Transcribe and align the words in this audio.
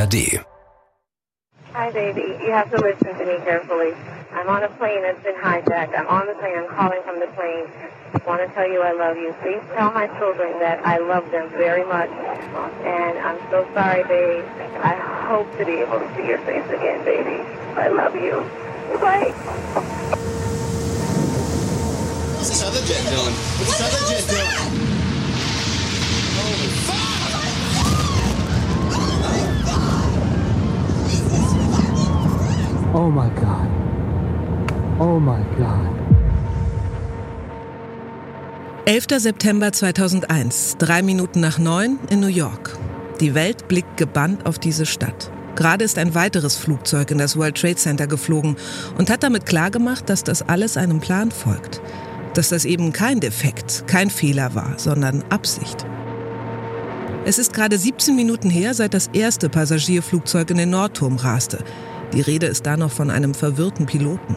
ARD. 0.00 0.16
Hi, 1.72 1.90
baby. 1.92 2.24
You 2.42 2.52
have 2.52 2.70
to 2.70 2.78
listen 2.80 3.18
to 3.18 3.26
me 3.26 3.36
carefully. 3.44 3.92
I'm 4.32 4.48
on 4.48 4.64
a 4.64 4.68
plane 4.80 5.02
that's 5.02 5.22
been 5.22 5.34
hijacked. 5.34 5.92
I'm 5.98 6.06
on 6.06 6.26
the 6.26 6.32
plane. 6.40 6.56
I'm 6.56 6.68
calling 6.68 7.02
from 7.04 7.20
the 7.20 7.26
plane. 7.36 7.66
I 8.14 8.20
want 8.26 8.40
to 8.40 8.48
tell 8.54 8.66
you 8.66 8.80
I 8.80 8.92
love 8.92 9.18
you. 9.18 9.34
Please 9.42 9.60
tell 9.76 9.92
my 9.92 10.06
children 10.18 10.58
that 10.60 10.80
I 10.86 10.98
love 10.98 11.30
them 11.30 11.50
very 11.50 11.84
much. 11.84 12.08
And 12.08 13.18
I'm 13.18 13.38
so 13.50 13.68
sorry, 13.74 14.02
babe. 14.04 14.44
I 14.80 14.96
hope 15.28 15.52
to 15.58 15.66
be 15.66 15.84
able 15.84 16.00
to 16.00 16.08
see 16.16 16.26
your 16.26 16.38
face 16.48 16.64
again, 16.64 17.04
baby. 17.04 17.44
I 17.76 17.88
love 17.88 18.14
you. 18.16 18.40
Bye. 18.98 19.36
What's 22.36 22.48
this 22.48 22.62
other 22.64 22.80
jet 22.86 23.04
doing? 23.04 23.34
What's 23.60 23.78
this 23.78 23.84
other 23.84 24.16
jet 24.16 24.70
doing? 24.72 24.79
Oh 32.92 33.08
my 33.08 33.30
God. 33.36 33.68
Oh 34.98 35.20
my 35.20 35.38
God. 35.56 35.94
11. 38.84 39.20
September 39.20 39.70
2001, 39.70 40.76
drei 40.78 41.00
Minuten 41.00 41.38
nach 41.38 41.58
neun 41.60 42.00
in 42.10 42.18
New 42.18 42.26
York. 42.26 42.76
Die 43.20 43.36
Welt 43.36 43.68
blickt 43.68 43.96
gebannt 43.96 44.44
auf 44.44 44.58
diese 44.58 44.86
Stadt. 44.86 45.30
Gerade 45.54 45.84
ist 45.84 45.98
ein 45.98 46.16
weiteres 46.16 46.56
Flugzeug 46.56 47.12
in 47.12 47.18
das 47.18 47.36
World 47.36 47.56
Trade 47.56 47.76
Center 47.76 48.08
geflogen 48.08 48.56
und 48.98 49.08
hat 49.08 49.22
damit 49.22 49.46
klargemacht, 49.46 50.10
dass 50.10 50.24
das 50.24 50.42
alles 50.42 50.76
einem 50.76 50.98
Plan 50.98 51.30
folgt. 51.30 51.80
Dass 52.34 52.48
das 52.48 52.64
eben 52.64 52.92
kein 52.92 53.20
Defekt, 53.20 53.84
kein 53.86 54.10
Fehler 54.10 54.56
war, 54.56 54.74
sondern 54.78 55.22
Absicht. 55.28 55.86
Es 57.24 57.38
ist 57.38 57.52
gerade 57.52 57.78
17 57.78 58.16
Minuten 58.16 58.50
her, 58.50 58.74
seit 58.74 58.94
das 58.94 59.08
erste 59.12 59.48
Passagierflugzeug 59.48 60.50
in 60.50 60.56
den 60.56 60.70
Nordturm 60.70 61.14
raste. 61.14 61.62
Die 62.12 62.20
Rede 62.20 62.46
ist 62.46 62.66
da 62.66 62.76
noch 62.76 62.90
von 62.90 63.10
einem 63.10 63.34
verwirrten 63.34 63.86
Piloten. 63.86 64.36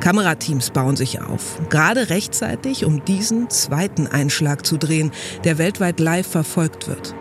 Kamerateams 0.00 0.70
bauen 0.70 0.96
sich 0.96 1.20
auf, 1.20 1.60
gerade 1.68 2.08
rechtzeitig, 2.10 2.84
um 2.86 3.04
diesen 3.04 3.50
zweiten 3.50 4.06
Einschlag 4.06 4.64
zu 4.64 4.78
drehen, 4.78 5.12
der 5.44 5.58
weltweit 5.58 6.00
live 6.00 6.26
verfolgt 6.26 6.88
wird. 6.88 7.14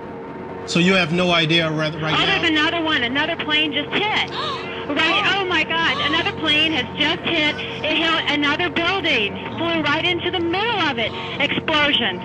So 0.66 0.80
you 0.80 0.96
have 0.96 1.14
no 1.14 1.34
idea 1.36 1.68
right, 1.68 1.94
right 2.02 2.14
Oh, 2.14 2.26
there's 2.26 2.44
now? 2.52 2.60
another 2.68 2.86
one. 2.86 3.04
Another 3.04 3.36
plane 3.44 3.72
just 3.74 3.90
hit. 3.94 4.32
Right. 4.90 5.24
Oh 5.40 5.46
my 5.46 5.64
God! 5.64 5.98
Another 6.08 6.32
plane 6.42 6.74
has 6.74 6.86
just 6.98 7.22
hit. 7.22 7.54
It 7.86 7.96
hit 7.96 8.32
another 8.34 8.72
building. 8.72 9.36
Flew 9.56 9.84
right 9.84 10.04
into 10.04 10.32
the 10.32 10.40
middle 10.40 10.80
of 10.90 10.98
it. 10.98 11.12
Explosion. 11.40 12.18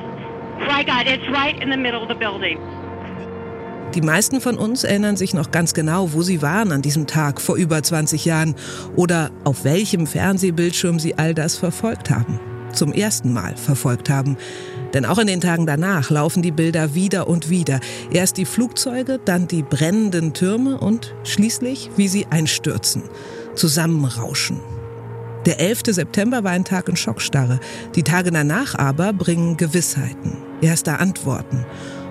My 0.67 0.83
God! 0.83 1.06
It's 1.06 1.28
right 1.28 1.61
in 1.62 1.69
the 1.69 1.77
middle 1.77 2.00
of 2.00 2.08
the 2.08 2.14
building. 2.14 2.56
Die 3.94 4.00
meisten 4.00 4.40
von 4.40 4.58
uns 4.58 4.82
erinnern 4.82 5.16
sich 5.16 5.34
noch 5.34 5.52
ganz 5.52 5.72
genau, 5.72 6.12
wo 6.14 6.22
sie 6.22 6.42
waren 6.42 6.72
an 6.72 6.82
diesem 6.82 7.06
Tag 7.06 7.40
vor 7.40 7.54
über 7.54 7.80
20 7.80 8.24
Jahren 8.24 8.56
oder 8.96 9.30
auf 9.44 9.62
welchem 9.62 10.08
Fernsehbildschirm 10.08 10.98
sie 10.98 11.16
all 11.16 11.32
das 11.32 11.56
verfolgt 11.56 12.10
haben. 12.10 12.40
Zum 12.72 12.92
ersten 12.92 13.32
Mal 13.32 13.56
verfolgt 13.56 14.10
haben. 14.10 14.36
Denn 14.94 15.04
auch 15.04 15.18
in 15.18 15.28
den 15.28 15.40
Tagen 15.40 15.64
danach 15.64 16.10
laufen 16.10 16.42
die 16.42 16.50
Bilder 16.50 16.96
wieder 16.96 17.28
und 17.28 17.50
wieder. 17.50 17.78
Erst 18.10 18.36
die 18.36 18.46
Flugzeuge, 18.46 19.20
dann 19.24 19.46
die 19.46 19.62
brennenden 19.62 20.32
Türme 20.32 20.78
und 20.78 21.14
schließlich, 21.22 21.90
wie 21.96 22.08
sie 22.08 22.26
einstürzen, 22.30 23.04
zusammenrauschen. 23.54 24.58
Der 25.46 25.60
11. 25.60 25.82
September 25.88 26.42
war 26.42 26.50
ein 26.50 26.64
Tag 26.64 26.88
in 26.88 26.96
Schockstarre. 26.96 27.60
Die 27.94 28.02
Tage 28.02 28.32
danach 28.32 28.74
aber 28.74 29.12
bringen 29.12 29.56
Gewissheiten, 29.56 30.38
erste 30.62 30.98
Antworten. 30.98 31.64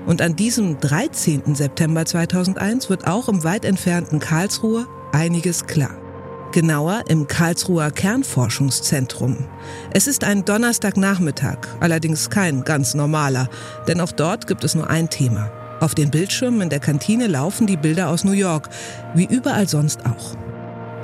Und 0.05 0.21
an 0.21 0.35
diesem 0.35 0.79
13. 0.79 1.55
September 1.55 2.05
2001 2.05 2.89
wird 2.89 3.07
auch 3.07 3.29
im 3.29 3.43
weit 3.43 3.63
entfernten 3.63 4.19
Karlsruhe 4.19 4.87
einiges 5.11 5.65
klar. 5.65 5.97
Genauer 6.51 7.05
im 7.07 7.27
Karlsruher 7.27 7.89
Kernforschungszentrum. 7.89 9.37
Es 9.91 10.07
ist 10.07 10.23
ein 10.23 10.45
Donnerstagnachmittag, 10.45 11.57
allerdings 11.79 12.29
kein 12.29 12.63
ganz 12.63 12.93
normaler, 12.93 13.49
denn 13.87 14.01
auch 14.01 14.11
dort 14.11 14.45
gibt 14.45 14.63
es 14.63 14.75
nur 14.75 14.89
ein 14.89 15.09
Thema. 15.09 15.51
Auf 15.79 15.95
den 15.95 16.11
Bildschirmen 16.11 16.61
in 16.61 16.69
der 16.69 16.79
Kantine 16.79 17.27
laufen 17.27 17.65
die 17.65 17.77
Bilder 17.77 18.09
aus 18.09 18.23
New 18.23 18.33
York, 18.33 18.69
wie 19.15 19.25
überall 19.25 19.67
sonst 19.67 20.05
auch. 20.05 20.35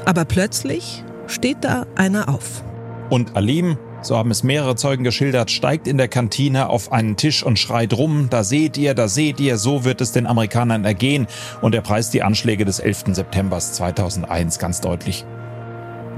Aber 0.06 0.24
plötzlich 0.25 1.03
steht 1.28 1.57
da 1.62 1.85
einer 1.95 2.29
auf. 2.29 2.63
Und 3.09 3.35
Alim, 3.35 3.78
so 4.02 4.16
haben 4.18 4.32
es 4.32 4.44
mehrere 4.44 4.76
Zeugen 4.76 5.04
geschildert, 5.04 5.52
steigt 5.52 5.88
in 5.88 5.98
der 5.98 6.08
Kantine 6.08 6.70
auf 6.70 6.92
einen 6.92 7.18
Tisch 7.18 7.44
und 7.44 7.60
schreit 7.60 7.94
rum, 7.94 8.28
da 8.30 8.44
seht 8.44 8.78
ihr, 8.78 8.94
da 8.94 9.08
seht 9.08 9.40
ihr, 9.40 9.58
so 9.58 9.84
wird 9.84 10.02
es 10.02 10.12
den 10.12 10.26
Amerikanern 10.26 10.86
ergehen. 10.86 11.28
Und 11.62 11.76
er 11.76 11.82
preist 11.82 12.14
die 12.14 12.24
Anschläge 12.24 12.66
des 12.66 12.80
11. 12.80 13.06
September 13.12 13.60
2001 13.60 14.60
ganz 14.60 14.82
deutlich. 14.82 15.26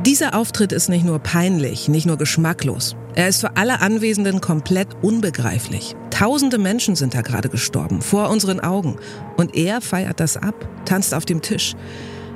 Dieser 0.06 0.36
Auftritt 0.36 0.72
ist 0.72 0.90
nicht 0.90 1.06
nur 1.06 1.20
peinlich, 1.20 1.88
nicht 1.88 2.08
nur 2.08 2.18
geschmacklos. 2.18 2.96
Er 3.14 3.28
ist 3.28 3.42
für 3.42 3.56
alle 3.58 3.82
Anwesenden 3.82 4.42
komplett 4.42 4.88
unbegreiflich. 5.02 5.96
Tausende 6.10 6.58
Menschen 6.58 6.96
sind 6.96 7.14
da 7.14 7.22
gerade 7.22 7.50
gestorben, 7.50 8.02
vor 8.02 8.30
unseren 8.30 8.60
Augen. 8.60 8.98
Und 9.38 9.56
er 9.56 9.82
feiert 9.82 10.20
das 10.20 10.38
ab, 10.38 10.56
tanzt 10.86 11.14
auf 11.14 11.26
dem 11.26 11.42
Tisch. 11.42 11.76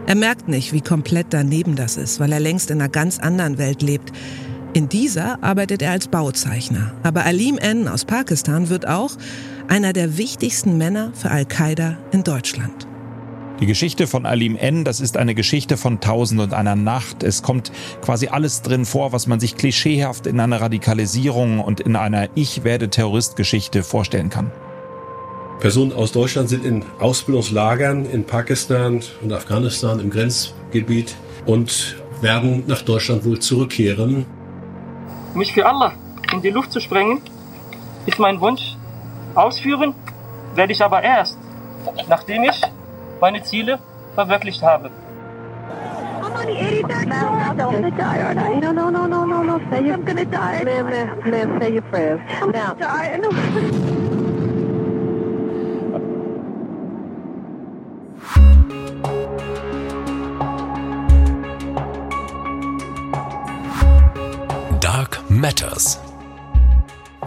Er 0.08 0.16
merkt 0.16 0.48
nicht, 0.48 0.74
wie 0.74 0.82
komplett 0.82 1.28
daneben 1.32 1.76
das 1.76 1.98
ist, 1.98 2.20
weil 2.20 2.32
er 2.32 2.40
längst 2.40 2.70
in 2.70 2.80
einer 2.80 2.90
ganz 2.90 3.18
anderen 3.18 3.58
Welt 3.58 3.82
lebt. 3.82 4.12
In 4.75 4.90
dieser 4.90 5.41
arbeitet 5.41 5.81
er 5.81 5.91
als 5.91 6.09
Bauzeichner. 6.09 6.91
Aber 7.02 7.24
Alim 7.24 7.58
N. 7.58 7.88
aus 7.88 8.03
Pakistan 8.03 8.68
wird 8.68 8.86
auch 8.86 9.12
einer 9.69 9.94
der 9.94 10.18
wichtigsten 10.18 10.78
Männer 10.78 11.13
für 11.13 11.31
Al-Qaida 11.31 11.97
in 12.12 12.25
Deutschland. 12.25 12.85
Die 13.62 13.68
Geschichte 13.68 14.06
von 14.06 14.25
Alim 14.25 14.58
N., 14.58 14.84
das 14.84 15.00
ist 15.00 15.16
eine 15.16 15.34
Geschichte 15.34 15.78
von 15.78 16.02
Tausend 16.02 16.41
und 16.41 16.53
einer 16.53 16.75
Nacht. 16.75 17.24
Es 17.24 17.41
kommt 17.41 17.72
quasi 18.02 18.28
alles 18.28 18.64
drin 18.64 18.84
vor, 18.84 19.14
was 19.14 19.28
man 19.28 19.40
sich 19.40 19.56
klischeehaft 19.56 20.28
in 20.28 20.41
einer 20.41 20.59
Radikalisierung 20.59 21.62
und 21.62 21.80
in 21.80 21.96
einer 21.96 22.28
Ich-werde-Terrorist-Geschichte 22.35 23.81
vorstellen 23.81 24.30
kann. 24.30 24.52
Personen 25.62 25.94
aus 25.94 26.12
Deutschland 26.12 26.50
sind 26.50 26.66
in 26.66 26.84
Ausbildungslagern 27.00 28.06
in 28.08 28.25
Pakistan 28.25 29.00
und 29.22 29.31
Afghanistan 29.31 30.02
im 30.02 30.09
Grenzgebiet 30.09 31.16
und 31.46 31.96
werden 32.19 32.64
nach 32.68 32.81
Deutschland 32.81 33.24
wohl 33.24 33.40
zurückkehren. 33.40 34.25
Mich 35.35 35.51
für 35.51 35.66
Allah 35.66 35.91
in 36.31 36.41
die 36.41 36.50
Luft 36.50 36.72
zu 36.72 36.79
sprengen, 36.79 37.22
ist 38.06 38.19
mein 38.19 38.40
Wunsch. 38.40 38.78
Ausführen 39.35 39.94
werde 40.53 40.72
ich 40.72 40.81
aber 40.81 41.03
erst, 41.03 41.38
nachdem 42.07 42.44
ich 42.44 42.62
meine 43.19 43.44
Ziele 43.44 43.79
verwirklicht 44.16 44.63
habe. 44.63 44.91
Matters. 65.46 66.00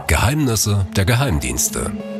Geheimnisse 0.08 0.84
der 0.96 1.04
Geheimdienste. 1.04 2.17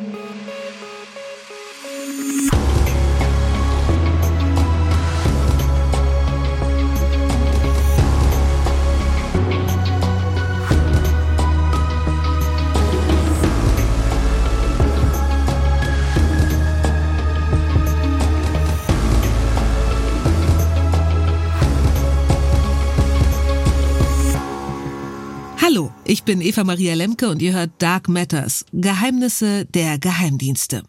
Ich 26.19 26.25
bin 26.25 26.41
Eva 26.41 26.65
Maria 26.65 26.95
Lemke 26.95 27.29
und 27.29 27.41
ihr 27.41 27.53
hört 27.53 27.71
Dark 27.79 28.09
Matters, 28.09 28.65
Geheimnisse 28.73 29.67
der 29.67 29.99
Geheimdienste. 30.01 30.83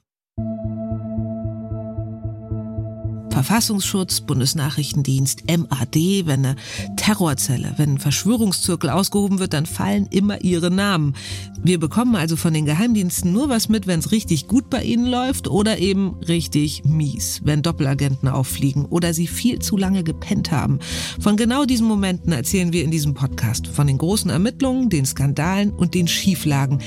Verfassungsschutz, 3.40 4.20
Bundesnachrichtendienst, 4.20 5.44
MAD, 5.48 5.96
wenn 6.26 6.46
eine 6.46 6.56
Terrorzelle, 6.98 7.74
wenn 7.78 7.94
ein 7.94 7.98
Verschwörungszirkel 7.98 8.90
ausgehoben 8.90 9.40
wird, 9.40 9.54
dann 9.54 9.66
fallen 9.66 10.08
immer 10.08 10.44
ihre 10.44 10.70
Namen. 10.70 11.16
Wir 11.64 11.80
bekommen 11.80 12.18
also 12.18 12.36
von 12.36 12.54
den 12.54 12.66
Geheimdiensten 12.66 13.32
nur 13.32 13.48
was 13.48 13.70
mit, 13.70 13.88
wenn 13.88 14.00
es 14.00 14.12
richtig 14.12 14.50
gut 14.50 14.70
bei 14.70 14.84
ihnen 14.84 15.06
läuft 15.06 15.48
oder 15.48 15.78
eben 15.78 16.16
richtig 16.28 16.84
mies, 16.84 17.40
wenn 17.46 17.62
Doppelagenten 17.62 18.28
auffliegen 18.28 18.84
oder 18.84 19.14
sie 19.14 19.28
viel 19.28 19.60
zu 19.60 19.78
lange 19.78 20.04
gepennt 20.04 20.52
haben. 20.52 20.80
Von 21.22 21.38
genau 21.38 21.64
diesen 21.64 21.88
Momenten 21.88 22.34
erzählen 22.34 22.74
wir 22.74 22.84
in 22.84 22.92
diesem 22.92 23.14
Podcast. 23.14 23.68
Von 23.68 23.88
den 23.88 23.98
großen 23.98 24.30
Ermittlungen, 24.30 24.90
den 24.90 25.06
Skandalen 25.06 25.72
und 25.72 25.94
den 25.94 26.10
Schieflagen. 26.10 26.80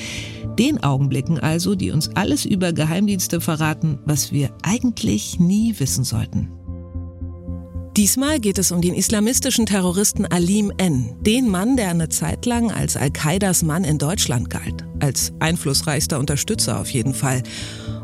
Den 0.58 0.82
Augenblicken 0.82 1.38
also, 1.38 1.74
die 1.74 1.90
uns 1.90 2.10
alles 2.14 2.44
über 2.44 2.72
Geheimdienste 2.72 3.40
verraten, 3.40 3.98
was 4.04 4.32
wir 4.32 4.50
eigentlich 4.62 5.40
nie 5.40 5.74
wissen 5.78 6.04
sollten. 6.04 6.50
Diesmal 7.96 8.40
geht 8.40 8.58
es 8.58 8.72
um 8.72 8.80
den 8.80 8.94
islamistischen 8.94 9.66
Terroristen 9.66 10.24
Alim 10.24 10.72
N., 10.78 11.14
den 11.20 11.50
Mann, 11.50 11.76
der 11.76 11.90
eine 11.90 12.08
Zeit 12.08 12.46
lang 12.46 12.70
als 12.70 12.96
Al-Qaidas 12.96 13.62
Mann 13.62 13.84
in 13.84 13.98
Deutschland 13.98 14.48
galt, 14.48 14.86
als 14.98 15.32
einflussreichster 15.40 16.18
Unterstützer 16.18 16.80
auf 16.80 16.90
jeden 16.90 17.12
Fall. 17.12 17.42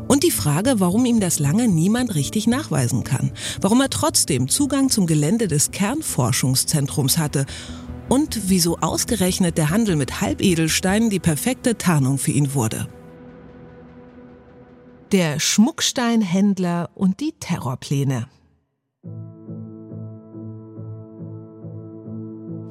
Und 0.07 0.23
die 0.23 0.31
Frage, 0.31 0.79
warum 0.79 1.05
ihm 1.05 1.19
das 1.19 1.39
lange 1.39 1.67
niemand 1.67 2.13
richtig 2.13 2.45
nachweisen 2.45 3.03
kann, 3.03 3.31
warum 3.61 3.81
er 3.81 3.89
trotzdem 3.89 4.47
Zugang 4.47 4.89
zum 4.89 5.07
Gelände 5.07 5.47
des 5.47 5.71
Kernforschungszentrums 5.71 7.17
hatte 7.17 7.47
und 8.09 8.49
wieso 8.49 8.79
ausgerechnet 8.79 9.57
der 9.57 9.69
Handel 9.69 9.95
mit 9.95 10.21
Halbedelsteinen 10.21 11.09
die 11.09 11.19
perfekte 11.19 11.77
Tarnung 11.77 12.17
für 12.17 12.31
ihn 12.31 12.53
wurde. 12.53 12.87
Der 15.11 15.39
Schmucksteinhändler 15.39 16.89
und 16.93 17.19
die 17.19 17.33
Terrorpläne. 17.39 18.27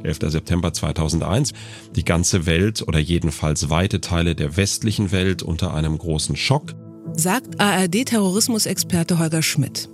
11. 0.05 0.19
September 0.31 0.73
2001, 0.73 1.53
die 1.95 2.05
ganze 2.05 2.47
Welt 2.47 2.87
oder 2.87 2.99
jedenfalls 2.99 3.71
weite 3.71 4.01
Teile 4.01 4.35
der 4.35 4.57
westlichen 4.57 5.13
Welt 5.13 5.43
unter 5.43 5.75
einem 5.75 5.99
großen 5.99 6.37
Schock. 6.37 6.75
Sagt 7.15 7.61
ARD-Terrorismusexperte 7.61 9.19
Holger 9.19 9.43
Schmidt. 9.43 9.89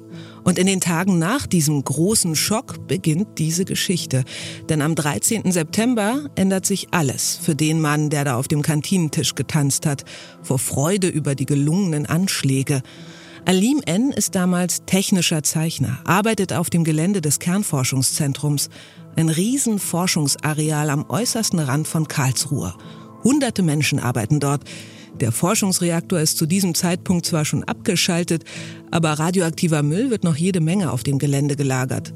Und 0.44 0.58
in 0.58 0.66
den 0.66 0.80
Tagen 0.80 1.18
nach 1.18 1.46
diesem 1.46 1.82
großen 1.82 2.36
Schock 2.36 2.86
beginnt 2.86 3.38
diese 3.38 3.64
Geschichte. 3.64 4.24
Denn 4.68 4.82
am 4.82 4.94
13. 4.94 5.50
September 5.50 6.28
ändert 6.36 6.66
sich 6.66 6.88
alles 6.90 7.38
für 7.42 7.54
den 7.54 7.80
Mann, 7.80 8.10
der 8.10 8.24
da 8.24 8.36
auf 8.36 8.46
dem 8.46 8.62
Kantinentisch 8.62 9.34
getanzt 9.34 9.86
hat, 9.86 10.04
vor 10.42 10.58
Freude 10.58 11.08
über 11.08 11.34
die 11.34 11.46
gelungenen 11.46 12.04
Anschläge. 12.06 12.82
Alim 13.46 13.82
N. 13.84 14.10
ist 14.10 14.34
damals 14.34 14.84
technischer 14.86 15.42
Zeichner, 15.42 15.98
arbeitet 16.04 16.52
auf 16.52 16.70
dem 16.70 16.84
Gelände 16.84 17.20
des 17.20 17.38
Kernforschungszentrums, 17.38 18.70
ein 19.16 19.28
Riesenforschungsareal 19.28 20.90
am 20.90 21.04
äußersten 21.08 21.58
Rand 21.58 21.86
von 21.86 22.08
Karlsruhe. 22.08 22.74
Hunderte 23.22 23.62
Menschen 23.62 23.98
arbeiten 23.98 24.40
dort. 24.40 24.62
Der 25.20 25.32
Forschungsreaktor 25.32 26.18
ist 26.18 26.38
zu 26.38 26.46
diesem 26.46 26.74
Zeitpunkt 26.74 27.26
zwar 27.26 27.44
schon 27.44 27.64
abgeschaltet, 27.64 28.44
aber 28.90 29.12
radioaktiver 29.12 29.82
Müll 29.82 30.10
wird 30.10 30.24
noch 30.24 30.36
jede 30.36 30.60
Menge 30.60 30.90
auf 30.92 31.02
dem 31.02 31.18
Gelände 31.18 31.56
gelagert. 31.56 32.12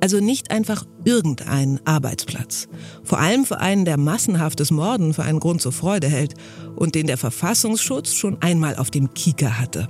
Also 0.00 0.20
nicht 0.20 0.50
einfach 0.50 0.84
irgendein 1.04 1.80
Arbeitsplatz. 1.86 2.68
Vor 3.02 3.20
allem 3.20 3.46
für 3.46 3.60
einen, 3.60 3.86
der 3.86 3.96
massenhaftes 3.96 4.70
Morden 4.70 5.14
für 5.14 5.22
einen 5.22 5.40
Grund 5.40 5.62
zur 5.62 5.72
Freude 5.72 6.08
hält 6.08 6.34
und 6.76 6.94
den 6.94 7.06
der 7.06 7.16
Verfassungsschutz 7.16 8.12
schon 8.12 8.42
einmal 8.42 8.76
auf 8.76 8.90
dem 8.90 9.14
Kieker 9.14 9.58
hatte. 9.58 9.88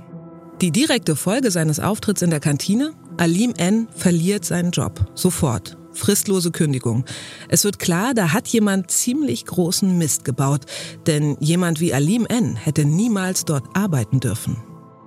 Die 0.61 0.71
direkte 0.71 1.17
Folge 1.17 1.51
seines 1.51 1.81
Auftritts 1.81 2.21
in 2.21 2.29
der 2.29 2.39
Kantine? 2.39 2.93
Alim 3.17 3.53
N. 3.57 3.89
verliert 3.93 4.45
seinen 4.45 4.71
Job. 4.71 5.11
Sofort. 5.15 5.77
Fristlose 5.95 6.51
Kündigung. 6.51 7.05
Es 7.49 7.63
wird 7.63 7.79
klar, 7.79 8.13
da 8.13 8.33
hat 8.33 8.47
jemand 8.47 8.91
ziemlich 8.91 9.45
großen 9.45 9.97
Mist 9.97 10.25
gebaut, 10.25 10.61
denn 11.07 11.37
jemand 11.39 11.79
wie 11.79 11.93
Alim 11.93 12.25
N. 12.25 12.55
hätte 12.55 12.85
niemals 12.85 13.45
dort 13.45 13.65
arbeiten 13.73 14.19
dürfen. 14.19 14.57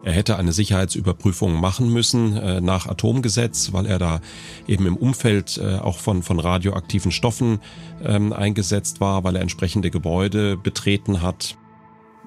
Er 0.02 0.12
hätte 0.12 0.37
eine 0.37 0.52
Sicherheitsüberprüfung 0.52 1.61
machen 1.61 1.93
müssen 1.93 2.37
äh, 2.37 2.61
nach 2.61 2.87
Atomgesetz, 2.87 3.73
weil 3.73 3.85
er 3.87 3.99
da 3.99 4.20
eben 4.67 4.87
im 4.87 4.96
Umfeld 4.96 5.58
äh, 5.58 5.76
auch 5.76 5.99
von, 5.99 6.23
von 6.23 6.38
radioaktiven 6.38 7.11
Stoffen 7.11 7.58
ähm, 8.02 8.32
eingesetzt 8.32 9.00
war, 9.00 9.25
weil 9.25 9.37
er 9.37 9.43
entsprechende 9.43 9.91
Gebäude 9.91 10.56
betreten 10.56 11.20
hat. 11.20 11.58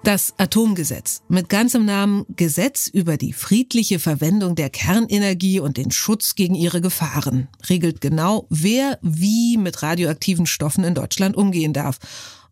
Das 0.04 0.34
Atomgesetz 0.38 1.22
mit 1.28 1.48
ganzem 1.48 1.86
Namen 1.86 2.26
Gesetz 2.36 2.88
über 2.88 3.18
die 3.18 3.34
friedliche 3.34 4.00
Verwendung 4.00 4.56
der 4.56 4.72
Kernenergie 4.72 5.60
und 5.60 5.78
den 5.78 5.92
Schutz 5.92 6.34
gegen 6.34 6.56
ihre 6.56 6.82
Gefahren 6.82 7.50
regelt 7.70 8.02
genau, 8.02 8.48
wer 8.50 8.98
wie 9.04 9.58
mit 9.58 9.84
radioaktiven 9.84 10.48
Stoffen 10.48 10.84
in 10.84 10.96
Deutschland 10.96 11.38
umgehen 11.38 11.72
darf. 11.72 12.00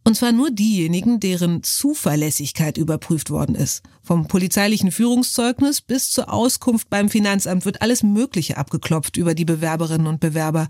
Und 0.03 0.15
zwar 0.15 0.31
nur 0.31 0.51
diejenigen, 0.51 1.19
deren 1.19 1.63
Zuverlässigkeit 1.63 2.77
überprüft 2.77 3.31
worden 3.31 3.55
ist. 3.55 3.81
Vom 4.03 4.27
polizeilichen 4.27 4.91
Führungszeugnis 4.91 5.81
bis 5.81 6.11
zur 6.11 6.31
Auskunft 6.31 6.91
beim 6.91 7.09
Finanzamt 7.09 7.65
wird 7.65 7.81
alles 7.81 8.03
Mögliche 8.03 8.57
abgeklopft 8.57 9.17
über 9.17 9.33
die 9.33 9.45
Bewerberinnen 9.45 10.07
und 10.07 10.19
Bewerber 10.19 10.67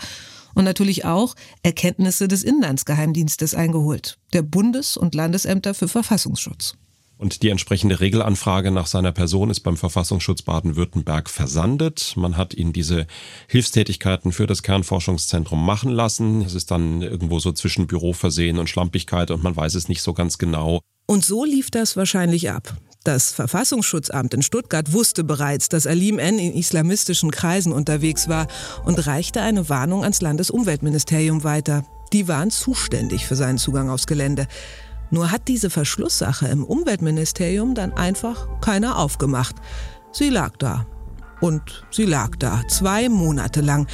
und 0.60 0.66
natürlich 0.66 1.06
auch 1.06 1.36
Erkenntnisse 1.64 2.28
des 2.28 2.44
Inlandsgeheimdienstes 2.44 3.56
eingeholt, 3.56 4.18
der 4.34 4.42
Bundes- 4.42 4.98
und 4.98 5.16
Landesämter 5.16 5.74
für 5.74 5.88
Verfassungsschutz. 5.88 6.74
Und 7.18 7.44
die 7.44 7.50
entsprechende 7.50 8.02
Regelanfrage 8.02 8.70
nach 8.70 8.86
seiner 8.86 9.14
Person 9.14 9.50
ist 9.50 9.62
beim 9.62 9.78
Verfassungsschutz 9.78 10.42
Baden-Württemberg 10.42 11.30
versandet. 11.30 12.14
Man 12.18 12.36
hat 12.36 12.54
ihn 12.54 12.74
diese 12.74 13.08
Hilfstätigkeiten 13.48 14.34
für 14.34 14.48
das 14.48 14.62
Kernforschungszentrum 14.62 15.66
machen 15.66 15.92
lassen. 15.92 16.42
Es 16.42 16.56
ist 16.56 16.72
dann 16.72 17.02
irgendwo 17.02 17.40
so 17.40 17.54
zwischen 17.54 17.88
Büroversehen 17.88 18.58
und 18.58 18.70
Schlampigkeit 18.70 19.32
und 19.32 19.42
man 19.42 19.56
weiß 19.56 19.76
es 19.76 19.88
nicht 19.88 20.02
so 20.02 20.14
ganz 20.14 20.38
genau. 20.38 20.82
Und 21.08 21.24
so 21.24 21.46
lief 21.46 21.72
das 21.72 21.96
wahrscheinlich 21.96 22.52
ab. 22.52 22.76
Das 23.06 23.32
Verfassungsschutzamt 23.32 24.34
in 24.34 24.42
Stuttgart 24.42 24.92
wusste 24.92 25.24
bereits, 25.24 25.70
dass 25.70 25.88
Alim 25.88 26.20
N. 26.20 26.38
in 26.38 26.54
islamistischen 26.54 27.32
Kreisen 27.32 27.72
unterwegs 27.72 28.28
war 28.28 28.48
und 28.84 29.08
reichte 29.08 29.42
eine 29.42 29.70
Warnung 29.70 30.04
ans 30.04 30.20
Landesumweltministerium 30.20 31.46
weiter. 31.46 31.86
Die 32.12 32.28
waren 32.28 32.52
zuständig 32.52 33.26
für 33.26 33.38
seinen 33.38 33.58
Zugang 33.58 33.90
aufs 33.90 34.06
Gelände. 34.06 34.48
Nur 35.12 35.32
hat 35.32 35.48
diese 35.48 35.70
Verschlusssache 35.70 36.50
im 36.50 36.66
Umweltministerium 36.66 37.74
dann 37.74 37.94
einfach 37.94 38.48
keiner 38.60 38.98
aufgemacht. 38.98 39.56
Sie 40.12 40.30
lag 40.30 40.58
da. 40.58 40.86
Und 41.40 41.86
sie 41.92 42.06
lag 42.06 42.36
da, 42.36 42.64
zwei 42.68 43.08
Monate 43.08 43.62
lang, 43.62 43.88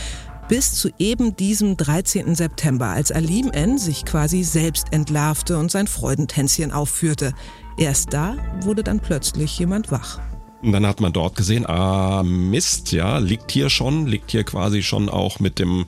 bis 0.48 0.74
zu 0.74 0.90
eben 0.98 1.36
diesem 1.36 1.78
13. 1.78 2.34
September, 2.34 2.88
als 2.88 3.12
Alim 3.12 3.52
N. 3.52 3.78
sich 3.78 4.04
quasi 4.04 4.44
selbst 4.44 4.88
entlarvte 4.92 5.60
und 5.60 5.70
sein 5.70 5.86
Freudentänzchen 5.86 6.72
aufführte. 6.72 7.34
Erst 7.78 8.14
da 8.14 8.38
wurde 8.62 8.84
dann 8.84 9.00
plötzlich 9.00 9.60
jemand 9.60 9.92
wach. 9.92 10.20
Und 10.62 10.72
dann 10.72 10.88
hat 10.88 11.00
man 11.00 11.14
dort 11.14 11.36
gesehen, 11.36 11.66
ah 11.68 12.24
Mist, 12.24 12.92
ja, 12.92 13.20
liegt 13.20 13.52
hier 13.52 13.70
schon, 13.70 14.08
liegt 14.08 14.32
hier 14.32 14.44
quasi 14.44 14.82
schon 14.82 15.10
auch 15.10 15.40
mit 15.40 15.60
dem, 15.60 15.86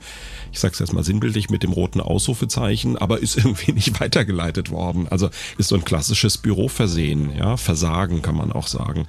ich 0.52 0.60
sag's 0.60 0.78
jetzt 0.78 0.92
mal 0.92 1.02
sinnbildlich, 1.02 1.50
mit 1.50 1.64
dem 1.64 1.72
roten 1.72 2.00
Ausrufezeichen, 2.00 2.96
aber 2.96 3.18
ist 3.18 3.36
irgendwie 3.38 3.72
nicht 3.72 3.98
weitergeleitet 4.00 4.70
worden. 4.70 5.08
Also 5.08 5.30
ist 5.56 5.68
so 5.68 5.74
ein 5.74 5.84
klassisches 5.84 6.38
Büroversehen, 6.38 7.34
ja, 7.36 7.56
Versagen 7.56 8.22
kann 8.22 8.36
man 8.36 8.52
auch 8.52 8.66
sagen, 8.66 9.06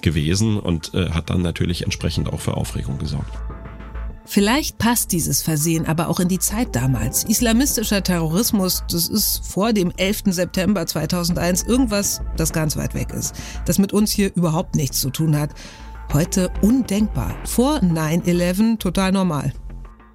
gewesen 0.00 0.58
und 0.58 0.92
äh, 0.94 1.10
hat 1.10 1.30
dann 1.30 1.42
natürlich 1.42 1.82
entsprechend 1.82 2.32
auch 2.32 2.40
für 2.40 2.56
Aufregung 2.56 2.98
gesorgt. 2.98 3.32
Vielleicht 4.24 4.78
passt 4.78 5.12
dieses 5.12 5.42
Versehen 5.42 5.86
aber 5.86 6.08
auch 6.08 6.20
in 6.20 6.28
die 6.28 6.38
Zeit 6.38 6.74
damals. 6.74 7.24
Islamistischer 7.24 8.02
Terrorismus, 8.02 8.84
das 8.90 9.08
ist 9.08 9.44
vor 9.46 9.72
dem 9.72 9.92
11. 9.96 10.22
September 10.26 10.86
2001 10.86 11.64
irgendwas, 11.64 12.20
das 12.36 12.52
ganz 12.52 12.76
weit 12.76 12.94
weg 12.94 13.12
ist, 13.12 13.34
das 13.66 13.78
mit 13.78 13.92
uns 13.92 14.10
hier 14.12 14.32
überhaupt 14.34 14.74
nichts 14.74 15.00
zu 15.00 15.10
tun 15.10 15.38
hat. 15.38 15.50
Heute 16.12 16.50
undenkbar. 16.60 17.34
Vor 17.44 17.78
9-11 17.78 18.78
total 18.78 19.12
normal. 19.12 19.52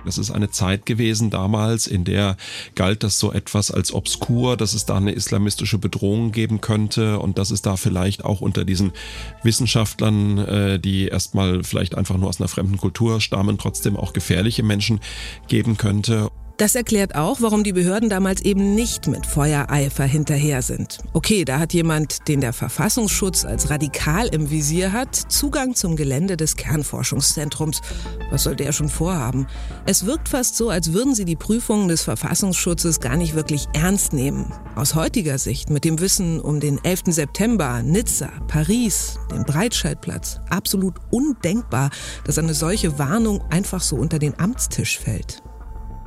Das 0.06 0.18
ist 0.18 0.32
eine 0.32 0.50
Zeit 0.50 0.86
gewesen 0.86 1.30
damals, 1.30 1.88
in 1.88 2.04
der 2.04 2.38
galt 2.75 3.04
das 3.04 3.20
so 3.20 3.32
etwas 3.32 3.72
als 3.72 3.94
obskur, 3.94 4.58
dass 4.58 4.74
es 4.74 4.86
da 4.86 4.98
eine 4.98 5.12
islamistische 5.12 5.77
Bedrohung 5.77 6.32
geben 6.32 6.62
könnte 6.62 7.20
und 7.20 7.38
dass 7.38 7.51
es 7.51 7.62
da 7.62 7.75
vielleicht 7.77 8.24
auch 8.24 8.42
unter 8.42 8.66
diesen 8.66 8.92
Wissenschaftlern, 9.44 10.38
äh, 10.38 10.80
die 10.80 11.08
erstmal 11.08 11.63
vielleicht 11.63 11.96
einfach 11.96 12.18
nur 12.18 12.30
aus 12.30 12.39
einer 12.39 12.48
fremden 12.48 12.77
Kultur 12.77 13.22
stammen, 13.22 13.58
trotzdem 13.58 13.98
auch 13.98 14.13
gefährliche 14.13 14.63
Menschen 14.63 15.00
geben 15.48 15.77
könnte. 15.77 16.30
Das 16.58 16.74
erklärt 16.74 17.14
auch, 17.14 17.40
warum 17.42 17.64
die 17.64 17.72
Behörden 17.72 18.10
damals 18.10 18.42
eben 18.42 18.74
nicht 18.74 19.06
mit 19.06 19.28
Feuereifer 19.28 20.06
hinterher 20.06 20.64
sind. 20.64 20.98
Okay, 21.14 21.46
da 21.46 21.60
hat 21.60 21.72
jemand, 21.72 22.28
den 22.28 22.42
der 22.42 22.52
Verfassungsschutz 22.52 23.46
als 23.46 23.70
radikal 23.70 24.26
im 24.30 24.50
Visier 24.50 24.92
hat, 24.92 25.16
Zugang 25.16 25.76
zum 25.76 25.96
Gelände 25.96 26.36
des 26.36 26.56
Kernforschungszentrums. 26.56 27.82
Was 28.32 28.42
soll 28.42 28.56
der 28.56 28.72
schon 28.72 28.90
vorhaben? 28.90 29.46
Es 29.86 30.08
wirkt 30.08 30.30
fast 30.30 30.56
so, 30.56 30.72
als 30.72 30.94
würden 30.94 31.14
sie 31.14 31.26
die 31.26 31.36
Prüfungen 31.36 31.90
des 31.90 32.02
Verfassungsschutzes 32.02 33.02
gar 33.02 33.18
nicht 33.18 33.36
wirklich 33.36 33.68
ernst 33.74 34.12
nehmen. 34.12 34.52
Aus 34.76 34.96
heutiger 34.96 35.38
Sicht, 35.38 35.70
mit 35.70 35.86
dem 35.86 36.00
Wissen 36.00 36.42
um 36.42 36.60
den 36.60 36.84
11. 36.84 37.04
September, 37.10 37.84
Nizza, 37.84 38.32
Paris, 38.48 39.20
den 39.32 39.44
Breitscheidplatz, 39.44 40.40
absolut 40.50 40.96
undenkbar, 41.12 41.92
dass 42.24 42.40
eine 42.40 42.56
solche 42.56 42.98
Warnung 42.98 43.44
einfach 43.52 43.84
so 43.84 43.96
unter 43.96 44.18
den 44.18 44.40
Amtstisch 44.40 44.98
fällt. 44.98 45.44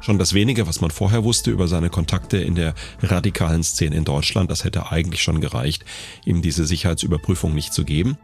Schon 0.00 0.18
das 0.18 0.32
wenige, 0.32 0.66
was 0.66 0.80
man 0.80 0.90
vorher 0.90 1.24
wusste 1.24 1.50
über 1.50 1.68
seine 1.68 1.90
Kontakte 1.90 2.38
in 2.38 2.54
der 2.54 2.74
radikalen 3.02 3.62
Szene 3.62 3.96
in 3.96 4.04
Deutschland, 4.04 4.50
das 4.50 4.64
hätte 4.64 4.90
eigentlich 4.90 5.22
schon 5.22 5.40
gereicht, 5.40 5.84
ihm 6.24 6.42
diese 6.42 6.64
Sicherheitsüberprüfung 6.64 7.54
nicht 7.54 7.72
zu 7.72 7.84
geben. 7.84 8.16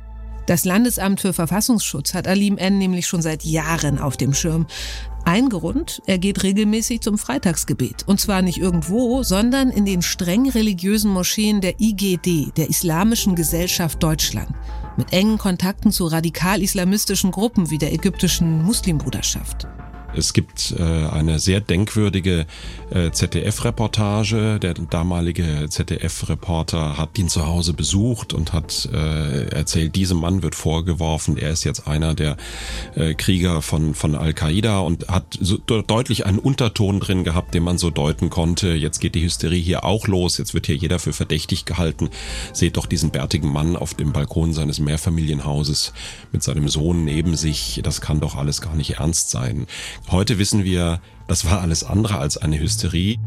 Das 0.47 0.65
Landesamt 0.65 1.21
für 1.21 1.33
Verfassungsschutz 1.33 2.15
hat 2.15 2.29
Alim 2.29 2.57
N. 2.57 2.79
nämlich 2.79 3.09
schon 3.09 3.21
seit 3.21 3.45
Jahren 3.45 3.99
auf 3.99 4.17
dem 4.17 4.33
Schirm. 4.33 4.67
Ein 5.25 5.49
Grund, 5.49 6.01
er 6.07 6.19
geht 6.19 6.45
regelmäßig 6.45 7.01
zum 7.01 7.19
Freitagsgebet. 7.19 8.05
Und 8.07 8.21
zwar 8.21 8.43
nicht 8.43 8.59
irgendwo, 8.59 9.25
sondern 9.25 9.71
in 9.71 9.85
den 9.85 10.03
streng 10.03 10.49
religiösen 10.49 11.11
Moscheen 11.11 11.61
der 11.61 11.81
IGD, 11.81 12.53
der 12.57 12.71
Islamischen 12.71 13.35
Gesellschaft 13.35 14.01
Deutschland. 14.01 14.51
Mit 14.97 15.13
engen 15.13 15.37
Kontakten 15.37 15.91
zu 15.91 16.07
radikal-islamistischen 16.07 17.33
Gruppen 17.33 17.71
wie 17.71 17.79
der 17.79 17.93
ägyptischen 17.93 18.63
Muslimbruderschaft. 18.63 19.67
Es 20.17 20.33
gibt 20.33 20.75
äh, 20.79 20.83
eine 20.83 21.39
sehr 21.39 21.61
denkwürdige 21.61 22.47
äh, 22.91 23.11
ZDF-Reportage. 23.11 24.59
Der 24.61 24.75
damalige 24.75 25.69
ZDF-Reporter 25.69 26.97
hat 26.97 27.19
ihn 27.19 27.29
zu 27.29 27.47
Hause 27.47 27.75
besucht 27.75 28.33
und 28.33 28.53
hat 28.53 28.89
äh, 28.93 29.49
erzählt, 29.49 29.95
diesem 29.95 30.19
Mann 30.19 30.43
wird 30.43 30.55
vorgeworfen, 30.55 31.37
er 31.37 31.51
ist 31.51 31.65
jetzt 31.65 31.87
einer 31.87 32.15
der 32.15 32.37
äh, 32.95 33.15
Krieger 33.15 33.61
von, 33.61 33.95
von 33.95 34.15
Al-Qaida 34.15 34.79
und 34.79 35.09
hat 35.09 35.39
so 35.39 35.59
deutlich 35.59 36.25
einen 36.25 36.39
Unterton 36.39 37.01
drin 37.01 37.25
gehabt, 37.25 37.55
den 37.55 37.63
man 37.63 37.77
so 37.77 37.91
deuten 37.91 38.31
konnte. 38.31 38.73
Jetzt 38.73 39.01
geht 39.01 39.15
die 39.15 39.23
Hysterie 39.23 39.61
hier 39.61 39.85
auch 39.85 40.07
los, 40.07 40.39
jetzt 40.39 40.55
wird 40.55 40.67
hier 40.67 40.77
jeder 40.77 40.99
für 40.99 41.13
verdächtig 41.13 41.67
gehalten. 41.67 42.09
Seht 42.53 42.79
doch 42.79 42.87
diesen 42.87 43.11
bärtigen 43.11 43.53
Mann 43.53 43.77
auf 43.77 43.93
dem 43.93 44.13
Balkon 44.13 44.55
seines 44.55 44.79
Mehrfamilienhauses 44.79 45.93
mit 46.33 46.43
seinem 46.43 46.69
Sohn 46.69 47.05
neben 47.05 47.37
sich. 47.37 47.81
Das 47.83 48.01
kann 48.01 48.21
doch 48.21 48.35
alles 48.35 48.63
gar 48.63 48.75
nicht 48.75 48.99
ernst 48.99 49.31
sein. 49.31 49.67
Heute 50.09 50.39
wissen 50.39 50.63
wir, 50.63 51.01
das 51.27 51.45
war 51.45 51.61
alles 51.61 51.83
andere 51.83 52.19
als 52.19 52.37
eine 52.37 52.61
Hysterie. 52.61 53.19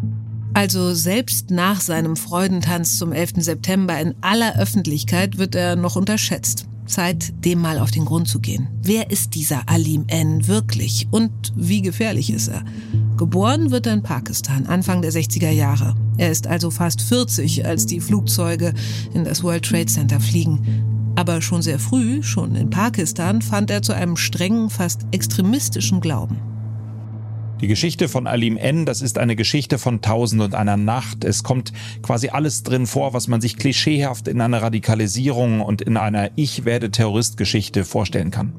Also 0.54 0.94
selbst 0.94 1.52
nach 1.52 1.82
seinem 1.82 2.16
Freudentanz 2.16 2.98
zum 2.98 3.12
11. 3.12 3.34
September 3.38 4.00
in 4.00 4.16
aller 4.22 4.58
Öffentlichkeit 4.58 5.38
wird 5.38 5.56
er 5.56 5.76
noch 5.76 5.96
unterschätzt. 5.96 6.68
Zeit, 6.86 7.34
dem 7.46 7.60
mal 7.60 7.78
auf 7.80 7.92
den 7.92 8.06
Grund 8.06 8.28
zu 8.28 8.40
gehen. 8.40 8.68
Wer 8.82 9.12
ist 9.12 9.36
dieser 9.36 9.70
Alim 9.70 10.06
N 10.08 10.48
wirklich 10.48 11.08
und 11.12 11.32
wie 11.56 11.82
gefährlich 11.82 12.32
ist 12.32 12.48
er? 12.48 12.64
Geboren 13.16 13.70
wird 13.70 13.86
er 13.86 13.94
in 13.94 14.02
Pakistan, 14.02 14.66
Anfang 14.66 15.02
der 15.02 15.12
60er 15.12 15.52
Jahre. 15.52 15.96
Er 16.18 16.32
ist 16.32 16.48
also 16.48 16.72
fast 16.72 17.02
40, 17.02 17.66
als 17.66 17.86
die 17.86 18.00
Flugzeuge 18.00 18.74
in 19.14 19.24
das 19.24 19.44
World 19.44 19.66
Trade 19.66 19.86
Center 19.86 20.20
fliegen. 20.20 21.14
Aber 21.16 21.42
schon 21.42 21.62
sehr 21.62 21.80
früh, 21.80 22.24
schon 22.24 22.56
in 22.56 22.70
Pakistan, 22.70 23.42
fand 23.42 23.70
er 23.70 23.82
zu 23.82 23.94
einem 23.94 24.18
strengen, 24.18 24.70
fast 24.70 25.06
extremistischen 25.12 26.02
Glauben. 26.02 26.38
Die 27.62 27.68
Geschichte 27.68 28.08
von 28.08 28.26
Alim 28.26 28.56
N, 28.56 28.86
das 28.86 29.02
ist 29.02 29.18
eine 29.18 29.36
Geschichte 29.36 29.78
von 29.80 30.02
Tausend 30.02 30.42
und 30.42 30.56
einer 30.56 30.78
Nacht. 30.78 31.26
Es 31.26 31.44
kommt 31.44 31.74
quasi 32.02 32.30
alles 32.30 32.64
drin 32.64 32.88
vor, 32.88 33.14
was 33.14 33.28
man 33.28 33.42
sich 33.42 33.58
klischeehaft 33.58 34.30
in 34.30 34.40
einer 34.40 34.62
Radikalisierung 34.62 35.60
und 35.60 35.82
in 35.82 35.98
einer 35.98 36.32
Ich 36.38 36.64
werde 36.64 36.90
Terrorist-Geschichte 36.90 37.84
vorstellen 37.84 38.32
kann. 38.32 38.54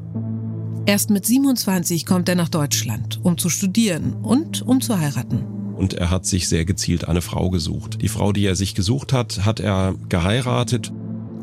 Erst 0.85 1.09
mit 1.09 1.25
27 1.25 2.04
kommt 2.04 2.28
er 2.28 2.35
nach 2.35 2.50
Deutschland, 2.50 3.21
um 3.23 3.38
zu 3.38 3.49
studieren 3.49 4.16
und 4.23 4.61
um 4.62 4.83
zu 4.83 4.99
heiraten. 4.99 5.47
Und 5.76 5.95
er 5.95 6.11
hat 6.11 6.26
sich 6.26 6.47
sehr 6.47 6.66
gezielt 6.66 7.09
eine 7.09 7.23
Frau 7.23 7.49
gesucht. 7.49 8.02
Die 8.02 8.09
Frau, 8.09 8.33
die 8.33 8.45
er 8.45 8.54
sich 8.54 8.75
gesucht 8.75 9.14
hat, 9.14 9.47
hat 9.47 9.61
er 9.61 9.95
geheiratet. 10.11 10.92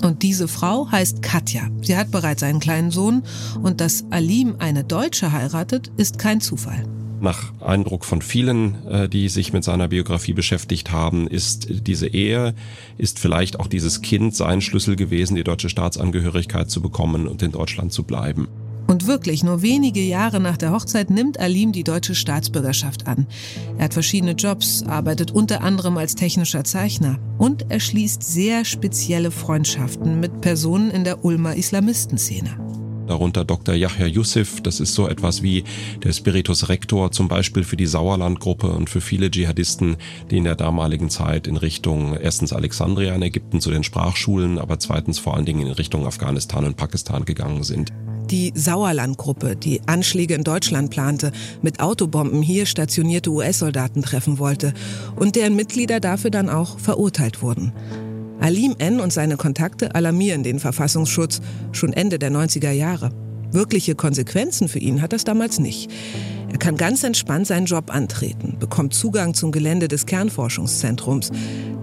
Und 0.03 0.21
diese 0.21 0.47
Frau 0.47 0.91
heißt 0.91 1.23
Katja. 1.23 1.69
Sie 1.81 1.97
hat 1.97 2.11
bereits 2.11 2.43
einen 2.43 2.59
kleinen 2.59 2.91
Sohn. 2.91 3.23
Und 3.63 3.81
dass 3.81 4.05
Alim 4.11 4.57
eine 4.59 4.83
Deutsche 4.83 5.31
heiratet, 5.31 5.91
ist 5.97 6.19
kein 6.19 6.39
Zufall. 6.39 6.83
Nach 7.19 7.51
Eindruck 7.61 8.05
von 8.05 8.21
vielen, 8.21 8.85
äh, 8.87 9.09
die 9.09 9.29
sich 9.29 9.51
mit 9.51 9.63
seiner 9.63 9.87
Biografie 9.87 10.33
beschäftigt 10.33 10.91
haben, 10.91 11.27
ist 11.27 11.67
diese 11.69 12.07
Ehe, 12.07 12.53
ist 12.97 13.19
vielleicht 13.19 13.59
auch 13.59 13.67
dieses 13.67 14.01
Kind 14.01 14.35
sein 14.35 14.61
Schlüssel 14.61 14.95
gewesen, 14.95 15.35
die 15.35 15.43
deutsche 15.43 15.69
Staatsangehörigkeit 15.69 16.69
zu 16.69 16.81
bekommen 16.81 17.27
und 17.27 17.41
in 17.41 17.51
Deutschland 17.51 17.91
zu 17.91 18.03
bleiben. 18.03 18.47
Und 18.85 19.05
wirklich, 19.05 19.43
nur 19.43 19.61
wenige 19.61 20.01
Jahre 20.01 20.39
nach 20.39 20.57
der 20.57 20.71
Hochzeit 20.71 21.09
nimmt 21.09 21.39
Alim 21.39 21.73
die 21.73 21.83
deutsche 21.83 22.15
Staatsbürgerschaft 22.15 23.05
an. 23.05 23.27
Er 23.77 23.85
hat 23.85 23.93
verschiedene 23.93 24.31
Jobs, 24.31 24.83
arbeitet 24.83 25.31
unter 25.31 25.61
anderem 25.61 25.97
als 25.97 26.15
technischer 26.15 26.63
Zeichner 26.63 27.19
und 27.37 27.65
er 27.69 27.81
schließt 27.81 28.23
sehr 28.23 28.63
spezielle 28.63 29.31
Freundschaften 29.31 30.21
mit 30.21 30.39
Personen 30.39 30.89
in 30.89 31.03
der 31.03 31.25
Ulmer 31.25 31.55
Islamistenszene 31.55 32.66
darunter 33.07 33.45
Dr. 33.45 33.75
Yahya 33.75 34.05
Yusuf. 34.05 34.61
Das 34.61 34.79
ist 34.79 34.93
so 34.93 35.07
etwas 35.07 35.41
wie 35.41 35.63
der 36.03 36.13
Spiritus 36.13 36.69
Rector 36.69 37.11
zum 37.11 37.27
Beispiel 37.27 37.63
für 37.63 37.77
die 37.77 37.85
Sauerlandgruppe 37.85 38.67
und 38.67 38.89
für 38.89 39.01
viele 39.01 39.31
Dschihadisten, 39.31 39.97
die 40.29 40.37
in 40.37 40.43
der 40.43 40.55
damaligen 40.55 41.09
Zeit 41.09 41.47
in 41.47 41.57
Richtung 41.57 42.15
erstens 42.15 42.53
Alexandria 42.53 43.15
in 43.15 43.21
Ägypten 43.21 43.61
zu 43.61 43.71
den 43.71 43.83
Sprachschulen, 43.83 44.59
aber 44.59 44.79
zweitens 44.79 45.19
vor 45.19 45.35
allen 45.35 45.45
Dingen 45.45 45.67
in 45.67 45.73
Richtung 45.73 46.05
Afghanistan 46.05 46.65
und 46.65 46.77
Pakistan 46.77 47.25
gegangen 47.25 47.63
sind. 47.63 47.91
Die 48.29 48.51
Sauerlandgruppe, 48.53 49.55
die 49.55 49.81
Anschläge 49.85 50.33
in 50.33 50.43
Deutschland 50.43 50.89
plante, 50.89 51.31
mit 51.61 51.79
Autobomben 51.79 52.41
hier 52.41 52.65
stationierte 52.65 53.29
US-Soldaten 53.29 54.01
treffen 54.01 54.37
wollte 54.37 54.73
und 55.15 55.37
deren 55.37 55.55
Mitglieder 55.55 56.01
dafür 56.01 56.29
dann 56.29 56.49
auch 56.49 56.77
verurteilt 56.77 57.41
wurden. 57.41 57.71
Alim 58.39 58.75
N. 58.77 58.99
und 58.99 59.11
seine 59.11 59.35
Kontakte 59.35 59.95
alarmieren 59.95 60.43
den 60.43 60.59
Verfassungsschutz 60.59 61.41
schon 61.71 61.93
Ende 61.93 62.19
der 62.19 62.31
90er 62.31 62.71
Jahre. 62.71 63.11
Wirkliche 63.51 63.95
Konsequenzen 63.95 64.67
für 64.67 64.79
ihn 64.79 65.01
hat 65.01 65.13
das 65.13 65.23
damals 65.23 65.59
nicht. 65.59 65.89
Er 66.51 66.57
kann 66.57 66.77
ganz 66.77 67.03
entspannt 67.03 67.47
seinen 67.47 67.65
Job 67.65 67.93
antreten, 67.93 68.57
bekommt 68.59 68.93
Zugang 68.93 69.33
zum 69.33 69.51
Gelände 69.51 69.87
des 69.87 70.05
Kernforschungszentrums. 70.05 71.31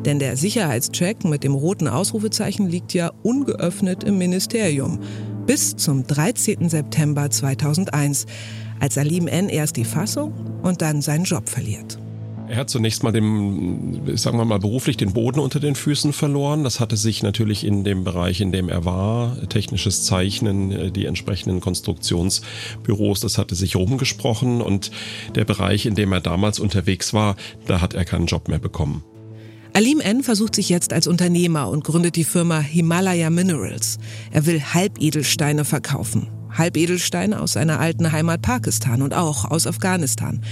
Denn 0.05 0.19
der 0.19 0.37
Sicherheitscheck 0.37 1.25
mit 1.25 1.45
dem 1.45 1.55
roten 1.55 1.89
Ausrufezeichen 1.89 2.69
liegt 2.69 2.95
ja 2.95 3.11
ungeöffnet 3.23 4.05
im 4.05 4.19
Ministerium. 4.19 5.01
Bis 5.47 5.77
zum 5.77 6.07
13. 6.07 6.69
September 6.69 7.31
2001, 7.31 8.27
als 8.81 8.99
Alim 8.99 9.27
N. 9.27 9.49
erst 9.49 9.77
die 9.77 9.85
Fassung 9.85 10.33
und 10.63 10.83
dann 10.83 11.03
seinen 11.03 11.25
Job 11.25 11.49
verliert. 11.49 11.99
Er 12.47 12.57
hat 12.57 12.69
zunächst 12.69 13.03
mal 13.03 13.11
dem, 13.11 14.17
sagen 14.17 14.37
wir 14.37 14.45
mal, 14.45 14.59
beruflich 14.59 14.99
den 14.99 15.15
Boden 15.15 15.41
unter 15.41 15.61
den 15.61 15.75
Füßen 15.75 16.13
verloren. 16.13 16.63
Das 16.63 16.79
hatte 16.79 16.97
sich 16.97 17.23
natürlich 17.23 17.65
in 17.65 17.85
dem 17.85 18.05
Bereich, 18.05 18.41
in 18.43 18.53
dem 18.53 18.69
er 18.69 18.85
war, 18.85 19.49
technisches 19.49 20.05
Zeichnen, 20.05 20.71
äh, 20.71 20.91
die 20.91 21.07
entsprechenden 21.07 21.61
Konstruktionsbüros, 21.61 23.21
das 23.21 23.39
hatte 23.39 23.55
sich 23.55 23.77
rumgesprochen 23.77 24.61
und 24.61 24.91
der 25.35 25.45
Bereich, 25.45 25.87
in 25.87 25.95
dem 25.95 26.13
er 26.13 26.21
damals 26.21 26.59
unterwegs 26.59 27.15
war, 27.15 27.37
da 27.67 27.81
hat 27.81 27.95
er 27.95 28.05
keinen 28.05 28.27
Job 28.27 28.49
mehr 28.49 28.59
bekommen. 28.59 29.03
Alim 29.73 30.01
N. 30.01 30.23
versucht 30.23 30.55
sich 30.55 30.69
jetzt 30.69 30.93
als 30.93 31.07
Unternehmer 31.07 31.69
und 31.69 31.83
gründet 31.83 32.15
die 32.15 32.25
Firma 32.25 32.61
Himalaya 32.61 33.31
Minerals. 33.31 33.99
Er 34.31 34.47
will 34.47 34.63
Halbedelsteine 34.63 35.65
verkaufen. 35.65 36.29
Halbedelsteine 36.53 37.41
aus 37.41 37.55
seiner 37.55 37.81
alten 37.81 38.13
Heimat 38.13 38.43
Pakistan 38.43 39.03
und 39.03 39.15
auch 39.15 39.51
aus 39.51 39.67
Afghanistan. 39.67 40.43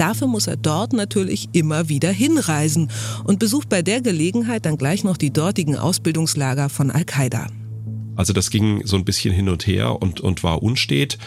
Dafür 0.00 0.28
muss 0.28 0.46
er 0.46 0.56
dort 0.56 0.94
natürlich 0.94 1.50
immer 1.52 1.90
wieder 1.90 2.10
hinreisen 2.10 2.90
und 3.24 3.38
besucht 3.38 3.68
bei 3.68 3.82
der 3.82 4.00
Gelegenheit 4.00 4.64
dann 4.64 4.78
gleich 4.78 5.04
noch 5.04 5.18
die 5.18 5.30
dortigen 5.30 5.76
Ausbildungslager 5.76 6.70
von 6.70 6.90
Al-Qaida. 6.90 7.48
Also 8.16 8.32
das 8.32 8.48
ging 8.48 8.86
so 8.86 8.96
ein 8.96 9.04
bisschen 9.04 9.34
hin 9.34 9.50
und 9.50 9.66
her 9.66 10.00
und, 10.00 10.22
und 10.22 10.42
war 10.42 10.62
unstet. 10.62 11.18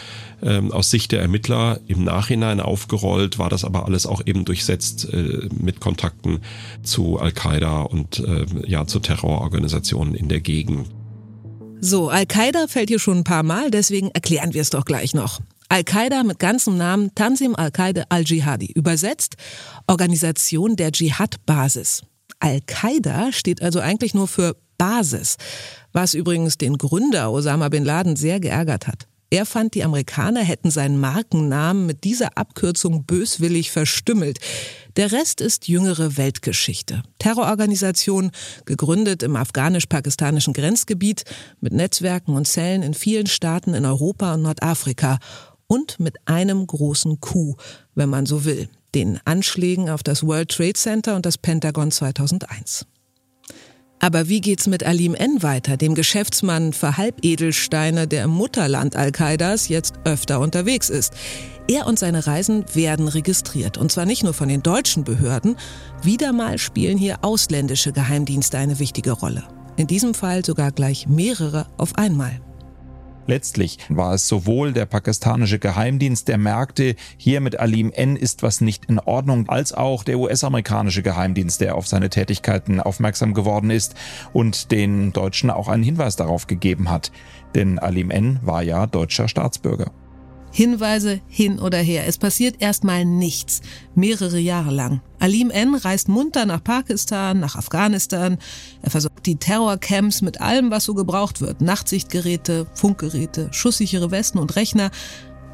Ähm, 0.42 0.72
aus 0.72 0.90
Sicht 0.90 1.12
der 1.12 1.20
Ermittler 1.20 1.78
im 1.86 2.02
Nachhinein 2.02 2.58
aufgerollt, 2.58 3.38
war 3.38 3.48
das 3.48 3.64
aber 3.64 3.84
alles 3.86 4.06
auch 4.06 4.22
eben 4.26 4.44
durchsetzt 4.44 5.08
äh, 5.12 5.48
mit 5.56 5.78
Kontakten 5.78 6.40
zu 6.82 7.20
Al-Qaida 7.20 7.82
und 7.82 8.18
äh, 8.18 8.44
ja 8.66 8.88
zu 8.88 8.98
Terrororganisationen 8.98 10.16
in 10.16 10.28
der 10.28 10.40
Gegend. 10.40 10.88
So, 11.80 12.08
Al-Qaida 12.08 12.66
fällt 12.66 12.88
hier 12.88 12.98
schon 12.98 13.18
ein 13.18 13.24
paar 13.24 13.44
Mal, 13.44 13.70
deswegen 13.70 14.10
erklären 14.10 14.52
wir 14.52 14.62
es 14.62 14.70
doch 14.70 14.84
gleich 14.84 15.14
noch. 15.14 15.40
Al-Qaida 15.74 16.22
mit 16.22 16.38
ganzem 16.38 16.76
Namen 16.76 17.10
Tanzim 17.16 17.56
al-Qaida 17.56 18.04
al-Jihadi, 18.08 18.70
übersetzt 18.76 19.34
Organisation 19.88 20.76
der 20.76 20.92
Dschihad-Basis. 20.92 22.02
Al-Qaida 22.38 23.32
steht 23.32 23.60
also 23.60 23.80
eigentlich 23.80 24.14
nur 24.14 24.28
für 24.28 24.54
Basis, 24.78 25.36
was 25.92 26.14
übrigens 26.14 26.58
den 26.58 26.78
Gründer 26.78 27.32
Osama 27.32 27.70
bin 27.70 27.84
Laden 27.84 28.14
sehr 28.14 28.38
geärgert 28.38 28.86
hat. 28.86 29.08
Er 29.30 29.46
fand, 29.46 29.74
die 29.74 29.82
Amerikaner 29.82 30.42
hätten 30.44 30.70
seinen 30.70 31.00
Markennamen 31.00 31.86
mit 31.86 32.04
dieser 32.04 32.38
Abkürzung 32.38 33.04
böswillig 33.04 33.72
verstümmelt. 33.72 34.38
Der 34.94 35.10
Rest 35.10 35.40
ist 35.40 35.66
jüngere 35.66 36.16
Weltgeschichte. 36.16 37.02
Terrororganisation, 37.18 38.30
gegründet 38.64 39.24
im 39.24 39.34
afghanisch-pakistanischen 39.34 40.52
Grenzgebiet, 40.52 41.24
mit 41.60 41.72
Netzwerken 41.72 42.36
und 42.36 42.46
Zellen 42.46 42.84
in 42.84 42.94
vielen 42.94 43.26
Staaten 43.26 43.74
in 43.74 43.84
Europa 43.84 44.34
und 44.34 44.42
Nordafrika 44.42 45.18
und 45.66 46.00
mit 46.00 46.16
einem 46.26 46.66
großen 46.66 47.20
Coup, 47.20 47.56
wenn 47.94 48.08
man 48.08 48.26
so 48.26 48.44
will, 48.44 48.68
den 48.94 49.18
Anschlägen 49.24 49.90
auf 49.90 50.02
das 50.02 50.22
World 50.22 50.50
Trade 50.50 50.74
Center 50.74 51.16
und 51.16 51.26
das 51.26 51.38
Pentagon 51.38 51.90
2001. 51.90 52.86
Aber 54.00 54.28
wie 54.28 54.42
geht's 54.42 54.66
mit 54.66 54.84
Alim 54.84 55.14
N 55.14 55.42
weiter, 55.42 55.78
dem 55.78 55.94
Geschäftsmann 55.94 56.74
für 56.74 56.98
Halbedelsteine, 56.98 58.06
der 58.06 58.24
im 58.24 58.32
Mutterland 58.32 58.96
Al-Qaidas 58.96 59.68
jetzt 59.68 59.94
öfter 60.04 60.40
unterwegs 60.40 60.90
ist? 60.90 61.14
Er 61.68 61.86
und 61.86 61.98
seine 61.98 62.26
Reisen 62.26 62.66
werden 62.74 63.08
registriert. 63.08 63.78
Und 63.78 63.90
zwar 63.90 64.04
nicht 64.04 64.22
nur 64.22 64.34
von 64.34 64.50
den 64.50 64.62
deutschen 64.62 65.04
Behörden. 65.04 65.56
Wieder 66.02 66.34
mal 66.34 66.58
spielen 66.58 66.98
hier 66.98 67.18
ausländische 67.22 67.92
Geheimdienste 67.92 68.58
eine 68.58 68.78
wichtige 68.78 69.12
Rolle. 69.12 69.44
In 69.76 69.86
diesem 69.86 70.12
Fall 70.12 70.44
sogar 70.44 70.70
gleich 70.70 71.06
mehrere 71.08 71.66
auf 71.78 71.96
einmal. 71.96 72.43
Letztlich 73.26 73.78
war 73.88 74.14
es 74.14 74.28
sowohl 74.28 74.72
der 74.72 74.86
pakistanische 74.86 75.58
Geheimdienst, 75.58 76.28
der 76.28 76.38
merkte, 76.38 76.94
hier 77.16 77.40
mit 77.40 77.58
Alim 77.58 77.90
N 77.92 78.16
ist 78.16 78.42
was 78.42 78.60
nicht 78.60 78.84
in 78.86 78.98
Ordnung, 78.98 79.48
als 79.48 79.72
auch 79.72 80.04
der 80.04 80.18
US-amerikanische 80.18 81.02
Geheimdienst, 81.02 81.60
der 81.60 81.74
auf 81.76 81.86
seine 81.86 82.10
Tätigkeiten 82.10 82.80
aufmerksam 82.80 83.32
geworden 83.32 83.70
ist 83.70 83.94
und 84.32 84.70
den 84.70 85.12
Deutschen 85.12 85.50
auch 85.50 85.68
einen 85.68 85.82
Hinweis 85.82 86.16
darauf 86.16 86.46
gegeben 86.46 86.90
hat. 86.90 87.12
Denn 87.54 87.78
Alim 87.78 88.10
N 88.10 88.40
war 88.42 88.62
ja 88.62 88.86
deutscher 88.86 89.28
Staatsbürger. 89.28 89.90
Hinweise 90.54 91.20
hin 91.26 91.58
oder 91.58 91.78
her. 91.78 92.06
Es 92.06 92.16
passiert 92.16 92.62
erstmal 92.62 93.04
nichts. 93.04 93.60
Mehrere 93.96 94.38
Jahre 94.38 94.70
lang. 94.70 95.00
Alim 95.18 95.50
N. 95.50 95.74
reist 95.74 96.06
munter 96.06 96.46
nach 96.46 96.62
Pakistan, 96.62 97.40
nach 97.40 97.56
Afghanistan. 97.56 98.38
Er 98.80 98.92
versorgt 98.92 99.26
die 99.26 99.34
Terrorcamps 99.34 100.22
mit 100.22 100.40
allem, 100.40 100.70
was 100.70 100.84
so 100.84 100.94
gebraucht 100.94 101.40
wird. 101.40 101.60
Nachtsichtgeräte, 101.60 102.68
Funkgeräte, 102.72 103.48
schusssichere 103.50 104.12
Westen 104.12 104.38
und 104.38 104.54
Rechner. 104.54 104.92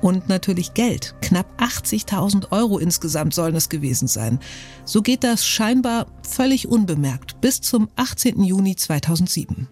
Und 0.03 0.29
natürlich 0.29 0.75
Geld. 0.75 1.15
Knapp 1.23 1.47
80.000 1.59 2.53
Euro 2.53 2.79
insgesamt 2.79 3.33
sollen 3.33 3.57
es 3.57 3.71
gewesen 3.71 4.07
sein. 4.07 4.39
So 4.85 5.01
geht 5.01 5.25
das 5.25 5.47
scheinbar 5.47 6.09
völlig 6.29 6.69
unbemerkt 6.69 7.41
bis 7.41 7.63
zum 7.63 7.89
18. 7.97 8.45
Juni 8.45 8.77
2007. 8.77 9.67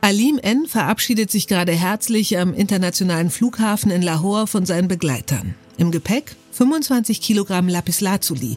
Alim 0.00 0.38
N. 0.38 0.66
verabschiedet 0.66 1.30
sich 1.30 1.46
gerade 1.46 1.72
herzlich 1.72 2.38
am 2.38 2.54
internationalen 2.54 3.30
Flughafen 3.30 3.90
in 3.90 4.02
Lahore 4.02 4.46
von 4.46 4.66
seinen 4.66 4.88
Begleitern. 4.88 5.54
Im 5.78 5.90
Gepäck 5.90 6.36
25 6.52 7.20
Kilogramm 7.20 7.68
Lapislazuli, 7.68 8.56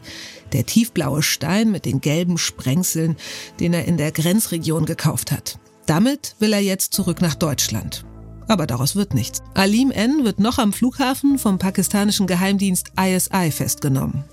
der 0.52 0.64
tiefblaue 0.64 1.22
Stein 1.22 1.70
mit 1.70 1.84
den 1.84 2.00
gelben 2.00 2.38
Sprengseln, 2.38 3.16
den 3.58 3.74
er 3.74 3.84
in 3.84 3.96
der 3.96 4.12
Grenzregion 4.12 4.86
gekauft 4.86 5.32
hat. 5.32 5.58
Damit 5.86 6.36
will 6.38 6.52
er 6.52 6.60
jetzt 6.60 6.94
zurück 6.94 7.20
nach 7.20 7.34
Deutschland. 7.34 8.04
Aber 8.46 8.66
daraus 8.66 8.96
wird 8.96 9.14
nichts. 9.14 9.40
Alim 9.54 9.90
N. 9.90 10.24
wird 10.24 10.40
noch 10.40 10.58
am 10.58 10.72
Flughafen 10.72 11.38
vom 11.38 11.58
pakistanischen 11.58 12.26
Geheimdienst 12.26 12.92
ISI 12.98 13.50
festgenommen. 13.50 14.24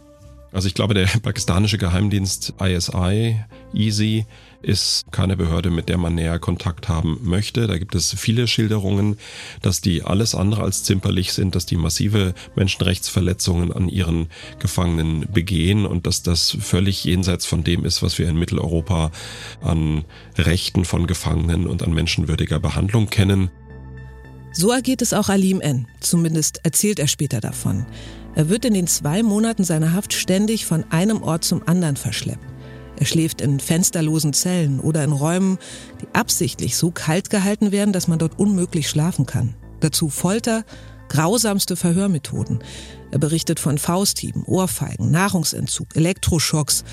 Also 0.52 0.68
ich 0.68 0.74
glaube, 0.74 0.94
der 0.94 1.06
pakistanische 1.22 1.78
Geheimdienst 1.78 2.54
ISI, 2.60 3.40
EASY, 3.74 4.26
ist 4.62 5.06
keine 5.12 5.38
Behörde, 5.38 5.70
mit 5.70 5.90
der 5.90 5.98
man 5.98 6.16
näher 6.16 6.40
Kontakt 6.40 6.90
haben 6.90 7.20
möchte. 7.24 7.68
Da 7.68 7.78
gibt 7.78 7.96
es 7.96 8.14
viele 8.18 8.48
Schilderungen, 8.48 9.18
dass 9.62 9.82
die 9.82 10.04
alles 10.04 10.36
andere 10.36 10.64
als 10.64 10.84
zimperlich 10.84 11.34
sind, 11.34 11.56
dass 11.56 11.66
die 11.66 11.78
massive 11.78 12.34
Menschenrechtsverletzungen 12.56 13.72
an 13.72 13.90
ihren 13.90 14.28
Gefangenen 14.60 15.28
begehen 15.32 15.86
und 15.86 16.08
dass 16.08 16.24
das 16.24 16.58
völlig 16.60 17.04
jenseits 17.04 17.46
von 17.46 17.64
dem 17.64 17.86
ist, 17.86 18.02
was 18.02 18.18
wir 18.18 18.28
in 18.28 18.38
Mitteleuropa 18.38 19.12
an 19.62 20.06
Rechten 20.38 20.86
von 20.86 21.08
Gefangenen 21.08 21.68
und 21.68 21.84
an 21.84 21.94
menschenwürdiger 21.94 22.60
Behandlung 22.60 23.10
kennen. 23.10 23.50
So 24.54 24.72
ergeht 24.72 25.02
es 25.04 25.14
auch 25.14 25.30
Alim 25.30 25.62
N. 25.62 25.88
Zumindest 26.00 26.62
erzählt 26.64 26.98
er 27.00 27.08
später 27.08 27.42
davon. 27.42 27.86
Er 28.34 28.50
wird 28.50 28.66
in 28.66 28.74
den 28.74 28.88
zwei 28.88 29.22
Monaten 29.22 29.64
seiner 29.64 29.94
Haft 29.94 30.14
ständig 30.14 30.66
von 30.66 30.84
einem 30.92 31.22
Ort 31.22 31.44
zum 31.44 31.68
anderen 31.68 31.96
verschleppt. 31.96 32.57
Er 33.00 33.06
schläft 33.06 33.42
in 33.42 33.60
fensterlosen 33.60 34.34
Zellen 34.34 34.80
oder 34.80 35.04
in 35.04 35.12
Räumen, 35.12 35.60
die 36.02 36.08
absichtlich 36.14 36.76
so 36.76 36.92
kalt 36.92 37.30
gehalten 37.30 37.72
werden, 37.72 37.94
dass 37.94 38.08
man 38.08 38.20
dort 38.20 38.40
unmöglich 38.40 38.90
schlafen 38.90 39.26
kann. 39.26 39.56
Dazu 39.80 40.10
Folter, 40.10 40.66
grausamste 41.08 41.76
Verhörmethoden. 41.76 42.60
Er 43.12 43.20
berichtet 43.20 43.60
von 43.60 43.78
Fausthieben, 43.78 44.44
Ohrfeigen, 44.44 45.12
Nahrungsentzug, 45.12 45.96
Elektroschocks. 45.96 46.84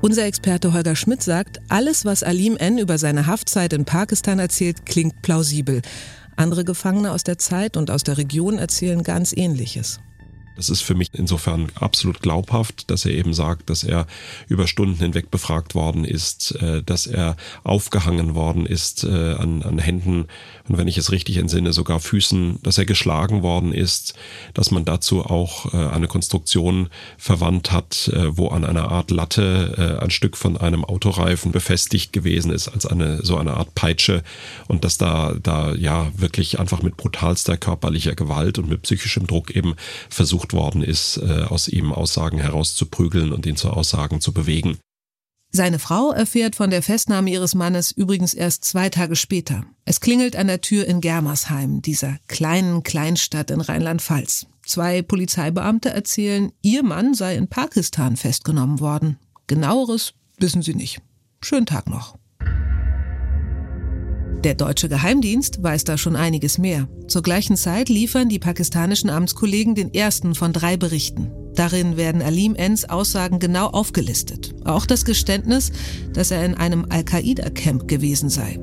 Unser 0.00 0.26
Experte 0.26 0.72
Holger 0.72 0.96
Schmidt 0.96 1.22
sagt, 1.22 1.60
alles, 1.68 2.04
was 2.04 2.22
Alim 2.22 2.56
N. 2.56 2.78
über 2.78 2.98
seine 2.98 3.26
Haftzeit 3.26 3.72
in 3.72 3.84
Pakistan 3.84 4.38
erzählt, 4.38 4.84
klingt 4.84 5.22
plausibel. 5.22 5.80
Andere 6.36 6.64
Gefangene 6.64 7.12
aus 7.12 7.22
der 7.22 7.38
Zeit 7.38 7.76
und 7.76 7.90
aus 7.90 8.02
der 8.02 8.18
Region 8.18 8.58
erzählen 8.58 9.04
ganz 9.04 9.32
Ähnliches. 9.32 10.00
Das 10.56 10.68
ist 10.68 10.82
für 10.82 10.94
mich 10.94 11.08
insofern 11.12 11.68
absolut 11.74 12.20
glaubhaft, 12.20 12.90
dass 12.90 13.04
er 13.04 13.12
eben 13.12 13.34
sagt, 13.34 13.70
dass 13.70 13.82
er 13.82 14.06
über 14.48 14.66
Stunden 14.66 14.98
hinweg 14.98 15.30
befragt 15.30 15.74
worden 15.74 16.04
ist, 16.04 16.52
äh, 16.62 16.82
dass 16.82 17.06
er 17.06 17.36
aufgehangen 17.64 18.34
worden 18.34 18.66
ist 18.66 19.04
äh, 19.04 19.34
an, 19.34 19.62
an 19.62 19.78
Händen 19.78 20.26
und 20.68 20.78
wenn 20.78 20.88
ich 20.88 20.96
es 20.96 21.12
richtig 21.12 21.36
entsinne, 21.36 21.72
sogar 21.72 22.00
Füßen, 22.00 22.60
dass 22.62 22.78
er 22.78 22.86
geschlagen 22.86 23.42
worden 23.42 23.72
ist, 23.72 24.14
dass 24.54 24.70
man 24.70 24.84
dazu 24.84 25.24
auch 25.24 25.74
äh, 25.74 25.88
eine 25.88 26.08
Konstruktion 26.08 26.88
verwandt 27.18 27.72
hat, 27.72 28.10
wo 28.28 28.48
an 28.48 28.64
einer 28.64 28.90
Art 28.90 29.10
Latte 29.10 29.98
ein 30.00 30.10
Stück 30.10 30.36
von 30.36 30.56
einem 30.56 30.84
Autoreifen 30.84 31.52
befestigt 31.52 32.12
gewesen 32.12 32.50
ist, 32.50 32.68
als 32.68 32.86
eine 32.86 33.24
so 33.24 33.36
eine 33.36 33.54
Art 33.54 33.74
Peitsche 33.74 34.22
und 34.68 34.84
dass 34.84 34.98
da, 34.98 35.34
da 35.42 35.74
ja 35.74 36.10
wirklich 36.16 36.58
einfach 36.58 36.82
mit 36.82 36.96
brutalster 36.96 37.56
körperlicher 37.56 38.14
Gewalt 38.14 38.58
und 38.58 38.68
mit 38.68 38.82
psychischem 38.82 39.26
Druck 39.26 39.54
eben 39.54 39.74
versucht 40.08 40.43
versucht 40.44 40.52
worden 40.52 40.82
ist, 40.82 41.18
äh, 41.18 41.44
aus 41.44 41.68
ihm 41.68 41.92
Aussagen 41.92 42.38
herauszuprügeln 42.38 43.32
und 43.32 43.46
ihn 43.46 43.56
zu 43.56 43.70
Aussagen 43.70 44.20
zu 44.20 44.32
bewegen. 44.32 44.78
Seine 45.50 45.78
Frau 45.78 46.10
erfährt 46.10 46.56
von 46.56 46.70
der 46.70 46.82
Festnahme 46.82 47.30
ihres 47.30 47.54
Mannes 47.54 47.92
übrigens 47.92 48.34
erst 48.34 48.64
zwei 48.64 48.88
Tage 48.88 49.14
später. 49.14 49.64
Es 49.84 50.00
klingelt 50.00 50.34
an 50.34 50.48
der 50.48 50.60
Tür 50.60 50.84
in 50.86 51.00
Germersheim, 51.00 51.80
dieser 51.80 52.18
kleinen 52.26 52.82
Kleinstadt 52.82 53.52
in 53.52 53.60
Rheinland-Pfalz. 53.60 54.46
Zwei 54.66 55.02
Polizeibeamte 55.02 55.90
erzählen, 55.90 56.50
ihr 56.62 56.82
Mann 56.82 57.14
sei 57.14 57.36
in 57.36 57.46
Pakistan 57.46 58.16
festgenommen 58.16 58.80
worden. 58.80 59.18
Genaueres 59.46 60.14
wissen 60.38 60.62
sie 60.62 60.74
nicht. 60.74 61.00
Schönen 61.40 61.66
Tag 61.66 61.88
noch. 61.88 62.16
Der 64.44 64.54
deutsche 64.54 64.90
Geheimdienst 64.90 65.62
weiß 65.62 65.84
da 65.84 65.96
schon 65.96 66.16
einiges 66.16 66.58
mehr. 66.58 66.86
Zur 67.08 67.22
gleichen 67.22 67.56
Zeit 67.56 67.88
liefern 67.88 68.28
die 68.28 68.38
pakistanischen 68.38 69.08
Amtskollegen 69.08 69.74
den 69.74 69.94
ersten 69.94 70.34
von 70.34 70.52
drei 70.52 70.76
Berichten. 70.76 71.32
Darin 71.54 71.96
werden 71.96 72.20
Alim 72.20 72.54
Ens 72.54 72.84
Aussagen 72.84 73.38
genau 73.38 73.68
aufgelistet. 73.68 74.54
Auch 74.66 74.84
das 74.84 75.06
Geständnis, 75.06 75.72
dass 76.12 76.30
er 76.30 76.44
in 76.44 76.54
einem 76.56 76.84
Al-Qaida-Camp 76.90 77.88
gewesen 77.88 78.28
sei. 78.28 78.60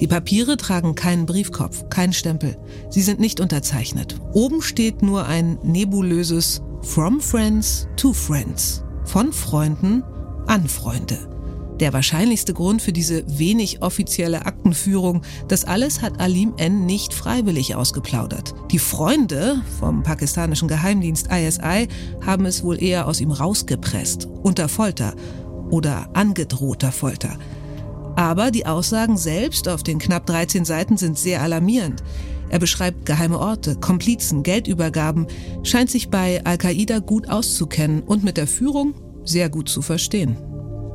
Die 0.00 0.08
Papiere 0.08 0.56
tragen 0.56 0.96
keinen 0.96 1.26
Briefkopf, 1.26 1.88
keinen 1.88 2.12
Stempel. 2.12 2.56
Sie 2.90 3.02
sind 3.02 3.20
nicht 3.20 3.38
unterzeichnet. 3.38 4.20
Oben 4.32 4.62
steht 4.62 5.00
nur 5.00 5.26
ein 5.26 5.58
nebulöses 5.62 6.60
From 6.82 7.20
Friends 7.20 7.86
to 7.96 8.12
Friends. 8.12 8.82
Von 9.04 9.32
Freunden 9.32 10.02
an 10.48 10.66
Freunde. 10.66 11.35
Der 11.80 11.92
wahrscheinlichste 11.92 12.54
Grund 12.54 12.80
für 12.80 12.92
diese 12.92 13.22
wenig 13.38 13.82
offizielle 13.82 14.46
Aktenführung, 14.46 15.22
das 15.48 15.64
alles 15.64 16.00
hat 16.00 16.20
Alim 16.20 16.54
N. 16.56 16.86
nicht 16.86 17.12
freiwillig 17.12 17.74
ausgeplaudert. 17.74 18.54
Die 18.70 18.78
Freunde 18.78 19.60
vom 19.78 20.02
pakistanischen 20.02 20.68
Geheimdienst 20.68 21.28
ISI 21.30 21.88
haben 22.24 22.46
es 22.46 22.64
wohl 22.64 22.82
eher 22.82 23.06
aus 23.06 23.20
ihm 23.20 23.30
rausgepresst, 23.30 24.26
unter 24.42 24.68
Folter 24.68 25.14
oder 25.70 26.08
angedrohter 26.14 26.92
Folter. 26.92 27.38
Aber 28.14 28.50
die 28.50 28.64
Aussagen 28.64 29.18
selbst 29.18 29.68
auf 29.68 29.82
den 29.82 29.98
knapp 29.98 30.24
13 30.24 30.64
Seiten 30.64 30.96
sind 30.96 31.18
sehr 31.18 31.42
alarmierend. 31.42 32.02
Er 32.48 32.58
beschreibt 32.58 33.04
geheime 33.04 33.38
Orte, 33.38 33.76
Komplizen, 33.76 34.42
Geldübergaben, 34.42 35.26
scheint 35.62 35.90
sich 35.90 36.08
bei 36.08 36.42
Al-Qaida 36.44 37.00
gut 37.00 37.28
auszukennen 37.28 38.02
und 38.02 38.24
mit 38.24 38.38
der 38.38 38.46
Führung 38.46 38.94
sehr 39.24 39.50
gut 39.50 39.68
zu 39.68 39.82
verstehen. 39.82 40.38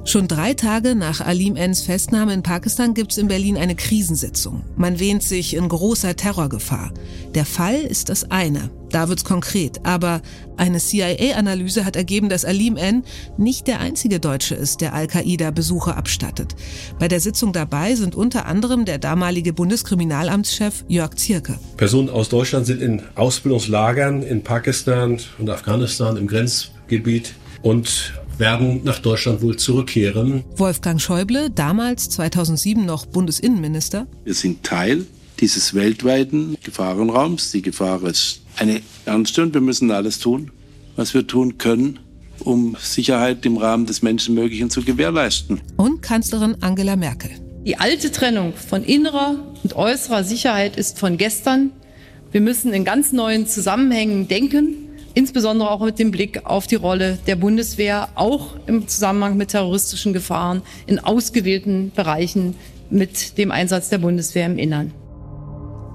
Schon 0.04 0.28
drei 0.28 0.56
Tage 0.56 0.96
nach 0.96 1.22
Alim 1.22 1.56
Ns 1.56 1.84
Festnahme 1.84 2.34
in 2.34 2.42
Pakistan 2.42 2.96
gibt 2.96 3.12
es 3.12 3.20
in 3.20 3.28
Berlin 3.28 3.56
eine 3.56 3.76
Krisensitzung. 3.76 4.64
Man 4.76 5.00
wähnt 5.00 5.22
sich 5.22 5.56
in 5.56 5.70
großer 5.70 6.16
Terrorgefahr. 6.16 6.92
Der 7.36 7.46
Fall 7.46 7.76
ist 7.76 8.10
das 8.10 8.32
eine. 8.32 8.72
Da 8.90 9.10
wird's 9.10 9.24
konkret. 9.24 9.86
Aber 9.86 10.22
eine 10.58 10.80
CIA-Analyse 10.80 11.86
hat 11.86 11.96
ergeben, 11.96 12.30
dass 12.30 12.46
Alim 12.46 12.78
N. 12.78 13.04
nicht 13.38 13.68
der 13.68 13.80
einzige 13.80 14.20
Deutsche 14.20 14.56
ist, 14.56 14.82
der 14.82 14.94
Al-Qaida 14.94 15.52
Besuche 15.52 15.96
abstattet. 15.96 16.56
Bei 16.98 17.08
der 17.08 17.20
Sitzung 17.20 17.54
dabei 17.54 17.94
sind 17.94 18.16
unter 18.16 18.48
anderem 18.48 18.86
der 18.86 18.98
damalige 18.98 19.54
Bundeskriminalamtschef 19.54 20.84
Jörg 20.88 21.16
Zierke. 21.16 21.60
Personen 21.78 22.10
aus 22.10 22.28
Deutschland 22.28 22.66
sind 22.66 22.82
in 22.82 23.04
Ausbildungslagern 23.14 24.24
in 24.24 24.44
Pakistan 24.44 25.20
und 25.38 25.50
Afghanistan 25.50 26.18
im 26.18 26.26
Grenzgebiet 26.26 27.34
und 27.62 28.14
werden 28.42 28.82
nach 28.84 29.00
Deutschland 29.00 29.42
wohl 29.42 29.56
zurückkehren. 29.56 30.44
Wolfgang 30.58 31.00
Schäuble, 31.00 31.50
damals 31.50 32.10
2007 32.10 32.86
noch 32.86 33.06
Bundesinnenminister. 33.06 34.08
Wir 34.26 34.34
sind 34.34 34.64
Teil 34.64 35.06
dieses 35.40 35.74
weltweiten 35.74 36.58
Gefahrenraums. 36.62 37.52
Die 37.52 37.62
Gefahr 37.62 38.04
ist 38.04 38.42
eine 38.58 38.82
ernste 39.06 39.44
und 39.44 39.54
wir 39.54 39.62
müssen 39.62 39.92
alles 39.92 40.20
tun, 40.20 40.52
was 40.98 41.14
wir 41.14 41.26
tun 41.26 41.58
können, 41.58 42.00
um 42.40 42.76
Sicherheit 42.82 43.46
im 43.46 43.58
Rahmen 43.58 43.86
des 43.86 44.02
Menschenmöglichen 44.02 44.70
zu 44.70 44.82
gewährleisten. 44.82 45.62
Und 45.78 46.02
Kanzlerin 46.02 46.58
Angela 46.62 46.96
Merkel. 46.96 47.32
Die 47.66 47.78
alte 47.78 48.12
Trennung 48.12 48.54
von 48.56 48.84
innerer 48.84 49.36
und 49.64 49.76
äußerer 49.76 50.24
Sicherheit 50.24 50.78
ist 50.78 50.98
von 50.98 51.18
gestern. 51.18 51.72
Wir 52.32 52.42
müssen 52.42 52.74
in 52.74 52.86
ganz 52.86 53.12
neuen 53.12 53.46
Zusammenhängen 53.46 54.28
denken 54.28 54.91
insbesondere 55.14 55.70
auch 55.70 55.84
mit 55.84 56.00
dem 56.00 56.12
Blick 56.12 56.46
auf 56.46 56.68
die 56.68 56.76
Rolle 56.76 57.20
der 57.28 57.36
Bundeswehr, 57.36 58.10
auch 58.16 58.56
im 58.68 58.88
Zusammenhang 58.88 59.38
mit 59.38 59.50
terroristischen 59.50 60.14
Gefahren 60.14 60.62
in 60.88 61.00
ausgewählten 61.00 61.92
Bereichen 61.96 62.56
mit 62.90 63.38
dem 63.38 63.52
Einsatz 63.52 63.90
der 63.90 64.00
Bundeswehr 64.00 64.46
im 64.46 64.58
Innern. 64.58 64.94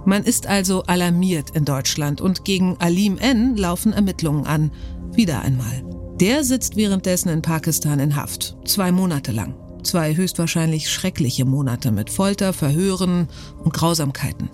Man 0.04 0.22
ist 0.22 0.46
also 0.46 0.84
alarmiert 0.84 1.50
in 1.50 1.64
Deutschland 1.64 2.20
und 2.20 2.44
gegen 2.44 2.76
Alim 2.78 3.18
N 3.18 3.56
laufen 3.56 3.92
Ermittlungen 3.92 4.46
an. 4.46 4.70
Wieder 5.12 5.40
einmal. 5.42 5.82
Der 6.20 6.44
sitzt 6.44 6.76
währenddessen 6.76 7.28
in 7.28 7.42
Pakistan 7.42 7.98
in 7.98 8.16
Haft. 8.16 8.56
Zwei 8.64 8.92
Monate 8.92 9.32
lang. 9.32 9.54
Zwei 9.82 10.16
höchstwahrscheinlich 10.16 10.90
schreckliche 10.90 11.44
Monate 11.44 11.90
mit 11.90 12.10
Folter, 12.10 12.52
Verhören 12.52 13.28
und 13.62 13.72
Grausamkeiten. 13.72 14.48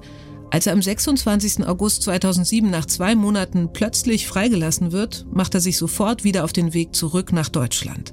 Als 0.52 0.66
er 0.66 0.74
am 0.74 0.82
26. 0.82 1.66
August 1.66 2.02
2007 2.02 2.68
nach 2.68 2.84
zwei 2.84 3.14
Monaten 3.14 3.70
plötzlich 3.72 4.26
freigelassen 4.26 4.92
wird, 4.92 5.24
macht 5.32 5.54
er 5.54 5.62
sich 5.62 5.78
sofort 5.78 6.24
wieder 6.24 6.44
auf 6.44 6.52
den 6.52 6.74
Weg 6.74 6.94
zurück 6.94 7.32
nach 7.32 7.48
Deutschland. 7.48 8.12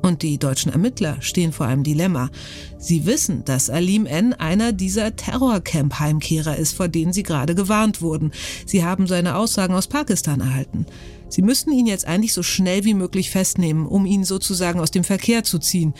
Und 0.00 0.22
die 0.22 0.38
deutschen 0.38 0.72
Ermittler 0.72 1.20
stehen 1.20 1.52
vor 1.52 1.66
einem 1.66 1.82
Dilemma. 1.82 2.30
Sie 2.78 3.04
wissen, 3.04 3.44
dass 3.44 3.68
Alim 3.68 4.06
N. 4.06 4.32
einer 4.32 4.72
dieser 4.72 5.16
Terrorcamp-Heimkehrer 5.16 6.56
ist, 6.56 6.72
vor 6.72 6.88
denen 6.88 7.12
sie 7.12 7.24
gerade 7.24 7.54
gewarnt 7.54 8.00
wurden. 8.00 8.32
Sie 8.64 8.82
haben 8.82 9.06
seine 9.06 9.36
Aussagen 9.36 9.74
aus 9.74 9.86
Pakistan 9.86 10.40
erhalten. 10.40 10.86
Sie 11.28 11.42
müssten 11.42 11.72
ihn 11.72 11.86
jetzt 11.86 12.06
eigentlich 12.06 12.32
so 12.32 12.42
schnell 12.42 12.84
wie 12.84 12.94
möglich 12.94 13.30
festnehmen, 13.30 13.84
um 13.84 14.06
ihn 14.06 14.24
sozusagen 14.24 14.80
aus 14.80 14.92
dem 14.92 15.04
Verkehr 15.04 15.44
zu 15.44 15.58
ziehen. 15.58 15.92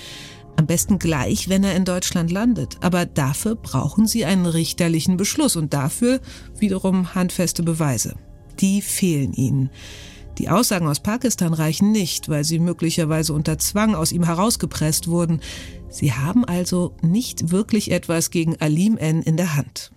Am 0.56 0.66
besten 0.66 0.98
gleich, 0.98 1.48
wenn 1.48 1.64
er 1.64 1.76
in 1.76 1.84
Deutschland 1.84 2.30
landet. 2.30 2.78
Aber 2.80 3.04
dafür 3.04 3.54
brauchen 3.56 4.06
sie 4.06 4.24
einen 4.24 4.46
richterlichen 4.46 5.16
Beschluss 5.16 5.56
und 5.56 5.74
dafür 5.74 6.20
wiederum 6.58 7.14
handfeste 7.14 7.62
Beweise. 7.62 8.14
Die 8.60 8.80
fehlen 8.80 9.32
ihnen. 9.34 9.70
Die 10.38 10.48
Aussagen 10.48 10.86
aus 10.86 11.00
Pakistan 11.00 11.54
reichen 11.54 11.92
nicht, 11.92 12.28
weil 12.28 12.44
sie 12.44 12.58
möglicherweise 12.58 13.32
unter 13.32 13.58
Zwang 13.58 13.94
aus 13.94 14.12
ihm 14.12 14.24
herausgepresst 14.24 15.08
wurden. 15.08 15.40
Sie 15.88 16.12
haben 16.12 16.44
also 16.44 16.94
nicht 17.00 17.50
wirklich 17.50 17.90
etwas 17.90 18.30
gegen 18.30 18.56
Alim 18.60 18.98
N 18.98 19.22
in 19.22 19.36
der 19.36 19.56
Hand. 19.56 19.92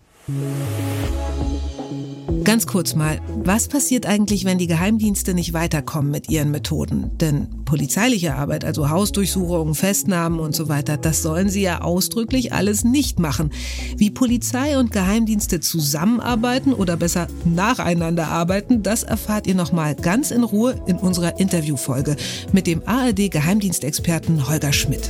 Ganz 2.49 2.65
kurz 2.65 2.95
mal, 2.95 3.21
was 3.27 3.67
passiert 3.67 4.07
eigentlich, 4.07 4.43
wenn 4.43 4.57
die 4.57 4.65
Geheimdienste 4.65 5.35
nicht 5.35 5.53
weiterkommen 5.53 6.09
mit 6.09 6.31
ihren 6.31 6.49
Methoden? 6.49 7.11
Denn 7.19 7.47
polizeiliche 7.63 8.33
Arbeit, 8.33 8.65
also 8.65 8.89
Hausdurchsuchungen, 8.89 9.75
Festnahmen 9.75 10.39
und 10.39 10.55
so 10.55 10.67
weiter, 10.67 10.97
das 10.97 11.21
sollen 11.21 11.49
sie 11.49 11.61
ja 11.61 11.81
ausdrücklich 11.81 12.51
alles 12.51 12.83
nicht 12.83 13.19
machen. 13.19 13.51
Wie 13.97 14.09
Polizei 14.09 14.79
und 14.79 14.91
Geheimdienste 14.91 15.59
zusammenarbeiten 15.59 16.73
oder 16.73 16.97
besser 16.97 17.27
nacheinander 17.45 18.29
arbeiten, 18.29 18.81
das 18.81 19.03
erfahrt 19.03 19.45
ihr 19.45 19.53
nochmal 19.53 19.93
ganz 19.93 20.31
in 20.31 20.43
Ruhe 20.43 20.73
in 20.87 20.95
unserer 20.95 21.39
Interviewfolge 21.39 22.15
mit 22.51 22.65
dem 22.65 22.81
ARD-Geheimdienstexperten 22.83 24.49
Holger 24.49 24.73
Schmidt. 24.73 25.07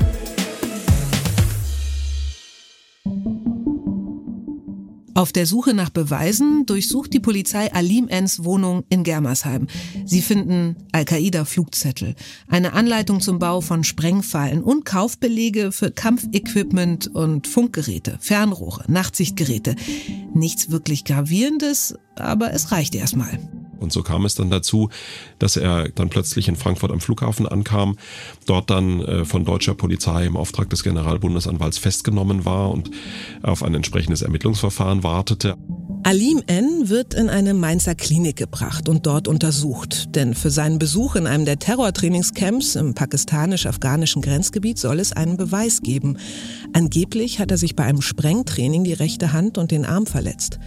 Auf 5.19 5.33
der 5.33 5.45
Suche 5.45 5.73
nach 5.73 5.89
Beweisen 5.89 6.65
durchsucht 6.65 7.13
die 7.13 7.19
Polizei 7.19 7.73
Alim 7.73 8.07
Ns 8.07 8.45
Wohnung 8.45 8.85
in 8.87 9.03
Germersheim. 9.03 9.67
Sie 10.05 10.21
finden 10.21 10.77
Al-Qaida-Flugzettel, 10.93 12.15
eine 12.47 12.71
Anleitung 12.71 13.19
zum 13.19 13.37
Bau 13.37 13.59
von 13.59 13.83
Sprengfallen 13.83 14.63
und 14.63 14.85
Kaufbelege 14.85 15.73
für 15.73 15.91
Kampfequipment 15.91 17.07
und 17.07 17.47
Funkgeräte, 17.47 18.17
Fernrohre, 18.21 18.85
Nachtsichtgeräte. 18.87 19.75
Nichts 20.33 20.71
wirklich 20.71 21.03
Gravierendes, 21.03 21.95
aber 22.15 22.53
es 22.53 22.71
reicht 22.71 22.95
erstmal. 22.95 23.39
Und 23.79 23.91
so 23.91 24.03
kam 24.03 24.25
es 24.25 24.35
dann 24.35 24.49
dazu, 24.49 24.89
dass 25.39 25.55
er 25.57 25.89
dann 25.89 26.09
plötzlich 26.09 26.47
in 26.47 26.55
Frankfurt 26.55 26.91
am 26.91 26.99
Flughafen 26.99 27.47
ankam, 27.47 27.97
dort 28.45 28.69
dann 28.69 29.01
äh, 29.01 29.25
von 29.25 29.45
deutscher 29.45 29.73
Polizei 29.73 30.25
im 30.25 30.37
Auftrag 30.37 30.69
des 30.69 30.83
Generalbundesanwalts 30.83 31.77
festgenommen 31.77 32.45
war 32.45 32.71
und 32.71 32.91
auf 33.41 33.63
ein 33.63 33.73
entsprechendes 33.73 34.21
Ermittlungsverfahren 34.21 35.03
wartete. 35.03 35.55
Alim 36.03 36.41
N. 36.47 36.87
wird 36.87 37.13
in 37.13 37.29
eine 37.29 37.53
Mainzer 37.53 37.93
Klinik 37.93 38.37
gebracht 38.37 38.87
und 38.87 39.05
dort 39.05 39.27
untersucht. 39.27 40.15
Denn 40.15 40.33
für 40.33 40.49
seinen 40.49 40.79
Besuch 40.79 41.15
in 41.15 41.27
einem 41.27 41.43
der 41.43 41.59
Terrortrainingscamps 41.59 42.75
im 42.75 42.93
pakistanisch-afghanischen 42.93 44.21
Grenzgebiet 44.21 44.79
soll 44.79 44.99
es 44.99 45.11
einen 45.11 45.35
Beweis 45.35 45.81
geben. 45.81 46.17
Angeblich 46.71 47.39
hat 47.39 47.51
er 47.51 47.57
sich 47.57 47.75
bei 47.75 47.83
einem 47.83 48.01
Sprengtraining 48.01 48.85
die 48.85 48.93
rechte 48.93 49.33
Hand 49.33 49.57
und 49.57 49.71
den 49.71 49.85
Arm 49.85 50.05
verletzt. 50.05 50.57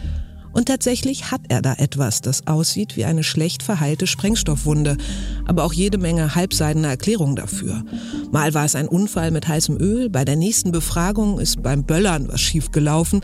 Und 0.53 0.67
tatsächlich 0.67 1.31
hat 1.31 1.43
er 1.49 1.62
da 1.62 1.75
etwas, 1.75 2.21
das 2.21 2.47
aussieht 2.47 2.97
wie 2.97 3.05
eine 3.05 3.23
schlecht 3.23 3.62
verheilte 3.62 4.07
Sprengstoffwunde, 4.07 4.97
aber 5.47 5.65
auch 5.65 5.73
jede 5.73 5.99
Menge 5.99 6.35
halbseidene 6.35 6.88
Erklärungen 6.88 7.37
dafür. 7.37 7.85
Mal 8.31 8.55
war 8.55 8.65
es 8.65 8.75
ein 8.75 8.88
Unfall 8.88 9.31
mit 9.31 9.49
heißem 9.49 9.79
Öl, 9.79 10.11
bei 10.11 10.25
der 10.25 10.37
nächsten 10.37 10.73
Befragung 10.73 11.41
ist 11.41 11.62
beim 11.62 11.85
Böllern 11.85 12.29
was 12.29 12.41
schiefgelaufen. 12.41 13.23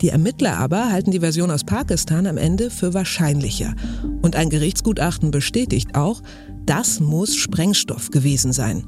Die 0.00 0.08
Ermittler 0.08 0.56
aber 0.56 0.90
halten 0.90 1.10
die 1.10 1.20
Version 1.20 1.50
aus 1.50 1.64
Pakistan 1.64 2.26
am 2.26 2.38
Ende 2.38 2.70
für 2.70 2.94
wahrscheinlicher. 2.94 3.74
Und 4.22 4.34
ein 4.34 4.48
Gerichtsgutachten 4.48 5.30
bestätigt 5.30 5.94
auch, 5.94 6.22
das 6.70 7.00
muss 7.00 7.34
Sprengstoff 7.34 8.12
gewesen 8.12 8.52
sein. 8.52 8.84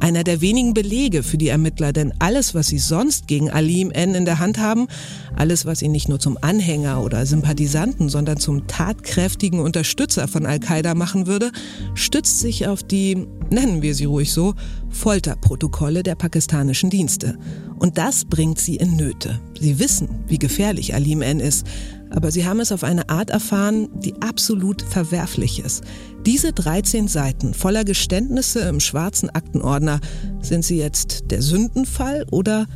Einer 0.00 0.24
der 0.24 0.40
wenigen 0.40 0.74
Belege 0.74 1.22
für 1.22 1.38
die 1.38 1.46
Ermittler, 1.46 1.92
denn 1.92 2.12
alles, 2.18 2.52
was 2.52 2.66
sie 2.66 2.80
sonst 2.80 3.28
gegen 3.28 3.48
Alim 3.48 3.92
N. 3.92 4.16
in 4.16 4.24
der 4.24 4.40
Hand 4.40 4.58
haben, 4.58 4.88
alles, 5.36 5.64
was 5.64 5.82
ihn 5.82 5.92
nicht 5.92 6.08
nur 6.08 6.18
zum 6.18 6.36
Anhänger 6.40 7.00
oder 7.00 7.24
Sympathisanten, 7.24 8.08
sondern 8.08 8.38
zum 8.38 8.66
tatkräftigen 8.66 9.60
Unterstützer 9.60 10.26
von 10.26 10.46
Al-Qaida 10.46 10.96
machen 10.96 11.28
würde, 11.28 11.52
stützt 11.94 12.40
sich 12.40 12.66
auf 12.66 12.82
die, 12.82 13.28
nennen 13.50 13.82
wir 13.82 13.94
sie 13.94 14.06
ruhig 14.06 14.32
so, 14.32 14.54
Folterprotokolle 14.90 16.02
der 16.02 16.16
pakistanischen 16.16 16.90
Dienste. 16.90 17.38
Und 17.78 17.98
das 17.98 18.24
bringt 18.24 18.58
sie 18.58 18.74
in 18.74 18.96
Nöte. 18.96 19.38
Sie 19.60 19.78
wissen, 19.78 20.08
wie 20.26 20.40
gefährlich 20.40 20.92
Alim 20.92 21.22
N. 21.22 21.38
ist, 21.38 21.68
aber 22.14 22.30
sie 22.30 22.46
haben 22.46 22.60
es 22.60 22.72
auf 22.72 22.84
eine 22.84 23.08
Art 23.08 23.30
erfahren, 23.30 23.88
die 24.00 24.14
absolut 24.20 24.82
verwerflich 24.82 25.60
ist. 25.60 25.84
Diese 26.26 26.52
13 26.52 27.08
Seiten 27.08 27.54
voller 27.54 27.84
Geständnisse 27.84 28.60
im 28.60 28.80
schwarzen 28.80 29.30
Aktenordner, 29.30 30.00
sind 30.40 30.64
sie 30.64 30.78
jetzt 30.78 31.30
der 31.30 31.42
Sündenfall 31.42 32.26
oder 32.30 32.66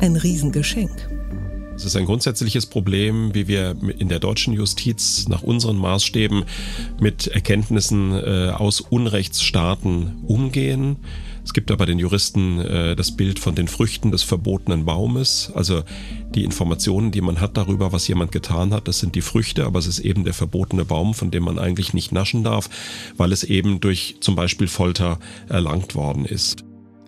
ein 0.00 0.16
Riesengeschenk? 0.16 0.90
Es 1.76 1.84
ist 1.84 1.96
ein 1.96 2.06
grundsätzliches 2.06 2.66
Problem, 2.66 3.34
wie 3.34 3.48
wir 3.48 3.76
in 3.98 4.08
der 4.08 4.20
deutschen 4.20 4.54
Justiz 4.54 5.26
nach 5.28 5.42
unseren 5.42 5.76
Maßstäben 5.76 6.44
mit 7.00 7.26
Erkenntnissen 7.26 8.12
äh, 8.12 8.50
aus 8.50 8.80
Unrechtsstaaten 8.80 10.22
umgehen. 10.26 10.96
Es 11.44 11.52
gibt 11.52 11.72
aber 11.72 11.84
den 11.84 11.98
Juristen 11.98 12.60
äh, 12.60 12.94
das 12.94 13.16
Bild 13.16 13.40
von 13.40 13.56
den 13.56 13.66
Früchten 13.66 14.12
des 14.12 14.22
verbotenen 14.22 14.84
Baumes. 14.84 15.50
Also 15.54 15.82
die 16.34 16.44
Informationen, 16.44 17.10
die 17.10 17.20
man 17.20 17.40
hat 17.40 17.56
darüber, 17.56 17.92
was 17.92 18.08
jemand 18.08 18.32
getan 18.32 18.72
hat, 18.72 18.88
das 18.88 18.98
sind 18.98 19.14
die 19.14 19.22
Früchte, 19.22 19.64
aber 19.64 19.78
es 19.78 19.86
ist 19.86 20.00
eben 20.00 20.24
der 20.24 20.34
verbotene 20.34 20.84
Baum, 20.84 21.14
von 21.14 21.30
dem 21.30 21.44
man 21.44 21.58
eigentlich 21.58 21.94
nicht 21.94 22.12
naschen 22.12 22.44
darf, 22.44 22.68
weil 23.16 23.32
es 23.32 23.44
eben 23.44 23.80
durch 23.80 24.16
zum 24.20 24.34
Beispiel 24.34 24.68
Folter 24.68 25.18
erlangt 25.48 25.94
worden 25.94 26.24
ist. 26.24 26.64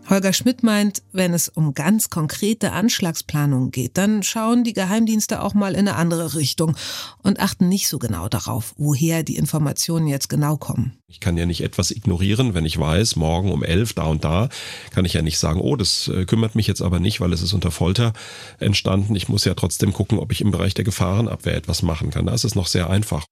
Holger 0.08 0.32
Schmidt 0.32 0.62
meint, 0.62 1.02
wenn 1.12 1.34
es 1.34 1.48
um 1.48 1.74
ganz 1.74 2.10
konkrete 2.10 2.72
Anschlagsplanungen 2.72 3.72
geht, 3.72 3.98
dann 3.98 4.22
schauen 4.22 4.62
die 4.62 4.72
Geheimdienste 4.72 5.42
auch 5.42 5.52
mal 5.54 5.72
in 5.72 5.88
eine 5.88 5.96
andere 5.96 6.34
Richtung 6.34 6.76
und 7.22 7.40
achten 7.40 7.68
nicht 7.68 7.88
so 7.88 7.98
genau 7.98 8.28
darauf, 8.28 8.74
woher 8.76 9.24
die 9.24 9.36
Informationen 9.36 10.06
jetzt 10.06 10.28
genau 10.28 10.56
kommen. 10.56 10.96
Ich 11.08 11.18
kann 11.18 11.36
ja 11.36 11.46
nicht 11.46 11.62
etwas 11.62 11.90
ignorieren, 11.90 12.54
wenn 12.54 12.64
ich 12.64 12.78
weiß, 12.78 13.16
morgen 13.16 13.50
um 13.50 13.64
elf 13.64 13.94
da 13.94 14.04
und 14.04 14.24
da, 14.24 14.48
kann 14.92 15.04
ich 15.04 15.14
ja 15.14 15.22
nicht 15.22 15.38
sagen, 15.38 15.60
oh, 15.60 15.74
das 15.74 16.08
äh, 16.08 16.24
kümmert 16.24 16.54
mich 16.54 16.68
jetzt 16.68 16.82
aber 16.82 17.00
nicht, 17.00 17.20
weil 17.20 17.32
es 17.32 17.42
ist 17.42 17.52
unter 17.52 17.70
Folter 17.72 18.12
entstanden. 18.58 19.16
Ich 19.16 19.28
muss 19.28 19.44
ja 19.44 19.54
trotzdem 19.54 19.92
gucken, 19.92 20.18
ob 20.18 20.30
ich 20.30 20.40
im 20.40 20.52
Bereich 20.52 20.74
der 20.74 20.84
Gefahrenabwehr 20.84 21.56
etwas 21.56 21.82
machen 21.82 22.10
kann. 22.10 22.26
Da 22.26 22.34
ist 22.34 22.44
es 22.44 22.54
noch 22.54 22.68
sehr 22.68 22.90
einfach. 22.90 23.24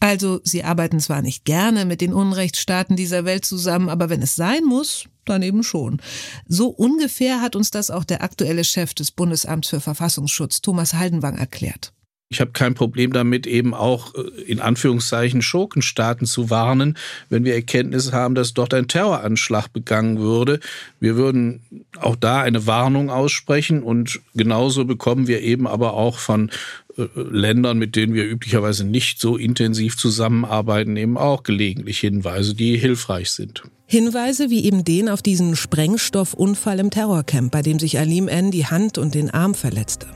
Also, 0.00 0.40
sie 0.44 0.62
arbeiten 0.62 1.00
zwar 1.00 1.22
nicht 1.22 1.44
gerne 1.44 1.84
mit 1.84 2.00
den 2.00 2.12
Unrechtsstaaten 2.12 2.96
dieser 2.96 3.24
Welt 3.24 3.44
zusammen, 3.44 3.88
aber 3.88 4.10
wenn 4.10 4.22
es 4.22 4.36
sein 4.36 4.64
muss, 4.64 5.06
dann 5.24 5.42
eben 5.42 5.62
schon. 5.62 6.00
So 6.46 6.68
ungefähr 6.68 7.40
hat 7.40 7.56
uns 7.56 7.70
das 7.70 7.90
auch 7.90 8.04
der 8.04 8.22
aktuelle 8.22 8.64
Chef 8.64 8.94
des 8.94 9.10
Bundesamts 9.10 9.68
für 9.68 9.80
Verfassungsschutz, 9.80 10.60
Thomas 10.60 10.94
Haldenwang, 10.94 11.36
erklärt. 11.36 11.92
Ich 12.28 12.40
habe 12.40 12.50
kein 12.50 12.74
Problem 12.74 13.12
damit, 13.12 13.46
eben 13.46 13.72
auch 13.72 14.14
äh, 14.14 14.42
in 14.42 14.58
Anführungszeichen 14.60 15.42
Schurkenstaaten 15.42 16.26
zu 16.26 16.50
warnen, 16.50 16.98
wenn 17.28 17.44
wir 17.44 17.54
Erkenntnisse 17.54 18.12
haben, 18.12 18.34
dass 18.34 18.52
dort 18.52 18.74
ein 18.74 18.88
Terroranschlag 18.88 19.72
begangen 19.72 20.18
würde. 20.18 20.58
Wir 20.98 21.14
würden 21.14 21.62
auch 22.00 22.16
da 22.16 22.40
eine 22.40 22.66
Warnung 22.66 23.10
aussprechen 23.10 23.82
und 23.82 24.20
genauso 24.34 24.84
bekommen 24.84 25.28
wir 25.28 25.40
eben 25.42 25.68
aber 25.68 25.94
auch 25.94 26.18
von 26.18 26.50
äh, 26.96 27.06
Ländern, 27.14 27.78
mit 27.78 27.94
denen 27.94 28.14
wir 28.14 28.28
üblicherweise 28.28 28.84
nicht 28.84 29.20
so 29.20 29.36
intensiv 29.36 29.96
zusammenarbeiten, 29.96 30.96
eben 30.96 31.16
auch 31.16 31.44
gelegentlich 31.44 32.00
Hinweise, 32.00 32.56
die 32.56 32.76
hilfreich 32.76 33.30
sind. 33.30 33.62
Hinweise 33.86 34.50
wie 34.50 34.64
eben 34.64 34.82
den 34.82 35.08
auf 35.08 35.22
diesen 35.22 35.54
Sprengstoffunfall 35.54 36.80
im 36.80 36.90
Terrorcamp, 36.90 37.52
bei 37.52 37.62
dem 37.62 37.78
sich 37.78 38.00
Alim 38.00 38.26
N. 38.26 38.50
die 38.50 38.66
Hand 38.66 38.98
und 38.98 39.14
den 39.14 39.30
Arm 39.30 39.54
verletzte. 39.54 40.08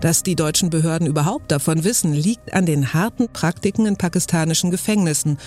Dass 0.00 0.22
die 0.22 0.36
deutschen 0.36 0.70
Behörden 0.70 1.06
überhaupt 1.06 1.50
davon 1.50 1.84
wissen, 1.84 2.12
liegt 2.12 2.52
an 2.52 2.66
den 2.66 2.92
harten 2.92 3.28
Praktiken 3.32 3.86
in 3.86 3.96
pakistanischen 3.96 4.70
Gefängnissen. 4.70 5.38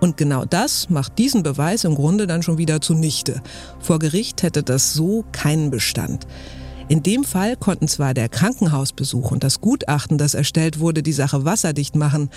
Und 0.00 0.16
genau 0.16 0.44
das 0.44 0.90
macht 0.90 1.18
diesen 1.18 1.42
Beweis 1.42 1.84
im 1.84 1.94
Grunde 1.94 2.26
dann 2.26 2.42
schon 2.42 2.58
wieder 2.58 2.80
zunichte. 2.80 3.42
Vor 3.80 3.98
Gericht 3.98 4.42
hätte 4.42 4.62
das 4.62 4.94
so 4.94 5.24
keinen 5.32 5.70
Bestand. 5.70 6.26
In 6.88 7.02
dem 7.02 7.24
Fall 7.24 7.54
konnten 7.56 7.86
zwar 7.86 8.14
der 8.14 8.30
Krankenhausbesuch 8.30 9.30
und 9.30 9.44
das 9.44 9.60
Gutachten, 9.60 10.16
das 10.16 10.32
erstellt 10.32 10.80
wurde, 10.80 11.02
die 11.02 11.12
Sache 11.12 11.44
wasserdicht 11.44 11.96
machen. 11.96 12.30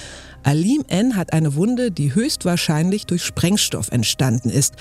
Alim 0.43 0.83
N. 0.89 1.15
hat 1.15 1.31
eine 1.31 1.55
Wunde, 1.55 1.89
die 1.89 2.13
höchstwahrscheinlich 2.13 3.05
durch 3.05 3.23
Sprengstoff 3.23 3.91
entstanden 3.91 4.49
ist 4.49 4.73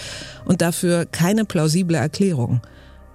und 0.45 0.61
dafür 0.61 1.07
keine 1.07 1.45
plausible 1.45 1.97
Erklärung. 1.97 2.63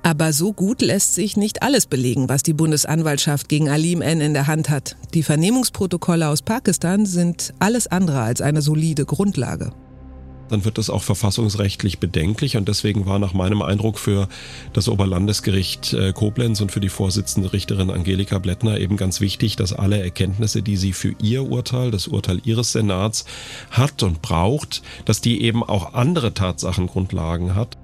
Aber 0.06 0.34
so 0.34 0.54
gut 0.54 0.84
lässt 0.84 1.15
sich 1.15 1.36
nicht 1.36 1.63
alles 1.63 1.88
belegen, 1.88 2.30
was 2.30 2.44
die 2.44 2.54
Bundesanwaltschaft 2.54 3.50
gegen 3.50 3.70
Alim 3.70 4.04
N 4.04 4.22
in 4.22 4.36
der 4.36 4.46
Hand 4.46 4.70
hat. 4.70 4.98
Die 5.15 5.24
Vernehmungsprotokolle 5.24 6.30
aus 6.30 6.44
Pakistan 6.44 7.08
sind 7.08 7.56
alles 7.58 7.88
andere 7.88 8.22
als 8.22 8.39
eine 8.39 8.62
solide 8.62 9.06
Grundlage 9.06 9.74
dann 10.48 10.63
wird 10.63 10.78
das 10.78 10.91
auch 10.91 11.02
verfassungsrechtlich 11.02 11.98
bedenklich 11.98 12.56
und 12.56 12.68
deswegen 12.68 13.08
war 13.08 13.18
nach 13.18 13.34
meinem 13.34 13.63
Eindruck 13.63 13.98
für 13.98 14.28
das 14.74 14.88
Oberlandesgericht 14.88 15.94
äh, 15.94 16.13
Koblenz 16.13 16.62
und 16.62 16.72
für 16.72 16.80
die 16.80 16.89
Vorsitzende 16.89 17.52
Richterin 17.52 17.89
Angelika 17.89 18.38
Blättner 18.38 18.80
eben 18.80 18.96
ganz 18.96 19.22
wichtig, 19.22 19.56
dass 19.56 19.74
alle 19.74 20.00
Erkenntnisse, 20.00 20.62
die 20.62 20.78
sie 20.78 20.94
für 20.94 21.15
ihr 21.20 21.50
Urteil, 21.50 21.89
das 21.89 22.08
Urteil 22.08 22.41
ihres 22.44 22.74
Senats 22.74 23.26
hat 23.72 24.04
und 24.04 24.22
braucht, 24.22 24.84
dass 25.06 25.20
die 25.20 25.41
eben 25.41 25.63
auch 25.63 25.96
andere 25.96 26.36
Tatsachengrundlagen 26.36 27.56
hat. 27.56 27.76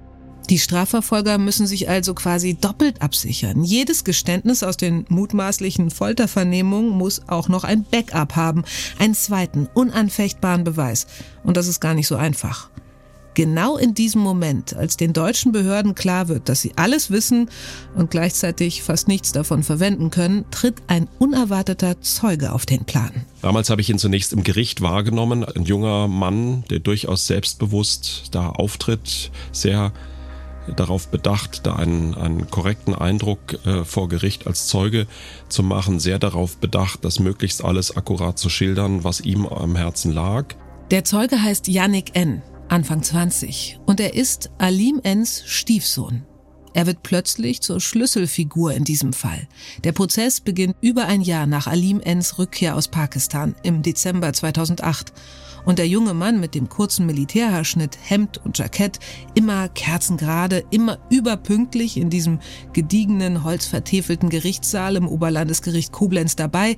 Die 0.52 0.58
Strafverfolger 0.58 1.38
müssen 1.38 1.66
sich 1.66 1.88
also 1.88 2.12
quasi 2.12 2.52
doppelt 2.52 3.00
absichern. 3.00 3.64
Jedes 3.64 4.04
Geständnis 4.04 4.62
aus 4.62 4.76
den 4.76 5.06
mutmaßlichen 5.08 5.90
Foltervernehmungen 5.90 6.90
muss 6.90 7.26
auch 7.26 7.48
noch 7.48 7.64
ein 7.64 7.84
Backup 7.84 8.36
haben, 8.36 8.62
einen 8.98 9.14
zweiten, 9.14 9.66
unanfechtbaren 9.72 10.62
Beweis. 10.62 11.06
Und 11.42 11.56
das 11.56 11.68
ist 11.68 11.80
gar 11.80 11.94
nicht 11.94 12.06
so 12.06 12.16
einfach. 12.16 12.68
Genau 13.32 13.78
in 13.78 13.94
diesem 13.94 14.20
Moment, 14.20 14.76
als 14.76 14.98
den 14.98 15.14
deutschen 15.14 15.52
Behörden 15.52 15.94
klar 15.94 16.28
wird, 16.28 16.50
dass 16.50 16.60
sie 16.60 16.72
alles 16.76 17.10
wissen 17.10 17.48
und 17.94 18.10
gleichzeitig 18.10 18.82
fast 18.82 19.08
nichts 19.08 19.32
davon 19.32 19.62
verwenden 19.62 20.10
können, 20.10 20.44
tritt 20.50 20.82
ein 20.86 21.08
unerwarteter 21.18 21.98
Zeuge 22.02 22.52
auf 22.52 22.66
den 22.66 22.84
Plan. 22.84 23.24
Damals 23.40 23.70
habe 23.70 23.80
ich 23.80 23.88
ihn 23.88 23.98
zunächst 23.98 24.34
im 24.34 24.42
Gericht 24.42 24.82
wahrgenommen, 24.82 25.46
ein 25.46 25.64
junger 25.64 26.08
Mann, 26.08 26.64
der 26.68 26.80
durchaus 26.80 27.26
selbstbewusst 27.26 28.24
da 28.32 28.50
auftritt, 28.50 29.30
sehr 29.50 29.92
darauf 30.76 31.08
bedacht, 31.08 31.66
da 31.66 31.76
einen, 31.76 32.14
einen 32.14 32.50
korrekten 32.50 32.94
Eindruck 32.94 33.64
äh, 33.66 33.84
vor 33.84 34.08
Gericht 34.08 34.46
als 34.46 34.66
Zeuge 34.66 35.06
zu 35.48 35.62
machen, 35.62 36.00
sehr 36.00 36.18
darauf 36.18 36.56
bedacht, 36.56 37.04
das 37.04 37.18
möglichst 37.18 37.64
alles 37.64 37.96
akkurat 37.96 38.38
zu 38.38 38.48
schildern, 38.48 39.04
was 39.04 39.20
ihm 39.20 39.46
am 39.46 39.76
Herzen 39.76 40.12
lag. 40.12 40.54
Der 40.90 41.04
Zeuge 41.04 41.42
heißt 41.42 41.68
Yannick 41.68 42.14
N., 42.14 42.42
Anfang 42.68 43.02
20, 43.02 43.80
und 43.86 44.00
er 44.00 44.14
ist 44.14 44.50
Alim 44.58 45.00
Ns 45.02 45.42
Stiefsohn. 45.46 46.24
Er 46.74 46.86
wird 46.86 47.02
plötzlich 47.02 47.60
zur 47.60 47.80
Schlüsselfigur 47.80 48.72
in 48.72 48.84
diesem 48.84 49.12
Fall. 49.12 49.46
Der 49.84 49.92
Prozess 49.92 50.40
beginnt 50.40 50.76
über 50.80 51.06
ein 51.06 51.20
Jahr 51.20 51.46
nach 51.46 51.66
Alim 51.66 52.00
Ns 52.00 52.38
Rückkehr 52.38 52.76
aus 52.76 52.88
Pakistan 52.88 53.54
im 53.62 53.82
Dezember 53.82 54.32
2008 54.32 55.12
und 55.64 55.78
der 55.78 55.88
junge 55.88 56.14
Mann 56.14 56.40
mit 56.40 56.54
dem 56.54 56.68
kurzen 56.68 57.06
Militärhaarschnitt, 57.06 57.98
Hemd 58.02 58.40
und 58.44 58.58
Jackett, 58.58 58.98
immer 59.34 59.68
kerzengerade, 59.68 60.64
immer 60.70 60.98
überpünktlich 61.10 61.96
in 61.96 62.10
diesem 62.10 62.40
gediegenen, 62.72 63.44
holzvertäfelten 63.44 64.28
Gerichtssaal 64.28 64.96
im 64.96 65.08
Oberlandesgericht 65.08 65.92
Koblenz 65.92 66.36
dabei, 66.36 66.76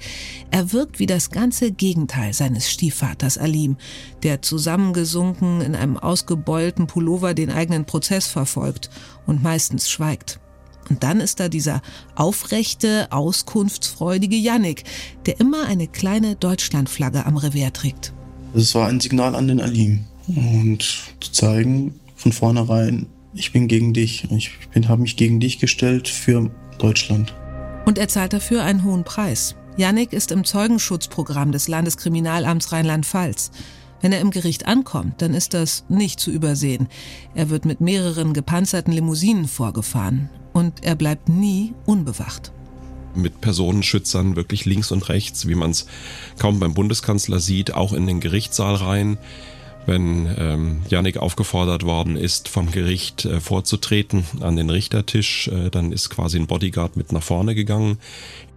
er 0.51 0.73
wirkt 0.73 0.99
wie 0.99 1.07
das 1.07 1.31
ganze 1.31 1.73
Gegenteil 1.73 2.33
seines 2.33 2.71
Stiefvaters 2.71 3.39
Alim, 3.39 3.77
der 4.23 4.43
zusammengesunken 4.43 5.61
in 5.61 5.75
einem 5.75 5.97
ausgebeulten 5.97 6.87
Pullover 6.87 7.35
den 7.35 7.51
eigenen 7.51 7.85
Prozess 7.85 8.27
verfolgt 8.27 8.91
und 9.27 9.43
meistens 9.43 9.89
schweigt. 9.89 10.41
Und 10.91 11.03
dann 11.03 11.21
ist 11.21 11.41
da 11.41 11.49
dieser 11.49 11.81
aufrechte, 12.15 13.09
auskunftsfreudige 13.11 14.37
Yannick, 14.37 14.85
der 15.27 15.41
immer 15.41 15.67
eine 15.67 15.89
kleine 15.89 16.37
Deutschlandflagge 16.37 17.25
am 17.25 17.39
Revers 17.39 17.73
trägt. 17.73 18.13
Es 18.57 18.73
war 18.77 18.87
ein 18.87 19.01
Signal 19.01 19.35
an 19.35 19.49
den 19.49 19.61
Alim 19.61 20.05
und 20.29 20.83
zu 21.19 21.33
zeigen 21.33 21.99
von 22.15 22.31
vornherein, 22.31 23.07
ich 23.35 23.51
bin 23.51 23.67
gegen 23.67 23.93
dich, 23.93 24.29
ich 24.31 24.53
habe 24.89 25.03
mich 25.03 25.17
gegen 25.17 25.41
dich 25.41 25.59
gestellt 25.59 26.07
für 26.07 26.53
Deutschland. 26.79 27.35
Und 27.85 27.99
er 27.99 28.07
zahlt 28.07 28.33
dafür 28.33 28.63
einen 28.63 28.85
hohen 28.85 29.03
Preis. 29.03 29.57
Yannick 29.77 30.13
ist 30.13 30.31
im 30.31 30.45
Zeugenschutzprogramm 30.45 31.51
des 31.51 31.67
Landeskriminalamts 31.67 32.71
Rheinland-Pfalz. 32.71 33.51
Wenn 34.01 34.13
er 34.13 34.21
im 34.21 34.31
Gericht 34.31 34.67
ankommt, 34.69 35.21
dann 35.21 35.35
ist 35.35 35.53
das 35.53 35.85
nicht 35.89 36.21
zu 36.21 36.31
übersehen. 36.31 36.87
Er 37.35 37.51
wird 37.51 37.65
mit 37.65 37.81
mehreren 37.81 38.35
gepanzerten 38.35 38.93
Limousinen 38.93 39.49
vorgefahren 39.49 40.31
und 40.53 40.85
er 40.85 40.95
bleibt 40.95 41.29
nie 41.29 41.75
unbewacht 41.87 42.54
mit 43.17 43.41
Personenschützern 43.41 44.37
wirklich 44.37 44.65
links 44.65 44.93
und 44.93 45.09
rechts, 45.09 45.47
wie 45.47 45.55
man 45.55 45.71
es 45.71 45.87
kaum 46.39 46.61
beim 46.61 46.75
Bundeskanzler 46.75 47.41
sieht, 47.41 47.75
auch 47.75 47.93
in 47.93 48.07
den 48.07 48.21
Gerichtssaal 48.21 48.75
rein. 48.77 49.19
Wenn 49.87 50.35
ähm, 50.39 50.83
Janik 50.89 51.19
aufgefordert 51.19 51.85
worden 51.85 52.17
ist, 52.17 52.49
vom 52.49 52.71
Gericht 52.71 53.27
äh, 53.27 53.41
vorzutreten 53.41 54.25
an 54.41 54.57
den 54.57 54.71
Richtertisch, 54.71 55.49
äh, 55.49 55.69
dann 55.69 55.93
ist 55.93 56.09
quasi 56.09 56.39
ein 56.39 56.47
Bodyguard 56.47 56.97
mit 56.97 57.13
nach 57.13 57.23
vorne 57.23 57.55
gegangen. 57.55 57.99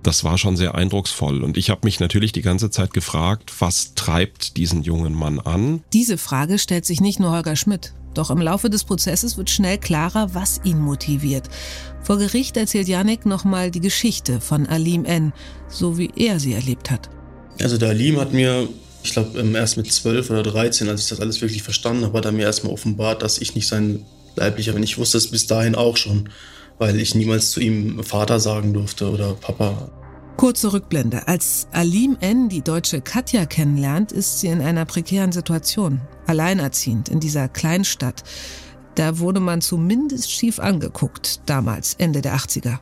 Das 0.04 0.24
war 0.24 0.38
schon 0.38 0.56
sehr 0.56 0.76
eindrucksvoll. 0.76 1.44
Und 1.44 1.58
ich 1.58 1.70
habe 1.70 1.82
mich 1.84 2.00
natürlich 2.00 2.32
die 2.32 2.42
ganze 2.42 2.70
Zeit 2.72 2.94
gefragt, 2.94 3.52
was 3.60 3.94
treibt 3.94 4.56
diesen 4.56 4.84
jungen 4.84 5.14
Mann 5.14 5.42
an? 5.42 5.84
Diese 5.92 6.18
Frage 6.18 6.60
stellt 6.60 6.86
sich 6.86 7.02
nicht 7.02 7.20
nur 7.20 7.32
Holger 7.32 7.58
Schmidt. 7.58 7.92
Doch 8.18 8.32
im 8.32 8.42
Laufe 8.42 8.72
des 8.72 8.84
Prozesses 8.84 9.38
wird 9.38 9.52
schnell 9.52 9.78
klarer, 9.78 10.34
was 10.34 10.60
ihn 10.64 10.80
motiviert. 10.80 11.50
Vor 12.02 12.18
Gericht 12.18 12.58
erzählt 12.58 12.88
Yannick 12.88 13.28
nochmal 13.28 13.70
die 13.70 13.80
Geschichte 13.80 14.42
von 14.42 14.66
Alim 14.66 15.06
N., 15.06 15.34
so 15.70 16.00
wie 16.00 16.10
er 16.16 16.40
sie 16.40 16.54
erlebt 16.54 16.90
hat. 16.90 17.12
Also 17.62 17.78
der 17.78 17.90
Alim 17.90 18.20
hat 18.20 18.34
mir, 18.34 18.68
ich 19.04 19.12
glaube 19.12 19.40
erst 19.54 19.78
mit 19.78 19.92
12 19.92 20.32
oder 20.32 20.42
13, 20.42 20.90
als 20.90 21.02
ich 21.02 21.10
das 21.10 21.20
alles 21.20 21.42
wirklich 21.42 21.62
verstanden 21.62 22.06
habe, 22.06 22.18
hat 22.18 22.26
er 22.26 22.32
mir 22.32 22.46
erstmal 22.46 22.74
offenbart, 22.74 23.22
dass 23.22 23.38
ich 23.38 23.54
nicht 23.54 23.68
sein 23.68 24.04
leiblicher 24.36 24.74
bin. 24.74 24.82
Ich 24.82 24.98
wusste 24.98 25.20
es 25.20 25.30
bis 25.30 25.46
dahin 25.46 25.76
auch 25.76 25.98
schon, 25.98 26.30
weil 26.80 27.00
ich 27.00 27.14
niemals 27.14 27.52
zu 27.52 27.60
ihm 27.60 28.04
Vater 28.04 28.40
sagen 28.40 28.74
durfte 28.74 29.12
oder 29.12 29.34
Papa. 29.36 29.92
Kurze 30.38 30.72
Rückblende. 30.72 31.28
Als 31.28 31.68
Alim 31.72 32.16
N. 32.22 32.48
die 32.48 32.62
deutsche 32.62 33.02
Katja 33.02 33.48
kennenlernt, 33.48 34.12
ist 34.12 34.40
sie 34.40 34.48
in 34.50 34.62
einer 34.62 34.86
prekären 34.86 35.32
Situation. 35.32 36.00
Alleinerziehend 36.28 37.10
in 37.10 37.20
dieser 37.20 37.48
Kleinstadt. 37.48 38.24
Da 38.94 39.18
wurde 39.18 39.40
man 39.40 39.62
zumindest 39.62 40.32
schief 40.32 40.60
angeguckt, 40.60 41.42
damals, 41.48 41.96
Ende 41.96 42.22
der 42.22 42.36
80er. 42.36 42.78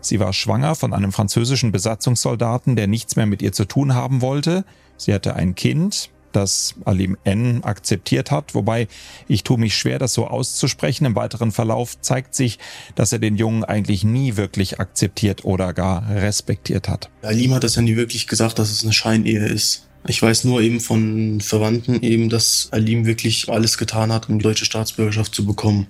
Sie 0.00 0.18
war 0.18 0.32
schwanger 0.32 0.74
von 0.74 0.92
einem 0.92 1.12
französischen 1.12 1.70
Besatzungssoldaten, 1.70 2.74
der 2.74 2.88
nichts 2.88 3.14
mehr 3.14 3.26
mit 3.26 3.40
ihr 3.40 3.52
zu 3.52 3.66
tun 3.66 3.94
haben 3.94 4.20
wollte. 4.20 4.64
Sie 4.96 5.14
hatte 5.14 5.36
ein 5.36 5.54
Kind, 5.54 6.10
das 6.36 6.74
Alim 6.84 7.16
N 7.24 7.64
akzeptiert 7.64 8.30
hat, 8.30 8.54
wobei 8.54 8.86
ich 9.26 9.42
tue 9.42 9.58
mich 9.58 9.74
schwer, 9.74 9.98
das 9.98 10.12
so 10.12 10.26
auszusprechen. 10.26 11.06
Im 11.06 11.16
weiteren 11.16 11.50
Verlauf 11.50 12.00
zeigt 12.00 12.34
sich, 12.34 12.58
dass 12.94 13.12
er 13.12 13.18
den 13.18 13.36
Jungen 13.36 13.64
eigentlich 13.64 14.04
nie 14.04 14.36
wirklich 14.36 14.78
akzeptiert 14.78 15.44
oder 15.44 15.72
gar 15.72 16.08
respektiert 16.10 16.88
hat. 16.88 17.10
Alim 17.22 17.54
hat 17.54 17.64
das 17.64 17.76
ja 17.76 17.82
nie 17.82 17.96
wirklich 17.96 18.28
gesagt, 18.28 18.58
dass 18.58 18.70
es 18.70 18.84
eine 18.84 18.92
Scheinehe 18.92 19.46
ist. 19.46 19.86
Ich 20.06 20.22
weiß 20.22 20.44
nur 20.44 20.60
eben 20.60 20.78
von 20.80 21.40
Verwandten 21.40 22.02
eben, 22.02 22.28
dass 22.28 22.68
Alim 22.70 23.06
wirklich 23.06 23.48
alles 23.48 23.76
getan 23.76 24.12
hat, 24.12 24.28
um 24.28 24.38
die 24.38 24.44
deutsche 24.44 24.64
Staatsbürgerschaft 24.64 25.34
zu 25.34 25.44
bekommen. 25.46 25.88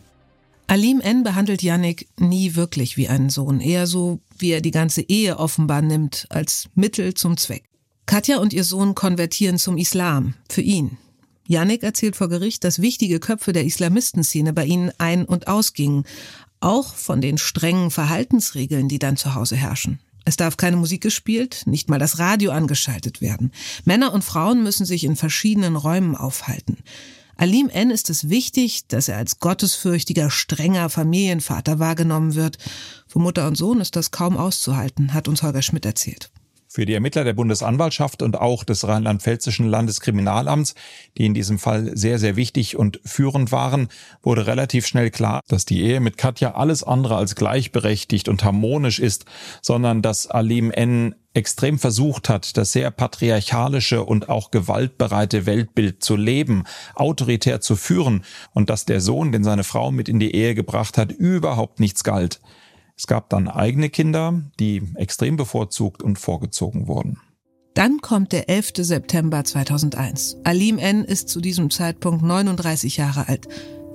Alim 0.68 1.00
N. 1.00 1.22
behandelt 1.22 1.62
Yannick 1.62 2.08
nie 2.18 2.56
wirklich 2.56 2.96
wie 2.96 3.08
einen 3.08 3.30
Sohn, 3.30 3.60
eher 3.60 3.86
so, 3.86 4.20
wie 4.38 4.50
er 4.50 4.60
die 4.60 4.72
ganze 4.72 5.02
Ehe 5.02 5.38
offenbar 5.38 5.82
nimmt, 5.82 6.26
als 6.30 6.68
Mittel 6.74 7.14
zum 7.14 7.36
Zweck. 7.36 7.65
Katja 8.06 8.38
und 8.38 8.52
ihr 8.52 8.62
Sohn 8.62 8.94
konvertieren 8.94 9.58
zum 9.58 9.76
Islam, 9.76 10.34
für 10.48 10.62
ihn. 10.62 10.96
Yannick 11.48 11.82
erzählt 11.82 12.16
vor 12.16 12.28
Gericht, 12.28 12.62
dass 12.62 12.80
wichtige 12.80 13.18
Köpfe 13.18 13.52
der 13.52 13.64
Islamistenszene 13.64 14.52
bei 14.52 14.64
ihnen 14.64 14.92
ein- 14.98 15.24
und 15.24 15.48
ausgingen, 15.48 16.04
auch 16.60 16.94
von 16.94 17.20
den 17.20 17.36
strengen 17.36 17.90
Verhaltensregeln, 17.90 18.88
die 18.88 18.98
dann 18.98 19.16
zu 19.16 19.34
Hause 19.34 19.56
herrschen. 19.56 19.98
Es 20.24 20.36
darf 20.36 20.56
keine 20.56 20.76
Musik 20.76 21.02
gespielt, 21.02 21.62
nicht 21.66 21.88
mal 21.88 21.98
das 21.98 22.18
Radio 22.18 22.50
angeschaltet 22.52 23.20
werden. 23.20 23.52
Männer 23.84 24.12
und 24.12 24.24
Frauen 24.24 24.62
müssen 24.62 24.86
sich 24.86 25.04
in 25.04 25.14
verschiedenen 25.14 25.76
Räumen 25.76 26.16
aufhalten. 26.16 26.78
Alim 27.36 27.68
N. 27.68 27.90
ist 27.90 28.08
es 28.08 28.28
wichtig, 28.28 28.86
dass 28.88 29.08
er 29.08 29.18
als 29.18 29.40
gottesfürchtiger, 29.40 30.30
strenger 30.30 30.88
Familienvater 30.90 31.78
wahrgenommen 31.78 32.34
wird. 32.34 32.58
Für 33.06 33.18
Mutter 33.18 33.46
und 33.46 33.56
Sohn 33.56 33.80
ist 33.80 33.94
das 33.94 34.10
kaum 34.10 34.36
auszuhalten, 34.36 35.12
hat 35.12 35.28
uns 35.28 35.42
Holger 35.42 35.62
Schmidt 35.62 35.84
erzählt. 35.84 36.30
Für 36.76 36.84
die 36.84 36.92
Ermittler 36.92 37.24
der 37.24 37.32
Bundesanwaltschaft 37.32 38.20
und 38.20 38.38
auch 38.38 38.62
des 38.62 38.86
rheinland-pfälzischen 38.86 39.66
Landeskriminalamts, 39.66 40.74
die 41.16 41.24
in 41.24 41.32
diesem 41.32 41.58
Fall 41.58 41.96
sehr, 41.96 42.18
sehr 42.18 42.36
wichtig 42.36 42.76
und 42.76 43.00
führend 43.02 43.50
waren, 43.50 43.88
wurde 44.22 44.46
relativ 44.46 44.86
schnell 44.86 45.10
klar, 45.10 45.40
dass 45.48 45.64
die 45.64 45.80
Ehe 45.80 46.00
mit 46.00 46.18
Katja 46.18 46.54
alles 46.54 46.82
andere 46.82 47.16
als 47.16 47.34
gleichberechtigt 47.34 48.28
und 48.28 48.44
harmonisch 48.44 48.98
ist, 48.98 49.24
sondern 49.62 50.02
dass 50.02 50.26
Alim 50.26 50.70
N 50.70 51.14
extrem 51.32 51.78
versucht 51.78 52.28
hat, 52.28 52.58
das 52.58 52.72
sehr 52.72 52.90
patriarchalische 52.90 54.04
und 54.04 54.28
auch 54.28 54.50
gewaltbereite 54.50 55.46
Weltbild 55.46 56.04
zu 56.04 56.14
leben, 56.14 56.64
autoritär 56.94 57.62
zu 57.62 57.76
führen 57.76 58.22
und 58.52 58.68
dass 58.68 58.84
der 58.84 59.00
Sohn, 59.00 59.32
den 59.32 59.44
seine 59.44 59.64
Frau 59.64 59.92
mit 59.92 60.10
in 60.10 60.20
die 60.20 60.34
Ehe 60.34 60.54
gebracht 60.54 60.98
hat, 60.98 61.10
überhaupt 61.10 61.80
nichts 61.80 62.04
galt. 62.04 62.38
Es 62.96 63.06
gab 63.06 63.28
dann 63.30 63.48
eigene 63.48 63.90
Kinder, 63.90 64.42
die 64.58 64.82
extrem 64.94 65.36
bevorzugt 65.36 66.02
und 66.02 66.18
vorgezogen 66.18 66.88
wurden. 66.88 67.18
Dann 67.74 68.00
kommt 68.00 68.32
der 68.32 68.48
11. 68.48 68.72
September 68.78 69.44
2001. 69.44 70.38
Alim 70.44 70.78
N. 70.78 71.04
ist 71.04 71.28
zu 71.28 71.42
diesem 71.42 71.70
Zeitpunkt 71.70 72.22
39 72.22 72.96
Jahre 72.96 73.28
alt. 73.28 73.48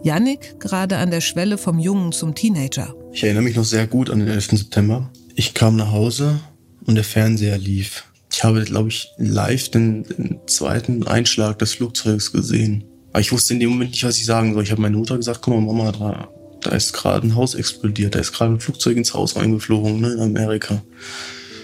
Yannick 0.04 0.60
gerade 0.60 0.98
an 0.98 1.10
der 1.10 1.22
Schwelle 1.22 1.58
vom 1.58 1.80
Jungen 1.80 2.12
zum 2.12 2.36
Teenager. 2.36 2.94
Ich 3.12 3.24
erinnere 3.24 3.44
mich 3.44 3.56
noch 3.56 3.66
sehr 3.66 3.88
gut 3.88 4.12
an 4.12 4.20
den 4.20 4.28
11. 4.28 4.52
September. 4.52 5.10
Ich 5.36 5.56
kam 5.56 5.78
nach 5.78 5.92
Hause 5.92 6.40
und 6.86 6.94
der 6.94 7.04
Fernseher 7.04 7.58
lief. 7.58 8.06
Ich 8.32 8.44
habe, 8.44 8.64
glaube 8.64 8.90
ich, 8.90 9.10
live 9.18 9.70
den, 9.70 10.04
den, 10.04 10.40
zweiten 10.46 11.08
Einschlag 11.08 11.58
des 11.60 11.74
Flugzeugs 11.74 12.32
gesehen. 12.32 12.84
Aber 13.12 13.20
ich 13.22 13.32
wusste 13.32 13.56
in 13.56 13.60
dem 13.60 13.72
Moment 13.72 13.92
nicht, 13.92 14.04
was 14.04 14.18
ich 14.18 14.26
sagen 14.26 14.54
soll. 14.54 14.64
Ich 14.64 14.72
habe 14.72 14.82
meiner 14.82 14.98
Mutter 14.98 15.18
gesagt, 15.18 15.42
guck 15.42 15.56
mal, 15.56 15.62
Mama, 15.62 15.92
da, 15.92 16.30
da 16.62 16.72
ist 16.72 16.94
gerade 16.94 17.28
ein 17.28 17.36
Haus 17.36 17.56
explodiert. 17.56 18.16
Da 18.16 18.20
ist 18.20 18.34
gerade 18.34 18.54
ein 18.54 18.60
Flugzeug 18.60 18.98
ins 18.98 19.14
Haus 19.14 19.36
eingeflogen, 19.36 20.00
ne, 20.00 20.14
in 20.14 20.20
Amerika. 20.20 20.84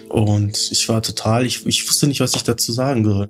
Und 0.09 0.69
ich 0.71 0.87
war 0.89 1.01
total, 1.01 1.45
ich, 1.45 1.65
ich 1.65 1.87
wusste 1.87 2.07
nicht, 2.07 2.19
was 2.19 2.35
ich 2.35 2.43
dazu 2.43 2.71
sagen 2.71 3.03
soll. 3.05 3.29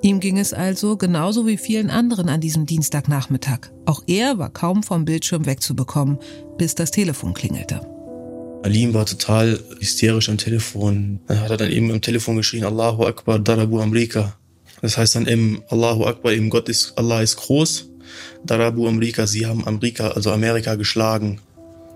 Ihm 0.00 0.20
ging 0.20 0.38
es 0.38 0.52
also 0.52 0.96
genauso 0.96 1.46
wie 1.46 1.56
vielen 1.56 1.90
anderen 1.90 2.28
an 2.28 2.40
diesem 2.40 2.66
Dienstagnachmittag. 2.66 3.70
Auch 3.84 4.02
er 4.06 4.38
war 4.38 4.50
kaum 4.50 4.82
vom 4.82 5.04
Bildschirm 5.04 5.46
wegzubekommen, 5.46 6.18
bis 6.56 6.74
das 6.76 6.92
Telefon 6.92 7.34
klingelte. 7.34 7.80
Alim 8.62 8.94
war 8.94 9.06
total 9.06 9.58
hysterisch 9.78 10.28
am 10.28 10.38
Telefon. 10.38 11.20
Er 11.26 11.48
hat 11.48 11.60
dann 11.60 11.70
eben 11.70 11.90
am 11.90 12.00
Telefon 12.00 12.36
geschrien, 12.36 12.64
Allahu 12.64 13.06
Akbar, 13.06 13.38
Darabu 13.38 13.80
Amerika. 13.80 14.36
Das 14.82 14.96
heißt 14.96 15.16
dann 15.16 15.26
eben, 15.26 15.62
Allahu 15.68 16.04
Akbar, 16.06 16.32
eben 16.32 16.50
Gott 16.50 16.68
ist, 16.68 16.92
Allah 16.96 17.22
ist 17.22 17.36
groß. 17.36 17.87
Darabu 18.44 18.88
Amerika, 18.88 19.26
sie 19.26 19.46
haben 19.46 19.66
Amerika, 19.66 20.08
also 20.08 20.30
Amerika 20.30 20.74
geschlagen. 20.74 21.40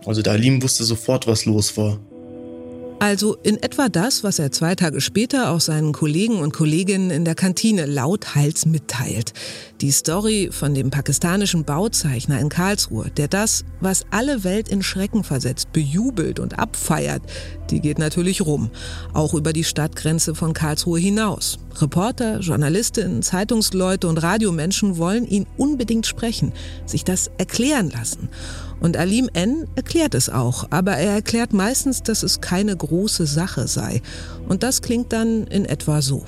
Also 0.04 0.22
der 0.22 0.32
Alim 0.34 0.62
wusste 0.62 0.84
sofort, 0.84 1.26
was 1.26 1.44
los 1.44 1.76
war. 1.76 1.98
Also 3.02 3.36
in 3.42 3.60
etwa 3.60 3.88
das, 3.88 4.22
was 4.22 4.38
er 4.38 4.52
zwei 4.52 4.76
Tage 4.76 5.00
später 5.00 5.50
auch 5.50 5.60
seinen 5.60 5.92
Kollegen 5.92 6.38
und 6.38 6.52
Kolleginnen 6.52 7.10
in 7.10 7.24
der 7.24 7.34
Kantine 7.34 7.84
lauthals 7.84 8.64
mitteilt. 8.64 9.32
Die 9.82 9.90
Story 9.90 10.50
von 10.52 10.74
dem 10.74 10.90
pakistanischen 10.90 11.64
Bauzeichner 11.64 12.38
in 12.38 12.48
Karlsruhe, 12.48 13.10
der 13.16 13.26
das, 13.26 13.64
was 13.80 14.06
alle 14.10 14.44
Welt 14.44 14.68
in 14.68 14.80
Schrecken 14.80 15.24
versetzt, 15.24 15.72
bejubelt 15.72 16.38
und 16.38 16.56
abfeiert, 16.56 17.20
die 17.68 17.80
geht 17.80 17.98
natürlich 17.98 18.42
rum. 18.42 18.70
Auch 19.12 19.34
über 19.34 19.52
die 19.52 19.64
Stadtgrenze 19.64 20.36
von 20.36 20.52
Karlsruhe 20.52 21.00
hinaus. 21.00 21.58
Reporter, 21.80 22.38
Journalistinnen, 22.38 23.24
Zeitungsleute 23.24 24.06
und 24.06 24.22
Radiomenschen 24.22 24.98
wollen 24.98 25.26
ihn 25.26 25.48
unbedingt 25.56 26.06
sprechen, 26.06 26.52
sich 26.86 27.02
das 27.02 27.32
erklären 27.38 27.90
lassen. 27.90 28.28
Und 28.78 28.96
Alim 28.96 29.28
N. 29.32 29.66
erklärt 29.74 30.14
es 30.14 30.28
auch, 30.28 30.68
aber 30.70 30.92
er 30.92 31.14
erklärt 31.14 31.52
meistens, 31.52 32.04
dass 32.04 32.22
es 32.22 32.40
keine 32.40 32.76
große 32.76 33.26
Sache 33.26 33.66
sei. 33.66 34.00
Und 34.48 34.62
das 34.62 34.80
klingt 34.80 35.12
dann 35.12 35.48
in 35.48 35.64
etwa 35.64 36.02
so. 36.02 36.24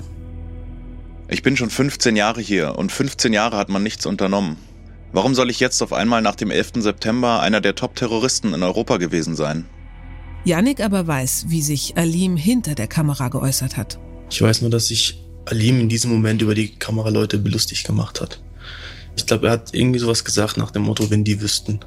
Ich 1.27 1.41
bin 1.41 1.57
schon 1.57 1.71
15 1.71 2.15
Jahre 2.15 2.39
hier 2.39 2.77
und 2.77 2.91
15 2.91 3.33
Jahre 3.33 3.57
hat 3.57 3.69
man 3.69 3.81
nichts 3.81 4.05
unternommen. 4.05 4.57
Warum 5.11 5.33
soll 5.33 5.49
ich 5.49 5.59
jetzt 5.59 5.81
auf 5.81 5.91
einmal 5.91 6.21
nach 6.21 6.35
dem 6.35 6.51
11. 6.51 6.73
September 6.77 7.39
einer 7.39 7.61
der 7.61 7.73
Top-Terroristen 7.73 8.53
in 8.53 8.61
Europa 8.61 8.97
gewesen 8.97 9.35
sein? 9.35 9.65
Yannick 10.43 10.81
aber 10.81 11.07
weiß, 11.07 11.45
wie 11.47 11.63
sich 11.63 11.97
Alim 11.97 12.37
hinter 12.37 12.75
der 12.75 12.87
Kamera 12.87 13.29
geäußert 13.29 13.75
hat. 13.75 13.97
Ich 14.29 14.39
weiß 14.39 14.61
nur, 14.61 14.69
dass 14.69 14.87
sich 14.87 15.23
Alim 15.45 15.79
in 15.79 15.89
diesem 15.89 16.11
Moment 16.11 16.43
über 16.43 16.53
die 16.53 16.75
Kameraleute 16.75 17.39
belustig 17.39 17.83
gemacht 17.83 18.21
hat. 18.21 18.43
Ich 19.17 19.25
glaube, 19.25 19.47
er 19.47 19.53
hat 19.53 19.73
irgendwie 19.73 19.99
sowas 19.99 20.25
gesagt 20.25 20.57
nach 20.57 20.69
dem 20.69 20.83
Motto, 20.83 21.09
wenn 21.09 21.23
die 21.23 21.41
wüssten. 21.41 21.79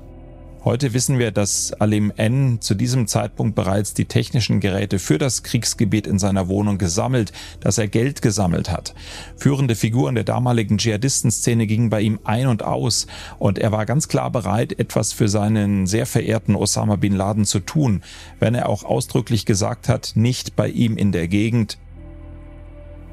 Heute 0.65 0.93
wissen 0.93 1.21
wir, 1.21 1.31
dass 1.31 1.73
Alim 1.75 2.13
N 2.17 2.61
zu 2.61 2.75
diesem 2.75 3.07
Zeitpunkt 3.07 3.55
bereits 3.55 3.95
die 3.95 4.07
technischen 4.07 4.59
Geräte 4.59 4.99
für 4.99 5.17
das 5.17 5.45
Kriegsgebiet 5.45 6.09
in 6.09 6.19
seiner 6.19 6.49
Wohnung 6.49 6.79
gesammelt, 6.79 7.33
dass 7.61 7.79
er 7.79 7.87
Geld 7.87 8.23
gesammelt 8.23 8.69
hat. 8.69 8.93
Führende 9.37 9.77
Figuren 9.77 10.17
der 10.17 10.25
damaligen 10.25 10.77
Dschihadistenszene 10.77 11.69
gingen 11.69 11.91
bei 11.91 12.01
ihm 12.01 12.19
ein 12.25 12.49
und 12.49 12.65
aus 12.65 13.07
und 13.39 13.61
er 13.61 13.71
war 13.71 13.87
ganz 13.87 14.09
klar 14.09 14.33
bereit, 14.33 14.77
etwas 14.77 15.13
für 15.13 15.29
seinen 15.29 15.87
sehr 15.87 16.07
verehrten 16.07 16.57
Osama 16.57 16.97
bin 16.97 17.15
Laden 17.15 17.45
zu 17.45 17.61
tun, 17.61 18.03
wenn 18.41 18.57
er 18.57 18.69
auch 18.69 18.83
ausdrücklich 18.83 19.47
gesagt 19.47 19.89
hat, 19.89 20.13
nicht 20.17 20.57
bei 20.57 20.69
ihm 20.69 20.97
in 20.97 21.13
der 21.13 21.29
Gegend, 21.29 21.79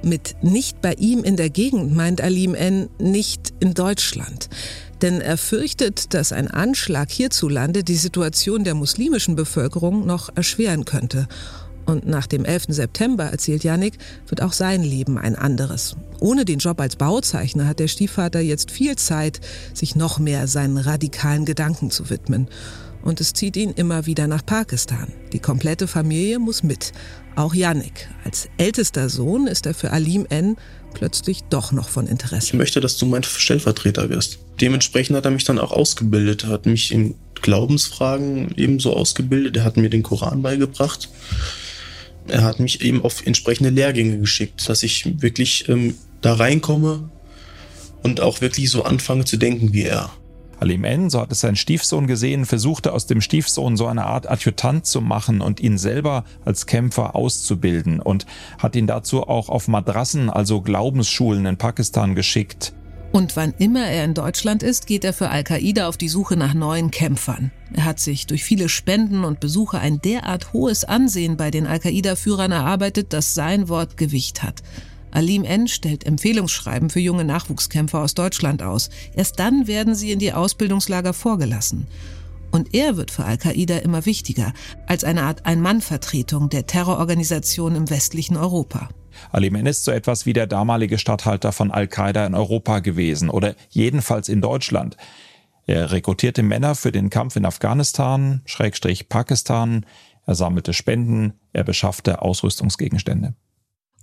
mit 0.02 0.36
nicht 0.44 0.82
bei 0.82 0.94
ihm 0.94 1.24
in 1.24 1.36
der 1.36 1.50
Gegend 1.50 1.96
meint 1.96 2.22
Alim 2.22 2.54
N. 2.54 2.90
nicht 3.00 3.54
in 3.60 3.74
Deutschland 3.74 4.50
denn 5.06 5.22
er 5.22 5.38
fürchtet, 5.38 6.16
dass 6.16 6.32
ein 6.32 6.50
Anschlag 6.50 7.12
hierzulande 7.12 7.84
die 7.84 7.96
Situation 7.96 8.64
der 8.64 8.74
muslimischen 8.74 9.36
Bevölkerung 9.36 10.08
noch 10.08 10.36
erschweren 10.36 10.84
könnte. 10.84 11.28
Und 11.86 12.08
nach 12.08 12.26
dem 12.26 12.44
11. 12.44 12.66
September, 12.70 13.26
erzählt 13.26 13.64
Yannick, 13.64 14.00
wird 14.28 14.42
auch 14.42 14.54
sein 14.54 14.82
Leben 14.82 15.20
ein 15.20 15.36
anderes. 15.36 15.96
Ohne 16.20 16.44
den 16.44 16.58
Job 16.58 16.82
als 16.82 16.96
Bauzeichner 16.96 17.68
hat 17.68 17.78
der 17.78 17.88
Stiefvater 17.88 18.40
jetzt 18.40 18.72
viel 18.72 18.96
Zeit, 18.96 19.42
sich 19.76 19.96
noch 19.96 20.18
mehr 20.18 20.48
seinen 20.48 20.78
radikalen 20.78 21.46
Gedanken 21.46 21.92
zu 21.92 22.10
widmen. 22.10 22.48
Und 23.04 23.22
es 23.22 23.34
zieht 23.34 23.58
ihn 23.58 23.70
immer 23.70 24.08
wieder 24.08 24.26
nach 24.26 24.44
Pakistan. 24.44 25.14
Die 25.34 25.40
komplette 25.40 25.86
Familie 25.86 26.40
muss 26.40 26.64
mit. 26.64 26.94
Auch 27.36 27.54
Yannick. 27.54 28.10
Als 28.24 28.50
ältester 28.58 29.10
Sohn 29.10 29.46
ist 29.46 29.68
er 29.68 29.76
für 29.76 29.92
Alim 29.92 30.26
N 30.30 30.56
plötzlich 30.96 31.44
doch 31.50 31.72
noch 31.72 31.90
von 31.90 32.08
Interesse. 32.08 32.48
Ich 32.48 32.54
möchte, 32.54 32.80
dass 32.82 32.98
du 32.98 33.06
mein 33.06 33.22
Stellvertreter 33.22 34.10
wirst. 34.10 34.40
Dementsprechend 34.60 35.16
hat 35.16 35.26
er 35.26 35.32
mich 35.32 35.44
dann 35.44 35.60
auch 35.60 35.72
ausgebildet. 35.72 36.46
Er 36.46 36.50
hat 36.50 36.66
mich 36.66 36.92
in 36.92 37.14
Glaubensfragen 37.36 38.54
ebenso 38.58 38.96
ausgebildet. 38.96 39.58
Er 39.58 39.64
hat 39.64 39.78
mir 39.78 39.90
den 39.90 40.02
Koran 40.02 40.42
beigebracht. 40.42 41.10
Er 42.28 42.44
hat 42.44 42.60
mich 42.60 42.82
eben 42.82 43.04
auf 43.04 43.26
entsprechende 43.28 43.70
Lehrgänge 43.70 44.18
geschickt, 44.18 44.68
dass 44.68 44.82
ich 44.82 45.22
wirklich 45.22 45.70
ähm, 45.70 45.96
da 46.22 46.34
reinkomme 46.34 47.10
und 48.02 48.22
auch 48.22 48.42
wirklich 48.42 48.72
so 48.72 48.84
anfange 48.84 49.26
zu 49.26 49.38
denken 49.38 49.74
wie 49.74 49.84
er. 49.84 50.12
Alim 50.66 50.84
N., 50.84 51.12
so 51.12 51.22
hat 51.22 51.32
es 51.32 51.42
sein 51.42 51.56
Stiefsohn 51.56 52.08
gesehen, 52.08 52.44
versuchte 52.46 52.92
aus 52.92 53.06
dem 53.06 53.22
Stiefsohn 53.22 53.78
so 53.78 53.86
eine 53.86 54.06
Art 54.06 54.28
Adjutant 54.28 54.88
zu 54.88 55.00
machen 55.00 55.42
und 55.42 55.60
ihn 55.60 55.78
selber 55.78 56.24
als 56.44 56.66
Kämpfer 56.66 57.16
auszubilden 57.16 58.00
und 58.00 58.26
hat 58.58 58.76
ihn 58.76 58.88
dazu 58.88 59.22
auch 59.28 59.50
auf 59.50 59.68
Madrassen, 59.68 60.32
also 60.32 60.62
Glaubensschulen 60.62 61.46
in 61.46 61.58
Pakistan 61.58 62.16
geschickt. 62.16 62.74
Und 63.12 63.36
wann 63.36 63.54
immer 63.60 63.86
er 63.86 64.06
in 64.06 64.16
Deutschland 64.16 64.64
ist, 64.64 64.88
geht 64.88 65.06
er 65.06 65.14
für 65.14 65.30
Al-Qaida 65.30 65.88
auf 65.88 65.98
die 65.98 66.10
Suche 66.10 66.36
nach 66.36 66.56
neuen 66.56 66.90
Kämpfern. 66.90 67.52
Er 67.72 67.86
hat 67.86 68.00
sich 68.00 68.26
durch 68.26 68.44
viele 68.44 68.68
Spenden 68.68 69.24
und 69.24 69.40
Besuche 69.40 69.78
ein 69.78 70.02
derart 70.02 70.52
hohes 70.52 70.84
Ansehen 70.84 71.38
bei 71.38 71.52
den 71.52 71.68
Al-Qaida-Führern 71.68 72.52
erarbeitet, 72.52 73.14
dass 73.14 73.36
sein 73.36 73.70
Wort 73.70 73.98
Gewicht 73.98 74.42
hat. 74.42 74.64
Alim 75.16 75.46
N. 75.46 75.70
stellt 75.70 76.06
Empfehlungsschreiben 76.06 76.90
für 76.90 77.00
junge 77.00 77.24
Nachwuchskämpfer 77.24 78.02
aus 78.02 78.16
Deutschland 78.16 78.62
aus. 78.62 78.90
Erst 79.16 79.40
dann 79.40 79.66
werden 79.66 79.96
sie 79.96 80.12
in 80.12 80.20
die 80.20 80.34
Ausbildungslager 80.34 81.14
vorgelassen. 81.14 81.88
Und 82.52 82.74
er 82.74 82.98
wird 82.98 83.12
für 83.12 83.24
Al-Qaida 83.24 83.78
immer 83.78 84.06
wichtiger, 84.06 84.52
als 84.88 85.06
eine 85.06 85.24
Art 85.24 85.46
Ein-Mann-Vertretung 85.46 86.50
der 86.50 86.68
Terrororganisation 86.68 87.76
im 87.76 87.90
westlichen 87.90 88.36
Europa. 88.36 88.90
Alim 89.32 89.56
N. 89.56 89.68
ist 89.68 89.86
so 89.86 89.92
etwas 89.92 90.26
wie 90.26 90.34
der 90.34 90.48
damalige 90.48 90.98
Statthalter 90.98 91.54
von 91.54 91.72
Al-Qaida 91.72 92.26
in 92.26 92.36
Europa 92.36 92.80
gewesen 92.80 93.30
oder 93.30 93.56
jedenfalls 93.70 94.28
in 94.28 94.42
Deutschland. 94.42 94.98
Er 95.66 95.92
rekrutierte 95.92 96.44
Männer 96.44 96.76
für 96.76 96.92
den 96.92 97.10
Kampf 97.10 97.38
in 97.38 97.46
Afghanistan, 97.46 98.42
Schrägstrich 98.44 99.08
Pakistan, 99.08 99.86
er 100.26 100.36
sammelte 100.36 100.74
Spenden, 100.74 101.36
er 101.54 101.64
beschaffte 101.64 102.22
Ausrüstungsgegenstände. 102.22 103.34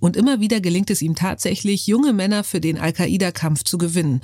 Und 0.02 0.16
immer 0.16 0.40
wieder 0.40 0.60
gelingt 0.60 0.90
es 0.90 1.00
ihm 1.00 1.14
tatsächlich, 1.14 1.86
junge 1.86 2.12
Männer 2.12 2.42
für 2.42 2.60
den 2.60 2.76
Al-Qaida-Kampf 2.76 3.62
zu 3.62 3.78
gewinnen. 3.78 4.20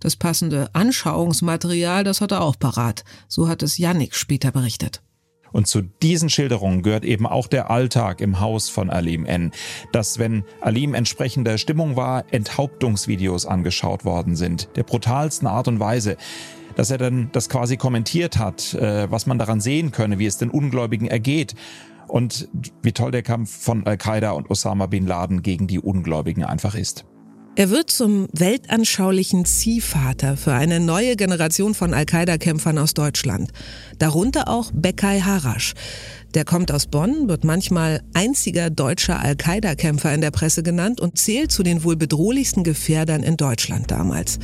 Das 0.00 0.16
passende 0.16 0.70
Anschauungsmaterial, 0.72 2.02
das 2.02 2.22
hat 2.22 2.32
er 2.32 2.40
auch 2.40 2.58
parat. 2.58 3.04
So 3.28 3.46
hat 3.46 3.62
es 3.62 3.76
Yannick 3.76 4.14
später 4.14 4.52
berichtet. 4.52 5.02
Und 5.52 5.66
zu 5.66 5.82
diesen 5.82 6.30
Schilderungen 6.30 6.82
gehört 6.82 7.04
eben 7.04 7.26
auch 7.26 7.46
der 7.46 7.70
Alltag 7.70 8.22
im 8.22 8.40
Haus 8.40 8.70
von 8.70 8.88
Alim 8.88 9.26
N. 9.26 9.52
Dass, 9.92 10.18
wenn 10.18 10.44
Alim 10.62 10.94
entsprechender 10.94 11.58
Stimmung 11.58 11.94
war, 11.94 12.24
Enthauptungsvideos 12.32 13.44
angeschaut 13.44 14.06
worden 14.06 14.34
sind. 14.34 14.70
Der 14.76 14.82
brutalsten 14.82 15.46
Art 15.46 15.68
und 15.68 15.78
Weise. 15.78 16.16
Dass 16.74 16.90
er 16.90 16.96
dann 16.96 17.28
das 17.32 17.50
quasi 17.50 17.76
kommentiert 17.76 18.38
hat, 18.38 18.72
äh, 18.72 19.10
was 19.10 19.26
man 19.26 19.38
daran 19.38 19.60
sehen 19.60 19.90
könne, 19.90 20.18
wie 20.18 20.26
es 20.26 20.38
den 20.38 20.48
Ungläubigen 20.48 21.06
ergeht 21.06 21.54
und 22.08 22.48
wie 22.82 22.92
toll 22.92 23.10
der 23.10 23.22
Kampf 23.22 23.50
von 23.50 23.86
Al-Qaida 23.86 24.32
und 24.32 24.50
Osama 24.50 24.86
bin 24.86 25.06
Laden 25.06 25.42
gegen 25.42 25.66
die 25.66 25.78
Ungläubigen 25.78 26.44
einfach 26.44 26.74
ist. 26.74 27.04
Er 27.58 27.70
wird 27.70 27.90
zum 27.90 28.28
weltanschaulichen 28.32 29.44
Ziehvater 29.44 30.36
für 30.36 30.52
eine 30.52 30.78
neue 30.78 31.16
Generation 31.16 31.74
von 31.74 31.92
Al-Qaida-Kämpfern 31.92 32.78
aus 32.78 32.94
Deutschland. 32.94 33.50
Darunter 33.98 34.46
auch 34.46 34.70
Bekai 34.72 35.18
Harasch. 35.22 35.74
Der 36.34 36.44
kommt 36.44 36.70
aus 36.70 36.86
Bonn, 36.86 37.28
wird 37.28 37.42
manchmal 37.42 38.02
einziger 38.14 38.70
deutscher 38.70 39.18
Al-Qaida-Kämpfer 39.18 40.14
in 40.14 40.20
der 40.20 40.30
Presse 40.30 40.62
genannt 40.62 41.00
und 41.00 41.18
zählt 41.18 41.50
zu 41.50 41.64
den 41.64 41.82
wohl 41.82 41.96
bedrohlichsten 41.96 42.62
Gefährdern 42.62 43.24
in 43.24 43.36
Deutschland 43.36 43.90
damals. 43.90 44.38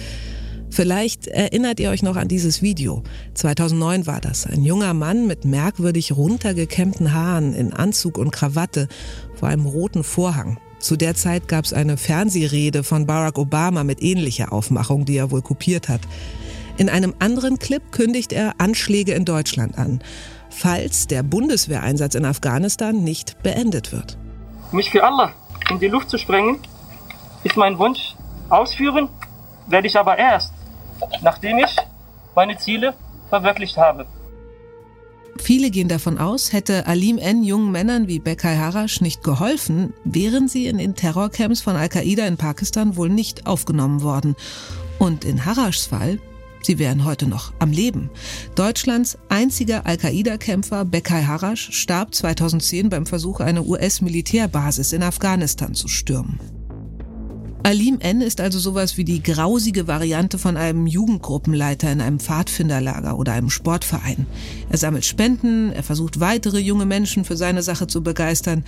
Vielleicht 0.74 1.28
erinnert 1.28 1.78
ihr 1.78 1.90
euch 1.90 2.02
noch 2.02 2.16
an 2.16 2.26
dieses 2.26 2.60
Video. 2.60 3.04
2009 3.34 4.08
war 4.08 4.20
das. 4.20 4.44
Ein 4.44 4.64
junger 4.64 4.92
Mann 4.92 5.28
mit 5.28 5.44
merkwürdig 5.44 6.16
runtergekämmten 6.16 7.14
Haaren 7.14 7.54
in 7.54 7.72
Anzug 7.72 8.18
und 8.18 8.32
Krawatte 8.32 8.88
vor 9.36 9.48
einem 9.48 9.66
roten 9.66 10.02
Vorhang. 10.02 10.58
Zu 10.80 10.96
der 10.96 11.14
Zeit 11.14 11.46
gab 11.46 11.64
es 11.64 11.72
eine 11.72 11.96
Fernsehrede 11.96 12.82
von 12.82 13.06
Barack 13.06 13.38
Obama 13.38 13.84
mit 13.84 14.02
ähnlicher 14.02 14.52
Aufmachung, 14.52 15.04
die 15.04 15.16
er 15.16 15.30
wohl 15.30 15.42
kopiert 15.42 15.88
hat. 15.88 16.00
In 16.76 16.88
einem 16.88 17.14
anderen 17.20 17.60
Clip 17.60 17.92
kündigt 17.92 18.32
er 18.32 18.54
Anschläge 18.58 19.12
in 19.12 19.24
Deutschland 19.24 19.78
an, 19.78 20.02
falls 20.50 21.06
der 21.06 21.22
Bundeswehreinsatz 21.22 22.16
in 22.16 22.24
Afghanistan 22.24 23.04
nicht 23.04 23.40
beendet 23.44 23.92
wird. 23.92 24.18
Mich 24.72 24.90
für 24.90 25.04
Allah 25.04 25.34
in 25.70 25.78
die 25.78 25.86
Luft 25.86 26.10
zu 26.10 26.18
sprengen, 26.18 26.58
ist 27.44 27.56
mein 27.56 27.78
Wunsch. 27.78 28.16
Ausführen 28.48 29.08
werde 29.68 29.86
ich 29.86 29.96
aber 29.96 30.18
erst, 30.18 30.53
nachdem 31.22 31.58
ich 31.58 31.76
meine 32.34 32.56
Ziele 32.58 32.94
verwirklicht 33.28 33.76
habe. 33.76 34.06
Viele 35.40 35.70
gehen 35.70 35.88
davon 35.88 36.18
aus, 36.18 36.52
hätte 36.52 36.86
Alim 36.86 37.18
N. 37.18 37.42
jungen 37.42 37.72
Männern 37.72 38.06
wie 38.08 38.18
Bekai 38.18 38.56
Harash 38.56 39.00
nicht 39.00 39.22
geholfen, 39.22 39.92
wären 40.04 40.48
sie 40.48 40.66
in 40.66 40.78
den 40.78 40.94
Terrorcamps 40.94 41.60
von 41.60 41.76
Al-Qaida 41.76 42.26
in 42.26 42.36
Pakistan 42.36 42.96
wohl 42.96 43.08
nicht 43.08 43.46
aufgenommen 43.46 44.02
worden. 44.02 44.36
Und 44.98 45.24
in 45.24 45.44
Harashs 45.44 45.86
Fall, 45.86 46.20
sie 46.62 46.78
wären 46.78 47.04
heute 47.04 47.26
noch 47.26 47.52
am 47.58 47.72
Leben. 47.72 48.10
Deutschlands 48.54 49.18
einziger 49.28 49.86
Al-Qaida-Kämpfer 49.86 50.84
Bekai 50.84 51.24
Harash 51.24 51.70
starb 51.72 52.14
2010 52.14 52.88
beim 52.88 53.04
Versuch, 53.04 53.40
eine 53.40 53.64
US-Militärbasis 53.64 54.92
in 54.92 55.02
Afghanistan 55.02 55.74
zu 55.74 55.88
stürmen. 55.88 56.38
Alim 57.66 57.98
N. 58.00 58.20
ist 58.20 58.42
also 58.42 58.58
sowas 58.58 58.98
wie 58.98 59.06
die 59.06 59.22
grausige 59.22 59.86
Variante 59.86 60.36
von 60.36 60.58
einem 60.58 60.86
Jugendgruppenleiter 60.86 61.90
in 61.90 62.02
einem 62.02 62.20
Pfadfinderlager 62.20 63.18
oder 63.18 63.32
einem 63.32 63.48
Sportverein. 63.48 64.26
Er 64.68 64.76
sammelt 64.76 65.06
Spenden, 65.06 65.72
er 65.72 65.82
versucht 65.82 66.20
weitere 66.20 66.58
junge 66.58 66.84
Menschen 66.84 67.24
für 67.24 67.38
seine 67.38 67.62
Sache 67.62 67.86
zu 67.86 68.02
begeistern. 68.02 68.64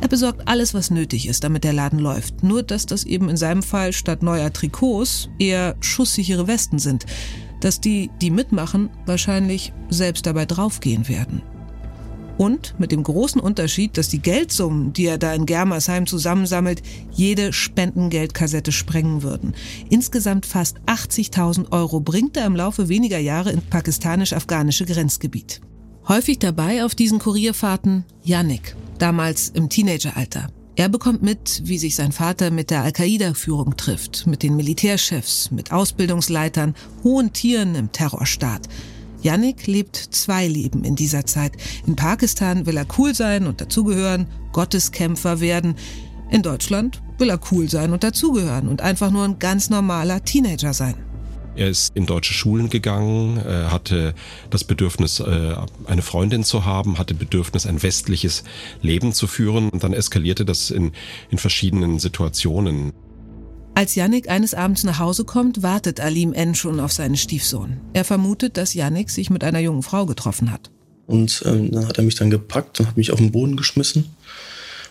Er 0.00 0.08
besorgt 0.08 0.48
alles, 0.48 0.72
was 0.72 0.90
nötig 0.90 1.28
ist, 1.28 1.44
damit 1.44 1.62
der 1.62 1.74
Laden 1.74 1.98
läuft. 1.98 2.42
Nur, 2.42 2.62
dass 2.62 2.86
das 2.86 3.04
eben 3.04 3.28
in 3.28 3.36
seinem 3.36 3.62
Fall 3.62 3.92
statt 3.92 4.22
neuer 4.22 4.50
Trikots 4.50 5.28
eher 5.38 5.76
schusssichere 5.80 6.48
Westen 6.48 6.78
sind. 6.78 7.04
Dass 7.60 7.82
die, 7.82 8.08
die 8.22 8.30
mitmachen, 8.30 8.88
wahrscheinlich 9.04 9.74
selbst 9.90 10.24
dabei 10.24 10.46
draufgehen 10.46 11.06
werden. 11.06 11.42
Und 12.38 12.76
mit 12.78 12.92
dem 12.92 13.02
großen 13.02 13.40
Unterschied, 13.40 13.98
dass 13.98 14.08
die 14.08 14.20
Geldsummen, 14.22 14.92
die 14.92 15.06
er 15.06 15.18
da 15.18 15.34
in 15.34 15.44
Germersheim 15.44 16.06
zusammensammelt, 16.06 16.82
jede 17.10 17.52
Spendengeldkassette 17.52 18.70
sprengen 18.70 19.22
würden. 19.22 19.54
Insgesamt 19.90 20.46
fast 20.46 20.78
80.000 20.86 21.72
Euro 21.72 21.98
bringt 21.98 22.36
er 22.36 22.46
im 22.46 22.54
Laufe 22.54 22.88
weniger 22.88 23.18
Jahre 23.18 23.50
ins 23.50 23.64
pakistanisch-afghanische 23.64 24.86
Grenzgebiet. 24.86 25.60
Häufig 26.06 26.38
dabei 26.38 26.84
auf 26.84 26.94
diesen 26.94 27.18
Kurierfahrten 27.18 28.04
Yannick, 28.22 28.76
damals 28.98 29.48
im 29.50 29.68
Teenageralter. 29.68 30.48
Er 30.76 30.88
bekommt 30.88 31.24
mit, 31.24 31.62
wie 31.64 31.76
sich 31.76 31.96
sein 31.96 32.12
Vater 32.12 32.52
mit 32.52 32.70
der 32.70 32.84
Al-Qaida-Führung 32.84 33.76
trifft, 33.76 34.28
mit 34.28 34.44
den 34.44 34.54
Militärchefs, 34.54 35.50
mit 35.50 35.72
Ausbildungsleitern, 35.72 36.76
hohen 37.02 37.32
Tieren 37.32 37.74
im 37.74 37.90
Terrorstaat. 37.90 38.68
Yannick 39.22 39.66
lebt 39.66 39.96
zwei 39.96 40.46
Leben 40.46 40.84
in 40.84 40.96
dieser 40.96 41.26
Zeit. 41.26 41.52
In 41.86 41.96
Pakistan 41.96 42.66
will 42.66 42.76
er 42.76 42.86
cool 42.98 43.14
sein 43.14 43.46
und 43.46 43.60
dazugehören, 43.60 44.26
Gotteskämpfer 44.52 45.40
werden. 45.40 45.74
In 46.30 46.42
Deutschland 46.42 47.02
will 47.18 47.30
er 47.30 47.40
cool 47.50 47.68
sein 47.68 47.92
und 47.92 48.04
dazugehören 48.04 48.68
und 48.68 48.80
einfach 48.80 49.10
nur 49.10 49.24
ein 49.24 49.38
ganz 49.38 49.70
normaler 49.70 50.24
Teenager 50.24 50.72
sein. 50.72 50.94
Er 51.56 51.68
ist 51.68 51.90
in 51.96 52.06
deutsche 52.06 52.34
Schulen 52.34 52.70
gegangen, 52.70 53.42
hatte 53.44 54.14
das 54.48 54.62
Bedürfnis, 54.62 55.18
äh, 55.18 55.56
eine 55.86 56.02
Freundin 56.02 56.44
zu 56.44 56.64
haben, 56.64 56.98
hatte 56.98 57.14
Bedürfnis, 57.14 57.66
ein 57.66 57.82
westliches 57.82 58.44
Leben 58.80 59.12
zu 59.12 59.26
führen 59.26 59.68
und 59.70 59.82
dann 59.82 59.92
eskalierte 59.92 60.44
das 60.44 60.70
in, 60.70 60.92
in 61.30 61.38
verschiedenen 61.38 61.98
Situationen. 61.98 62.92
Als 63.78 63.94
Yannick 63.94 64.28
eines 64.28 64.54
Abends 64.54 64.82
nach 64.82 64.98
Hause 64.98 65.24
kommt, 65.24 65.62
wartet 65.62 66.00
Alim 66.00 66.32
N. 66.32 66.56
schon 66.56 66.80
auf 66.80 66.90
seinen 66.90 67.16
Stiefsohn. 67.16 67.76
Er 67.92 68.04
vermutet, 68.04 68.56
dass 68.56 68.74
Yannick 68.74 69.08
sich 69.08 69.30
mit 69.30 69.44
einer 69.44 69.60
jungen 69.60 69.84
Frau 69.84 70.04
getroffen 70.04 70.50
hat. 70.50 70.72
Und 71.06 71.44
ähm, 71.46 71.70
dann 71.70 71.86
hat 71.86 71.96
er 71.96 72.02
mich 72.02 72.16
dann 72.16 72.28
gepackt 72.28 72.80
und 72.80 72.88
hat 72.88 72.96
mich 72.96 73.12
auf 73.12 73.20
den 73.20 73.30
Boden 73.30 73.56
geschmissen, 73.56 74.06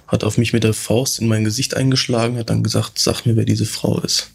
hat 0.08 0.24
auf 0.24 0.38
mich 0.38 0.54
mit 0.54 0.64
der 0.64 0.74
Faust 0.74 1.20
in 1.20 1.28
mein 1.28 1.44
Gesicht 1.44 1.76
eingeschlagen, 1.76 2.38
hat 2.38 2.50
dann 2.50 2.64
gesagt, 2.64 2.98
sag 2.98 3.26
mir, 3.26 3.36
wer 3.36 3.44
diese 3.44 3.66
Frau 3.66 4.00
ist. 4.00 4.32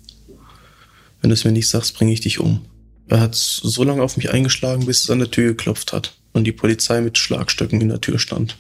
Wenn 1.23 1.31
du 1.31 1.35
es 1.35 1.47
mir 1.47 1.53
nicht 1.53 1.71
sagst, 1.71 1.95
bringe 1.95 2.13
ich 2.13 2.21
dich 2.21 2.39
um. 2.39 2.61
Er 3.09 3.21
hat 3.21 3.35
so 3.35 3.85
lange 3.85 4.03
auf 4.03 4.19
mich 4.19 4.33
eingeschlagen, 4.33 4.85
bis 4.85 5.03
es 5.05 5.09
an 5.09 5.21
der 5.21 5.31
Tür 5.31 5.49
geklopft 5.53 5.95
hat 5.95 6.19
und 6.35 6.45
die 6.45 6.53
Polizei 6.53 7.01
mit 7.01 7.17
Schlagstöcken 7.17 7.81
in 7.81 7.89
der 7.89 8.03
Tür 8.03 8.19
stand. 8.19 8.59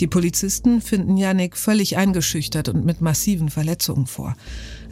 Die 0.00 0.06
Polizisten 0.06 0.80
finden 0.80 1.16
Yannick 1.16 1.56
völlig 1.56 1.96
eingeschüchtert 1.96 2.68
und 2.68 2.84
mit 2.84 3.00
massiven 3.00 3.50
Verletzungen 3.50 4.06
vor. 4.06 4.36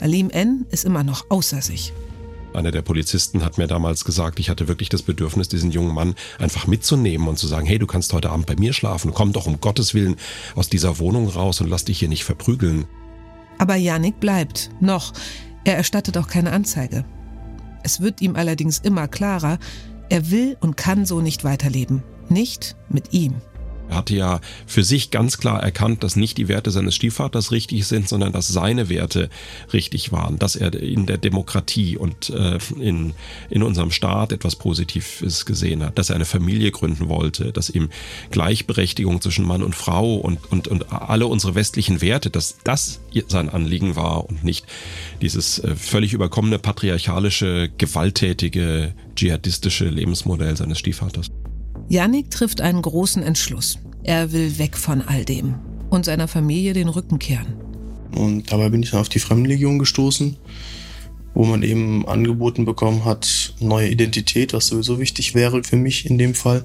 Alim 0.01 0.31
N. 0.31 0.67
ist 0.71 0.85
immer 0.85 1.05
noch 1.05 1.27
außer 1.31 1.63
sich. 1.63 1.93
Einer 2.53 2.71
der 2.71 2.83
Polizisten 2.83 3.45
hat 3.45 3.59
mir 3.59 3.67
damals 3.67 4.05
gesagt, 4.05 4.41
ich 4.41 4.49
hatte 4.49 4.67
wirklich 4.67 4.89
das 4.89 5.03
Bedürfnis, 5.03 5.49
diesen 5.49 5.71
jungen 5.71 5.95
Mann 5.95 6.15
einfach 6.39 6.67
mitzunehmen 6.67 7.29
und 7.29 7.39
zu 7.39 7.47
sagen, 7.47 7.67
hey, 7.67 7.79
du 7.79 7.87
kannst 7.87 8.13
heute 8.15 8.31
Abend 8.31 8.47
bei 8.47 8.57
mir 8.57 8.73
schlafen, 8.73 9.13
komm 9.13 9.33
doch 9.33 9.47
um 9.47 9.61
Gottes 9.61 9.93
Willen 9.95 10.17
aus 10.55 10.69
dieser 10.69 10.99
Wohnung 10.99 11.29
raus 11.29 11.61
und 11.61 11.69
lass 11.69 11.85
dich 11.85 11.99
hier 11.99 12.09
nicht 12.09 12.25
verprügeln. 12.25 12.87
Aber 13.59 13.77
Yannick 13.77 14.21
bleibt. 14.21 14.71
Noch. 14.81 15.13
Er 15.65 15.77
erstattet 15.77 16.17
auch 16.17 16.29
keine 16.29 16.53
Anzeige. 16.53 17.05
Es 17.83 18.01
wird 18.01 18.23
ihm 18.23 18.37
allerdings 18.37 18.79
immer 18.79 19.07
klarer, 19.07 19.59
er 20.09 20.31
will 20.31 20.57
und 20.61 20.77
kann 20.77 21.05
so 21.05 21.21
nicht 21.21 21.45
weiterleben. 21.45 22.03
Nicht 22.29 22.77
mit 22.89 23.13
ihm. 23.13 23.35
Er 23.89 23.97
hatte 23.97 24.16
ja 24.16 24.41
für 24.66 24.82
sich 24.82 25.11
ganz 25.11 25.39
klar 25.39 25.62
erkannt, 25.62 26.03
dass 26.03 26.16
nicht 26.16 26.39
die 26.39 26.49
Werte 26.49 26.70
seines 26.70 26.95
Stiefvaters 26.95 27.53
richtig 27.53 27.87
sind, 27.87 28.09
sondern 28.09 28.32
dass 28.32 28.49
seine 28.49 28.89
Werte 28.89 29.30
richtig 29.72 30.12
waren, 30.12 30.39
dass 30.39 30.57
er 30.57 30.74
in 30.74 31.07
der 31.07 31.18
Demokratie 31.18 31.97
und 31.97 32.30
äh, 32.30 32.59
in, 32.80 33.14
in 33.51 33.62
unserem 33.62 33.91
Staat 33.91 34.32
etwas 34.32 34.57
Positives 34.57 35.47
gesehen 35.47 35.82
hat, 35.84 35.99
dass 35.99 36.11
er 36.11 36.16
eine 36.16 36.24
Familie 36.24 36.70
gründen 36.70 37.09
wollte, 37.09 37.53
dass 37.53 37.70
ihm 37.70 37.91
Gleichberechtigung 38.30 39.20
zwischen 39.20 39.47
Mann 39.47 39.62
und 39.62 39.74
Frau 39.74 40.16
und, 40.16 40.51
und, 40.51 40.68
und 40.68 40.93
alle 40.93 41.26
unsere 41.26 41.55
westlichen 41.55 42.01
Werte, 42.01 42.30
dass 42.30 42.59
das 42.64 43.01
sein 43.28 43.49
Anliegen 43.49 43.97
war 43.97 44.28
und 44.28 44.45
nicht 44.45 44.66
dieses 45.20 45.59
äh, 45.59 45.74
völlig 45.76 46.12
überkommene 46.12 46.59
patriarchalische, 46.59 47.70
gewalttätige, 47.78 48.95
dschihadistische 49.14 49.89
Lebensmodell 49.89 50.57
seines 50.57 50.78
Stiefvaters. 50.78 51.30
Yannick 51.89 52.31
trifft 52.31 52.61
einen 52.61 52.83
großen 52.83 53.22
Entschluss. 53.22 53.79
Er 54.03 54.33
will 54.33 54.59
weg 54.59 54.77
von 54.77 55.03
all 55.03 55.24
dem 55.24 55.55
und 55.91 56.05
seiner 56.05 56.29
Familie 56.29 56.72
den 56.72 56.89
Rücken 56.89 57.18
kehren. 57.18 57.55
Und 58.14 58.51
dabei 58.51 58.68
bin 58.68 58.83
ich 58.83 58.91
dann 58.91 59.01
auf 59.01 59.09
die 59.09 59.18
Fremdenlegion 59.18 59.79
gestoßen, 59.79 60.37
wo 61.35 61.45
man 61.45 61.62
eben 61.62 62.07
angeboten 62.09 62.64
bekommen 62.64 63.05
hat, 63.05 63.55
neue 63.61 63.89
Identität, 63.89 64.53
was 64.53 64.68
sowieso 64.68 64.99
wichtig 64.99 65.35
wäre 65.35 65.62
für 65.62 65.77
mich 65.77 66.07
in 66.09 66.18
dem 66.18 66.35
Fall. 66.35 66.64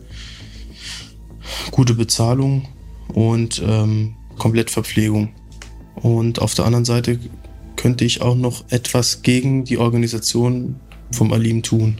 Gute 1.72 1.94
Bezahlung 1.94 2.68
und 3.14 3.62
ähm, 3.66 4.16
Komplettverpflegung. 4.38 5.30
Und 5.96 6.40
auf 6.40 6.56
der 6.56 6.66
anderen 6.66 6.86
Seite 6.86 7.20
könnte 7.76 8.06
ich 8.06 8.22
auch 8.22 8.36
noch 8.36 8.64
etwas 8.70 9.24
gegen 9.24 9.66
die 9.66 9.78
Organisation 9.78 10.80
vom 11.12 11.34
Alim 11.34 11.64
tun. 11.64 11.98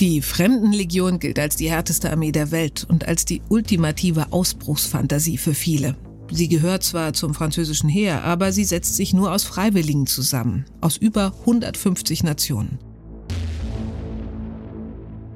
Die 0.00 0.20
Fremdenlegion 0.20 1.18
gilt 1.18 1.38
als 1.38 1.56
die 1.56 1.70
härteste 1.70 2.10
Armee 2.10 2.30
der 2.30 2.50
Welt 2.50 2.84
und 2.86 3.08
als 3.08 3.24
die 3.24 3.40
ultimative 3.48 4.30
Ausbruchsfantasie 4.30 5.38
für 5.38 5.54
viele. 5.54 5.96
Sie 6.30 6.48
gehört 6.48 6.82
zwar 6.82 7.14
zum 7.14 7.32
französischen 7.32 7.88
Heer, 7.88 8.22
aber 8.22 8.52
sie 8.52 8.64
setzt 8.64 8.96
sich 8.96 9.14
nur 9.14 9.32
aus 9.32 9.44
Freiwilligen 9.44 10.06
zusammen, 10.06 10.66
aus 10.82 10.98
über 10.98 11.32
150 11.40 12.24
Nationen. 12.24 12.78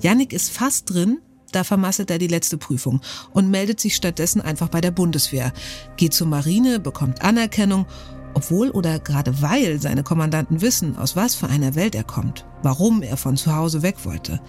Yannick 0.03 0.35
ist 0.35 0.51
fast 0.51 0.91
drin, 0.91 1.21
da 1.53 1.65
vermasselt 1.65 2.11
er 2.11 2.19
die 2.19 2.27
letzte 2.27 2.59
Prüfung 2.59 3.01
und 3.33 3.51
meldet 3.51 3.81
sich 3.81 3.97
stattdessen 3.97 4.43
einfach 4.43 4.69
bei 4.69 4.83
der 4.83 4.91
Bundeswehr, 4.91 5.55
geht 5.97 6.13
zur 6.13 6.27
Marine, 6.27 6.81
bekommt 6.81 7.23
Anerkennung 7.23 7.87
obwohl 8.35 8.71
oder 8.71 8.99
gerade 8.99 9.43
weil 9.43 9.81
seine 9.81 10.03
Kommandanten 10.03 10.61
wissen, 10.61 10.97
aus 10.97 11.17
was 11.17 11.35
für 11.35 11.49
einer 11.49 11.75
Welt 11.75 11.95
er 11.95 12.05
kommt, 12.05 12.45
warum 12.63 13.03
er 13.03 13.17
von 13.17 13.37
zu 13.37 13.55
Hause 13.55 13.83
weg 13.83 14.05
wollte. 14.05 14.41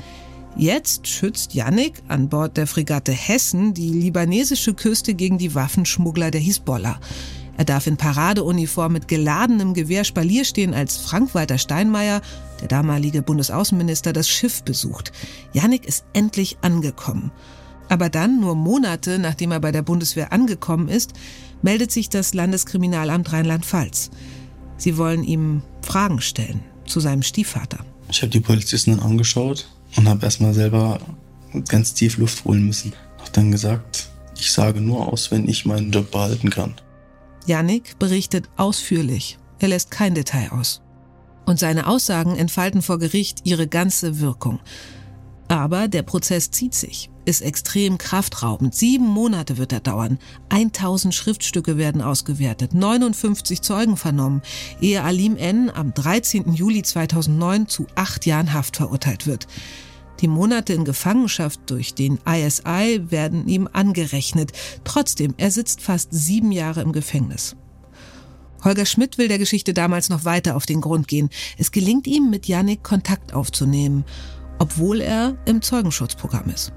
Jetzt 0.57 1.07
schützt 1.07 1.53
Yannick 1.53 2.03
an 2.07 2.27
Bord 2.27 2.57
der 2.57 2.67
Fregatte 2.67 3.13
Hessen 3.13 3.73
die 3.73 3.89
libanesische 3.89 4.73
Küste 4.73 5.13
gegen 5.13 5.37
die 5.37 5.55
Waffenschmuggler 5.55 6.29
der 6.29 6.41
Hisbollah. 6.41 6.99
Er 7.57 7.65
darf 7.65 7.87
in 7.87 7.97
Paradeuniform 7.97 8.93
mit 8.93 9.07
geladenem 9.07 9.73
Gewehr 9.73 10.03
Spalier 10.03 10.45
stehen, 10.45 10.73
als 10.73 10.97
Frank-Walter 10.97 11.57
Steinmeier, 11.57 12.21
der 12.59 12.67
damalige 12.67 13.21
Bundesaußenminister, 13.21 14.13
das 14.13 14.27
Schiff 14.29 14.63
besucht. 14.63 15.11
Yannick 15.53 15.85
ist 15.85 16.05
endlich 16.13 16.57
angekommen. 16.61 17.31
Aber 17.87 18.09
dann, 18.09 18.39
nur 18.39 18.55
Monate 18.55 19.19
nachdem 19.19 19.51
er 19.51 19.59
bei 19.59 19.71
der 19.71 19.81
Bundeswehr 19.81 20.31
angekommen 20.31 20.87
ist, 20.87 21.13
meldet 21.61 21.91
sich 21.91 22.09
das 22.09 22.33
Landeskriminalamt 22.33 23.31
Rheinland-Pfalz. 23.31 24.11
Sie 24.77 24.97
wollen 24.97 25.23
ihm 25.23 25.61
Fragen 25.81 26.21
stellen 26.21 26.61
zu 26.85 26.99
seinem 26.99 27.21
Stiefvater. 27.21 27.85
Ich 28.09 28.21
habe 28.21 28.31
die 28.31 28.39
Polizisten 28.39 28.91
dann 28.91 28.99
angeschaut 28.99 29.67
und 29.95 30.09
habe 30.09 30.25
erstmal 30.25 30.53
selber 30.53 30.99
ganz 31.67 31.93
tief 31.93 32.17
Luft 32.17 32.43
holen 32.45 32.65
müssen. 32.65 32.93
Habe 33.19 33.31
dann 33.31 33.51
gesagt, 33.51 34.09
ich 34.37 34.51
sage 34.51 34.81
nur 34.81 35.07
aus, 35.11 35.29
wenn 35.29 35.47
ich 35.47 35.65
meinen 35.65 35.91
Job 35.91 36.09
behalten 36.09 36.49
kann. 36.49 36.73
Yannick 37.45 37.99
berichtet 37.99 38.49
ausführlich. 38.57 39.37
Er 39.59 39.67
lässt 39.67 39.91
kein 39.91 40.15
Detail 40.15 40.51
aus. 40.51 40.81
Und 41.45 41.59
seine 41.59 41.85
Aussagen 41.85 42.35
entfalten 42.35 42.81
vor 42.81 42.97
Gericht 42.97 43.41
ihre 43.43 43.67
ganze 43.67 44.19
Wirkung. 44.19 44.59
Aber 45.47 45.87
der 45.87 46.01
Prozess 46.01 46.49
zieht 46.49 46.73
sich, 46.73 47.10
ist 47.25 47.41
extrem 47.41 47.97
kraftraubend. 47.97 48.75
Sieben 48.75 49.05
Monate 49.05 49.57
wird 49.57 49.71
er 49.71 49.79
dauern. 49.79 50.19
1000 50.49 51.13
Schriftstücke 51.13 51.77
werden 51.77 52.01
ausgewertet, 52.01 52.73
59 52.73 53.61
Zeugen 53.61 53.97
vernommen, 53.97 54.41
ehe 54.79 55.03
Alim 55.03 55.37
N. 55.37 55.69
am 55.69 55.93
13. 55.93 56.53
Juli 56.53 56.81
2009 56.81 57.67
zu 57.67 57.87
acht 57.95 58.25
Jahren 58.25 58.53
Haft 58.53 58.77
verurteilt 58.77 59.27
wird. 59.27 59.47
Die 60.19 60.27
Monate 60.27 60.73
in 60.73 60.85
Gefangenschaft 60.85 61.61
durch 61.67 61.95
den 61.95 62.19
ISI 62.27 63.01
werden 63.09 63.47
ihm 63.47 63.67
angerechnet. 63.71 64.51
Trotzdem, 64.83 65.33
er 65.37 65.51
sitzt 65.51 65.81
fast 65.81 66.09
sieben 66.11 66.51
Jahre 66.51 66.81
im 66.81 66.91
Gefängnis. 66.91 67.55
Holger 68.63 68.85
Schmidt 68.85 69.17
will 69.17 69.27
der 69.27 69.39
Geschichte 69.39 69.73
damals 69.73 70.09
noch 70.09 70.23
weiter 70.23 70.55
auf 70.55 70.67
den 70.67 70.81
Grund 70.81 71.07
gehen. 71.07 71.29
Es 71.57 71.71
gelingt 71.71 72.05
ihm, 72.05 72.29
mit 72.29 72.47
Yannick 72.47 72.83
Kontakt 72.83 73.33
aufzunehmen 73.33 74.05
obwohl 74.61 75.01
er 75.01 75.35
im 75.45 75.63
Zeugenschutzprogramm 75.63 76.47
ist. 76.51 76.71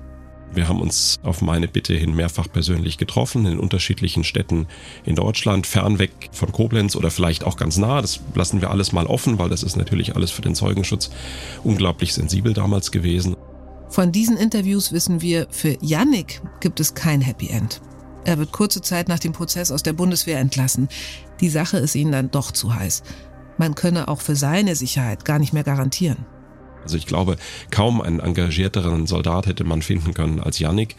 Wir 0.55 0.69
haben 0.69 0.81
uns 0.81 1.17
auf 1.23 1.43
meine 1.43 1.67
Bitte 1.69 1.95
hin 1.95 2.15
mehrfach 2.15 2.47
persönlich 2.53 2.97
getroffen 2.97 3.47
in 3.47 3.59
unterschiedlichen 3.59 4.23
Städten 4.25 4.67
in 5.05 5.17
Deutschland, 5.17 5.67
fernweg 5.67 6.11
von 6.33 6.53
Koblenz 6.53 6.95
oder 6.95 7.11
vielleicht 7.11 7.45
auch 7.45 7.57
ganz 7.57 7.77
nah. 7.77 8.01
Das 8.01 8.21
lassen 8.35 8.61
wir 8.61 8.71
alles 8.71 8.93
mal 8.93 9.07
offen, 9.07 9.39
weil 9.39 9.49
das 9.49 9.63
ist 9.63 9.77
natürlich 9.77 10.15
alles 10.15 10.31
für 10.31 10.43
den 10.43 10.55
Zeugenschutz 10.55 11.11
unglaublich 11.65 12.15
sensibel 12.15 12.53
damals 12.53 12.91
gewesen. 12.91 13.35
Von 13.89 14.13
diesen 14.13 14.37
Interviews 14.37 14.93
wissen 14.93 15.21
wir, 15.21 15.47
für 15.51 15.77
Yannick 15.81 16.41
gibt 16.61 16.81
es 16.81 16.95
kein 16.95 17.21
Happy 17.21 17.49
End. 17.49 17.81
Er 18.25 18.39
wird 18.39 18.53
kurze 18.53 18.81
Zeit 18.81 19.09
nach 19.09 19.19
dem 19.19 19.33
Prozess 19.33 19.71
aus 19.71 19.83
der 19.83 19.93
Bundeswehr 19.93 20.39
entlassen. 20.39 20.89
Die 21.41 21.51
Sache 21.51 21.79
ist 21.79 21.95
ihnen 21.95 22.13
dann 22.13 22.31
doch 22.31 22.53
zu 22.53 22.75
heiß. 22.75 23.03
Man 23.59 23.75
könne 23.75 24.09
auch 24.09 24.21
für 24.21 24.35
seine 24.35 24.75
Sicherheit 24.75 25.25
gar 25.25 25.39
nicht 25.39 25.53
mehr 25.53 25.63
garantieren. 25.63 26.27
Also 26.85 26.97
ich 26.97 27.07
glaube, 27.07 27.37
kaum 27.71 28.01
einen 28.01 28.21
engagierteren 28.21 29.07
Soldat 29.07 29.47
hätte 29.47 29.65
man 29.65 29.83
finden 29.83 30.15
können 30.15 30.39
als 30.39 30.61
Yannick. 30.61 30.95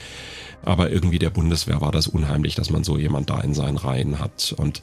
Aber 0.64 0.90
irgendwie 0.92 1.20
der 1.20 1.30
Bundeswehr 1.30 1.80
war 1.80 1.92
das 1.92 2.08
unheimlich, 2.08 2.56
dass 2.56 2.72
man 2.72 2.84
so 2.84 2.98
jemand 2.98 3.30
da 3.30 3.40
in 3.40 3.54
seinen 3.54 3.78
Reihen 3.78 4.20
hat. 4.20 4.54
Und 4.58 4.82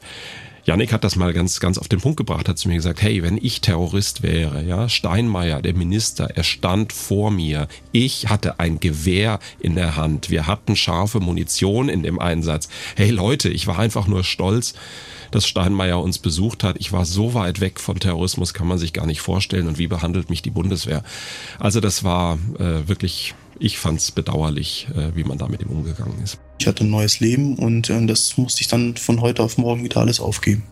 Yannick 0.65 0.93
hat 0.93 1.03
das 1.03 1.17
mal 1.17 1.33
ganz, 1.33 1.59
ganz 1.59 1.77
auf 1.77 1.89
den 1.89 1.99
Punkt 1.99 2.15
gebracht, 2.15 2.47
hat 2.47 2.57
zu 2.57 2.69
mir 2.69 2.75
gesagt, 2.75 3.01
hey, 3.01 3.21
wenn 3.21 3.37
ich 3.37 3.59
Terrorist 3.59 4.23
wäre, 4.23 4.63
ja, 4.63 4.87
Steinmeier, 4.87 5.61
der 5.61 5.73
Minister, 5.73 6.29
er 6.33 6.43
stand 6.43 6.93
vor 6.93 7.31
mir. 7.31 7.67
Ich 7.91 8.29
hatte 8.29 8.61
ein 8.61 8.79
Gewehr 8.79 9.39
in 9.59 9.75
der 9.75 9.97
Hand. 9.97 10.29
Wir 10.29 10.47
hatten 10.47 10.77
scharfe 10.77 11.19
Munition 11.19 11.89
in 11.89 12.01
dem 12.01 12.17
Einsatz. 12.17 12.69
Hey 12.95 13.09
Leute, 13.09 13.49
ich 13.49 13.67
war 13.67 13.77
einfach 13.77 14.07
nur 14.07 14.23
stolz, 14.23 14.73
dass 15.33 15.47
Steinmeier 15.47 16.01
uns 16.01 16.19
besucht 16.19 16.63
hat. 16.63 16.75
Ich 16.79 16.91
war 16.91 17.05
so 17.05 17.33
weit 17.33 17.59
weg 17.59 17.79
vom 17.79 17.99
Terrorismus, 17.99 18.53
kann 18.53 18.67
man 18.67 18.77
sich 18.77 18.93
gar 18.93 19.05
nicht 19.05 19.21
vorstellen. 19.21 19.67
Und 19.67 19.77
wie 19.77 19.87
behandelt 19.87 20.29
mich 20.29 20.41
die 20.41 20.51
Bundeswehr? 20.51 21.03
Also 21.59 21.79
das 21.79 22.03
war 22.03 22.37
äh, 22.59 22.87
wirklich, 22.87 23.33
ich 23.59 23.77
fand 23.77 23.99
es 23.99 24.11
bedauerlich, 24.11 24.87
äh, 24.95 25.15
wie 25.15 25.23
man 25.23 25.37
da 25.37 25.47
mit 25.47 25.61
ihm 25.61 25.69
umgegangen 25.69 26.21
ist. 26.23 26.39
Ich 26.59 26.67
hatte 26.67 26.83
ein 26.83 26.89
neues 26.89 27.19
Leben 27.19 27.55
und 27.55 27.89
äh, 27.89 28.05
das 28.05 28.37
musste 28.37 28.61
ich 28.61 28.67
dann 28.67 28.95
von 28.95 29.21
heute 29.21 29.43
auf 29.43 29.57
morgen 29.57 29.83
wieder 29.83 29.97
alles 29.97 30.19
aufgeben. 30.19 30.63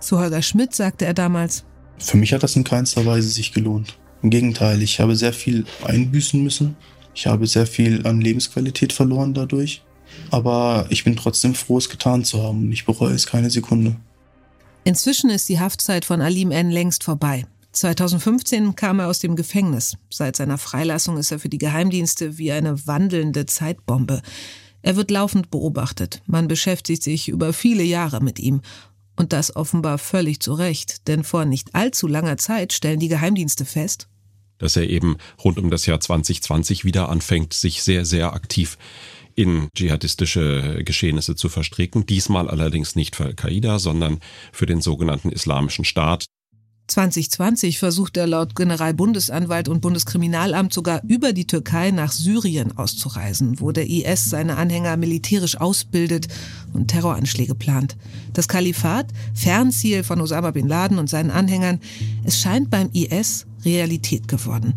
Zu 0.00 0.18
Holger 0.18 0.42
Schmidt 0.42 0.74
sagte 0.74 1.04
er 1.04 1.14
damals, 1.14 1.64
für 1.98 2.16
mich 2.16 2.32
hat 2.32 2.42
das 2.42 2.56
in 2.56 2.64
keinster 2.64 3.06
Weise 3.06 3.28
sich 3.28 3.52
gelohnt. 3.52 3.96
Im 4.22 4.30
Gegenteil, 4.30 4.82
ich 4.82 5.00
habe 5.00 5.16
sehr 5.16 5.32
viel 5.32 5.64
einbüßen 5.84 6.42
müssen. 6.42 6.76
Ich 7.14 7.26
habe 7.26 7.46
sehr 7.46 7.66
viel 7.66 8.06
an 8.06 8.20
Lebensqualität 8.20 8.92
verloren 8.92 9.34
dadurch. 9.34 9.82
Aber 10.30 10.86
ich 10.88 11.04
bin 11.04 11.16
trotzdem 11.16 11.54
froh, 11.54 11.78
es 11.78 11.88
getan 11.88 12.24
zu 12.24 12.42
haben 12.42 12.64
und 12.64 12.72
ich 12.72 12.84
bereue 12.84 13.14
es 13.14 13.26
keine 13.26 13.50
Sekunde. 13.50 13.96
Inzwischen 14.84 15.30
ist 15.30 15.48
die 15.48 15.60
Haftzeit 15.60 16.04
von 16.04 16.20
Alim 16.20 16.50
N. 16.50 16.70
längst 16.70 17.04
vorbei. 17.04 17.46
2015 17.72 18.74
kam 18.76 19.00
er 19.00 19.08
aus 19.08 19.20
dem 19.20 19.36
Gefängnis. 19.36 19.96
Seit 20.10 20.36
seiner 20.36 20.58
Freilassung 20.58 21.16
ist 21.16 21.30
er 21.30 21.38
für 21.38 21.48
die 21.48 21.58
Geheimdienste 21.58 22.38
wie 22.38 22.52
eine 22.52 22.86
wandelnde 22.86 23.46
Zeitbombe. 23.46 24.22
Er 24.82 24.96
wird 24.96 25.10
laufend 25.10 25.50
beobachtet. 25.50 26.22
Man 26.26 26.48
beschäftigt 26.48 27.02
sich 27.02 27.28
über 27.28 27.52
viele 27.52 27.82
Jahre 27.82 28.20
mit 28.20 28.40
ihm. 28.40 28.60
Und 29.16 29.32
das 29.32 29.54
offenbar 29.54 29.98
völlig 29.98 30.40
zu 30.40 30.54
Recht, 30.54 31.06
denn 31.06 31.22
vor 31.22 31.44
nicht 31.44 31.74
allzu 31.74 32.08
langer 32.08 32.38
Zeit 32.38 32.72
stellen 32.72 32.98
die 32.98 33.08
Geheimdienste 33.08 33.64
fest, 33.64 34.08
dass 34.62 34.76
er 34.76 34.88
eben 34.88 35.16
rund 35.44 35.58
um 35.58 35.70
das 35.70 35.86
Jahr 35.86 36.00
2020 36.00 36.84
wieder 36.84 37.08
anfängt, 37.08 37.52
sich 37.52 37.82
sehr, 37.82 38.04
sehr 38.04 38.32
aktiv 38.32 38.78
in 39.34 39.68
dschihadistische 39.74 40.82
Geschehnisse 40.84 41.34
zu 41.36 41.48
verstricken. 41.48 42.06
Diesmal 42.06 42.48
allerdings 42.48 42.96
nicht 42.96 43.16
für 43.16 43.24
Al-Qaida, 43.24 43.78
sondern 43.78 44.18
für 44.52 44.66
den 44.66 44.80
sogenannten 44.80 45.30
Islamischen 45.30 45.84
Staat. 45.84 46.26
2020 46.88 47.78
versucht 47.78 48.16
er 48.16 48.26
laut 48.26 48.54
Generalbundesanwalt 48.54 49.68
und 49.68 49.80
Bundeskriminalamt 49.80 50.72
sogar 50.72 51.02
über 51.06 51.32
die 51.32 51.46
Türkei 51.46 51.90
nach 51.90 52.12
Syrien 52.12 52.76
auszureisen, 52.76 53.60
wo 53.60 53.72
der 53.72 53.88
IS 53.88 54.24
seine 54.28 54.56
Anhänger 54.56 54.96
militärisch 54.96 55.56
ausbildet 55.56 56.28
und 56.72 56.88
Terroranschläge 56.88 57.54
plant. 57.54 57.96
Das 58.34 58.48
Kalifat, 58.48 59.06
Fernziel 59.32 60.02
von 60.02 60.20
Osama 60.20 60.50
bin 60.50 60.68
Laden 60.68 60.98
und 60.98 61.08
seinen 61.08 61.30
Anhängern, 61.30 61.80
es 62.24 62.40
scheint 62.40 62.68
beim 62.68 62.90
IS 62.92 63.46
Realität 63.64 64.28
geworden. 64.28 64.74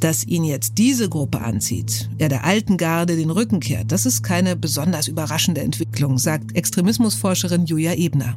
Dass 0.00 0.24
ihn 0.24 0.44
jetzt 0.44 0.78
diese 0.78 1.08
Gruppe 1.08 1.40
anzieht, 1.40 2.08
er 2.18 2.28
der 2.28 2.44
alten 2.44 2.76
Garde 2.76 3.16
den 3.16 3.30
Rücken 3.30 3.58
kehrt, 3.58 3.90
das 3.90 4.06
ist 4.06 4.22
keine 4.22 4.54
besonders 4.54 5.08
überraschende 5.08 5.60
Entwicklung, 5.60 6.18
sagt 6.18 6.54
Extremismusforscherin 6.54 7.66
Julia 7.66 7.94
Ebner. 7.94 8.36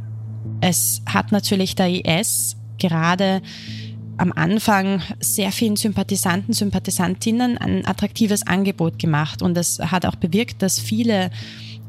Es 0.61 1.01
hat 1.05 1.31
natürlich 1.31 1.75
der 1.75 1.89
IS 1.89 2.55
gerade 2.79 3.41
am 4.17 4.31
Anfang 4.31 5.01
sehr 5.19 5.51
vielen 5.51 5.75
Sympathisanten, 5.75 6.53
Sympathisantinnen 6.53 7.57
ein 7.57 7.85
attraktives 7.85 8.45
Angebot 8.45 8.99
gemacht 8.99 9.41
und 9.41 9.57
es 9.57 9.79
hat 9.79 10.05
auch 10.05 10.15
bewirkt, 10.15 10.61
dass 10.61 10.79
viele 10.79 11.31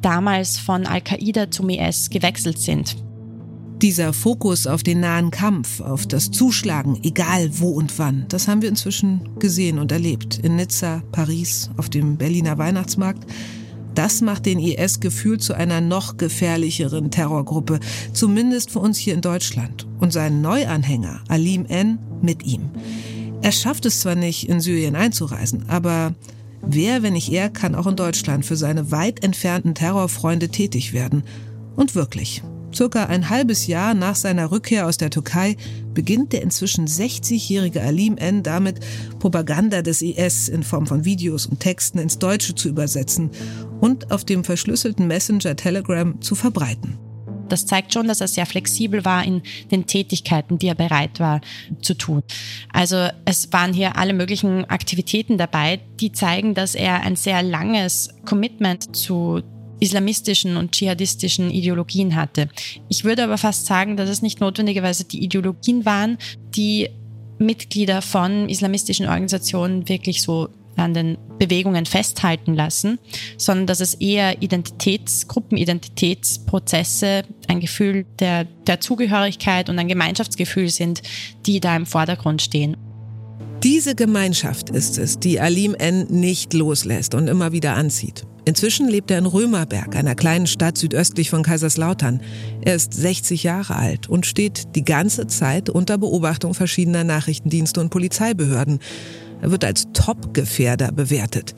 damals 0.00 0.58
von 0.58 0.86
Al-Qaida 0.86 1.50
zum 1.50 1.68
IS 1.68 2.10
gewechselt 2.10 2.58
sind. 2.58 2.96
Dieser 3.83 4.12
Fokus 4.12 4.68
auf 4.68 4.85
den 4.85 5.01
nahen 5.01 5.33
Kampf, 5.33 5.80
auf 5.80 6.07
das 6.07 6.30
Zuschlagen, 6.30 7.01
egal 7.03 7.51
wo 7.59 7.70
und 7.70 7.99
wann, 7.99 8.26
das 8.28 8.47
haben 8.47 8.62
wir 8.62 8.68
inzwischen 8.68 9.28
gesehen 9.41 9.80
und 9.80 9.91
erlebt. 9.91 10.39
In 10.39 10.55
Nizza, 10.55 11.03
Paris, 11.11 11.68
auf 11.76 11.91
dem 11.91 12.16
Berliner 12.16 12.59
Weihnachtsmarkt. 12.59 13.26
Das 13.97 14.20
macht 14.20 14.47
den 14.47 14.61
IS 14.61 15.01
gefühlt 15.01 15.43
zu 15.43 15.55
einer 15.55 15.80
noch 15.80 16.16
gefährlicheren 16.16 17.11
Terrorgruppe, 17.11 17.80
zumindest 18.12 18.70
für 18.70 18.78
uns 18.78 18.99
hier 18.99 19.14
in 19.14 19.20
Deutschland. 19.20 19.89
Und 19.99 20.12
seinen 20.12 20.43
Neuanhänger, 20.43 21.20
Alim 21.26 21.66
N., 21.66 21.99
mit 22.22 22.45
ihm. 22.45 22.70
Er 23.43 23.51
schafft 23.51 23.85
es 23.85 23.99
zwar 23.99 24.14
nicht, 24.14 24.49
in 24.49 24.61
Syrien 24.61 24.95
einzureisen, 24.95 25.68
aber 25.68 26.14
wer, 26.64 27.03
wenn 27.03 27.14
nicht 27.14 27.33
er, 27.33 27.51
kann 27.51 27.74
auch 27.74 27.89
in 27.89 27.97
Deutschland 27.97 28.47
für 28.47 28.55
seine 28.55 28.93
weit 28.93 29.24
entfernten 29.24 29.74
Terrorfreunde 29.74 30.51
tätig 30.51 30.93
werden. 30.93 31.24
Und 31.74 31.97
wirklich, 31.97 32.45
Circa 32.74 33.04
ein 33.06 33.28
halbes 33.28 33.66
Jahr 33.66 33.94
nach 33.94 34.16
seiner 34.16 34.50
Rückkehr 34.50 34.86
aus 34.86 34.96
der 34.96 35.10
Türkei 35.10 35.56
beginnt 35.92 36.32
der 36.32 36.42
inzwischen 36.42 36.86
60-jährige 36.86 37.82
Alim 37.82 38.16
N. 38.16 38.42
damit, 38.42 38.80
Propaganda 39.18 39.82
des 39.82 40.00
IS 40.02 40.48
in 40.48 40.62
Form 40.62 40.86
von 40.86 41.04
Videos 41.04 41.46
und 41.46 41.60
Texten 41.60 41.98
ins 41.98 42.18
Deutsche 42.18 42.54
zu 42.54 42.68
übersetzen 42.68 43.30
und 43.80 44.10
auf 44.10 44.24
dem 44.24 44.44
verschlüsselten 44.44 45.06
Messenger 45.06 45.54
Telegram 45.56 46.20
zu 46.20 46.34
verbreiten. 46.34 46.98
Das 47.48 47.66
zeigt 47.66 47.92
schon, 47.92 48.08
dass 48.08 48.22
er 48.22 48.28
sehr 48.28 48.46
flexibel 48.46 49.04
war 49.04 49.22
in 49.24 49.42
den 49.70 49.86
Tätigkeiten, 49.86 50.58
die 50.58 50.68
er 50.68 50.74
bereit 50.74 51.20
war 51.20 51.42
zu 51.82 51.92
tun. 51.92 52.22
Also 52.72 53.08
es 53.26 53.52
waren 53.52 53.74
hier 53.74 53.98
alle 53.98 54.14
möglichen 54.14 54.64
Aktivitäten 54.70 55.36
dabei, 55.36 55.80
die 56.00 56.12
zeigen, 56.12 56.54
dass 56.54 56.74
er 56.74 57.02
ein 57.02 57.14
sehr 57.14 57.42
langes 57.42 58.08
Commitment 58.24 58.96
zu 58.96 59.42
islamistischen 59.83 60.57
und 60.57 60.72
dschihadistischen 60.72 61.51
Ideologien 61.51 62.14
hatte. 62.14 62.49
Ich 62.89 63.03
würde 63.03 63.24
aber 63.24 63.37
fast 63.37 63.66
sagen, 63.66 63.97
dass 63.97 64.09
es 64.09 64.22
nicht 64.22 64.41
notwendigerweise 64.41 65.05
die 65.05 65.24
Ideologien 65.24 65.85
waren, 65.85 66.18
die 66.55 66.89
Mitglieder 67.39 68.01
von 68.01 68.49
islamistischen 68.49 69.07
Organisationen 69.07 69.89
wirklich 69.89 70.22
so 70.22 70.49
an 70.76 70.95
den 70.95 71.18
Bewegungen 71.39 71.85
festhalten 71.85 72.55
lassen, 72.55 72.99
sondern 73.37 73.66
dass 73.66 73.80
es 73.80 73.95
eher 73.95 74.41
Identitäts-, 74.41 75.26
Gruppenidentitätsprozesse, 75.26 77.24
ein 77.49 77.61
Gefühl 77.61 78.07
der, 78.20 78.45
der 78.45 78.80
Zugehörigkeit 78.80 79.68
und 79.68 79.78
ein 79.78 79.89
Gemeinschaftsgefühl 79.89 80.70
sind, 80.70 81.03
die 81.45 81.61
da 81.61 81.76
im 81.76 81.87
Vordergrund 81.87 82.41
stehen. 82.41 82.76
Diese 83.62 83.94
Gemeinschaft 83.94 84.70
ist 84.70 84.98
es, 84.98 85.20
die 85.20 85.38
Alim 85.38 85.76
N. 85.76 86.06
nicht 86.10 86.52
loslässt 86.52 87.14
und 87.14 87.28
immer 87.28 87.52
wieder 87.52 87.74
anzieht. 87.74 88.26
Inzwischen 88.44 88.88
lebt 88.88 89.08
er 89.12 89.18
in 89.18 89.26
Römerberg, 89.26 89.94
einer 89.94 90.16
kleinen 90.16 90.48
Stadt 90.48 90.76
südöstlich 90.76 91.30
von 91.30 91.44
Kaiserslautern. 91.44 92.22
Er 92.62 92.74
ist 92.74 92.92
60 92.92 93.44
Jahre 93.44 93.76
alt 93.76 94.08
und 94.08 94.26
steht 94.26 94.74
die 94.74 94.84
ganze 94.84 95.28
Zeit 95.28 95.70
unter 95.70 95.96
Beobachtung 95.96 96.54
verschiedener 96.54 97.04
Nachrichtendienste 97.04 97.80
und 97.80 97.90
Polizeibehörden. 97.90 98.80
Er 99.42 99.52
wird 99.52 99.64
als 99.64 99.86
Top-Gefährder 99.92 100.90
bewertet. 100.90 101.54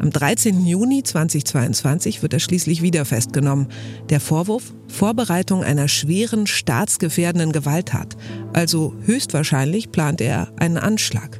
Am 0.00 0.08
13. 0.08 0.64
Juni 0.64 1.02
2022 1.02 2.22
wird 2.22 2.32
er 2.32 2.40
schließlich 2.40 2.80
wieder 2.80 3.04
festgenommen. 3.04 3.68
Der 4.08 4.18
Vorwurf? 4.18 4.72
Vorbereitung 4.88 5.62
einer 5.62 5.88
schweren, 5.88 6.46
staatsgefährdenden 6.46 7.52
Gewalttat. 7.52 8.16
Also 8.54 8.94
höchstwahrscheinlich 9.04 9.92
plant 9.92 10.22
er 10.22 10.48
einen 10.56 10.78
Anschlag. 10.78 11.38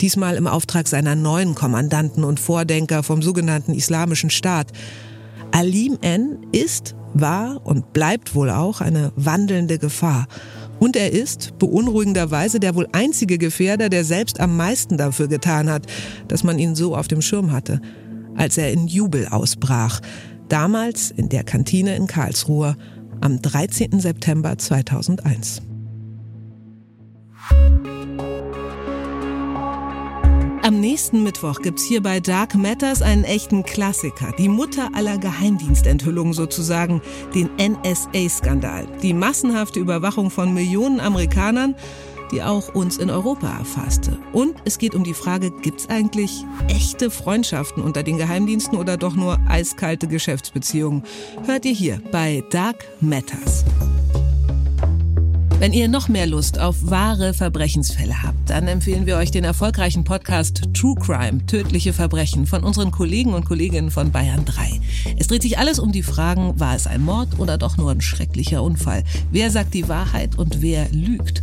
Diesmal 0.00 0.36
im 0.36 0.46
Auftrag 0.46 0.86
seiner 0.86 1.16
neuen 1.16 1.56
Kommandanten 1.56 2.22
und 2.22 2.38
Vordenker 2.38 3.02
vom 3.02 3.22
sogenannten 3.22 3.74
Islamischen 3.74 4.30
Staat. 4.30 4.68
Alim 5.50 5.98
N. 6.00 6.46
ist, 6.52 6.94
war 7.12 7.60
und 7.66 7.92
bleibt 7.92 8.36
wohl 8.36 8.50
auch 8.50 8.80
eine 8.80 9.10
wandelnde 9.16 9.78
Gefahr. 9.78 10.28
Und 10.78 10.96
er 10.96 11.12
ist 11.12 11.58
beunruhigenderweise 11.58 12.60
der 12.60 12.74
wohl 12.74 12.86
einzige 12.92 13.38
Gefährder, 13.38 13.88
der 13.88 14.04
selbst 14.04 14.40
am 14.40 14.56
meisten 14.56 14.98
dafür 14.98 15.28
getan 15.28 15.70
hat, 15.70 15.86
dass 16.28 16.44
man 16.44 16.58
ihn 16.58 16.74
so 16.74 16.94
auf 16.94 17.08
dem 17.08 17.22
Schirm 17.22 17.52
hatte, 17.52 17.80
als 18.34 18.58
er 18.58 18.72
in 18.72 18.86
Jubel 18.86 19.26
ausbrach. 19.28 20.00
Damals 20.48 21.10
in 21.10 21.28
der 21.28 21.44
Kantine 21.44 21.96
in 21.96 22.06
Karlsruhe 22.06 22.76
am 23.20 23.40
13. 23.40 24.00
September 24.00 24.58
2001. 24.58 25.62
Am 30.66 30.80
nächsten 30.80 31.22
Mittwoch 31.22 31.62
gibt's 31.62 31.84
hier 31.84 32.02
bei 32.02 32.18
Dark 32.18 32.56
Matters 32.56 33.00
einen 33.00 33.22
echten 33.22 33.62
Klassiker. 33.62 34.32
Die 34.36 34.48
Mutter 34.48 34.90
aller 34.94 35.16
Geheimdienstenthüllungen 35.16 36.32
sozusagen, 36.32 37.00
den 37.36 37.50
NSA-Skandal. 37.56 38.88
Die 39.00 39.14
massenhafte 39.14 39.78
Überwachung 39.78 40.28
von 40.28 40.52
Millionen 40.52 40.98
Amerikanern, 40.98 41.76
die 42.32 42.42
auch 42.42 42.74
uns 42.74 42.96
in 42.96 43.10
Europa 43.10 43.46
erfasste. 43.46 44.18
Und 44.32 44.56
es 44.64 44.78
geht 44.78 44.96
um 44.96 45.04
die 45.04 45.14
Frage, 45.14 45.52
gibt's 45.52 45.88
eigentlich 45.88 46.44
echte 46.66 47.12
Freundschaften 47.12 47.80
unter 47.80 48.02
den 48.02 48.18
Geheimdiensten 48.18 48.76
oder 48.76 48.96
doch 48.96 49.14
nur 49.14 49.38
eiskalte 49.48 50.08
Geschäftsbeziehungen? 50.08 51.04
Hört 51.44 51.64
ihr 51.64 51.74
hier 51.74 52.02
bei 52.10 52.42
Dark 52.50 52.86
Matters. 53.00 53.64
Wenn 55.58 55.72
ihr 55.72 55.88
noch 55.88 56.08
mehr 56.08 56.26
Lust 56.26 56.58
auf 56.58 56.76
wahre 56.90 57.32
Verbrechensfälle 57.32 58.22
habt, 58.22 58.50
dann 58.50 58.68
empfehlen 58.68 59.06
wir 59.06 59.16
euch 59.16 59.30
den 59.30 59.42
erfolgreichen 59.42 60.04
Podcast 60.04 60.64
True 60.74 60.94
Crime, 60.96 61.46
tödliche 61.46 61.94
Verbrechen 61.94 62.46
von 62.46 62.62
unseren 62.62 62.90
Kollegen 62.90 63.32
und 63.32 63.46
Kolleginnen 63.46 63.90
von 63.90 64.12
Bayern 64.12 64.44
3. 64.44 64.80
Es 65.18 65.28
dreht 65.28 65.40
sich 65.40 65.56
alles 65.56 65.78
um 65.78 65.92
die 65.92 66.02
Fragen, 66.02 66.60
war 66.60 66.76
es 66.76 66.86
ein 66.86 67.02
Mord 67.02 67.38
oder 67.38 67.56
doch 67.56 67.78
nur 67.78 67.90
ein 67.90 68.02
schrecklicher 68.02 68.62
Unfall? 68.62 69.02
Wer 69.30 69.50
sagt 69.50 69.72
die 69.72 69.88
Wahrheit 69.88 70.36
und 70.36 70.60
wer 70.60 70.90
lügt? 70.90 71.42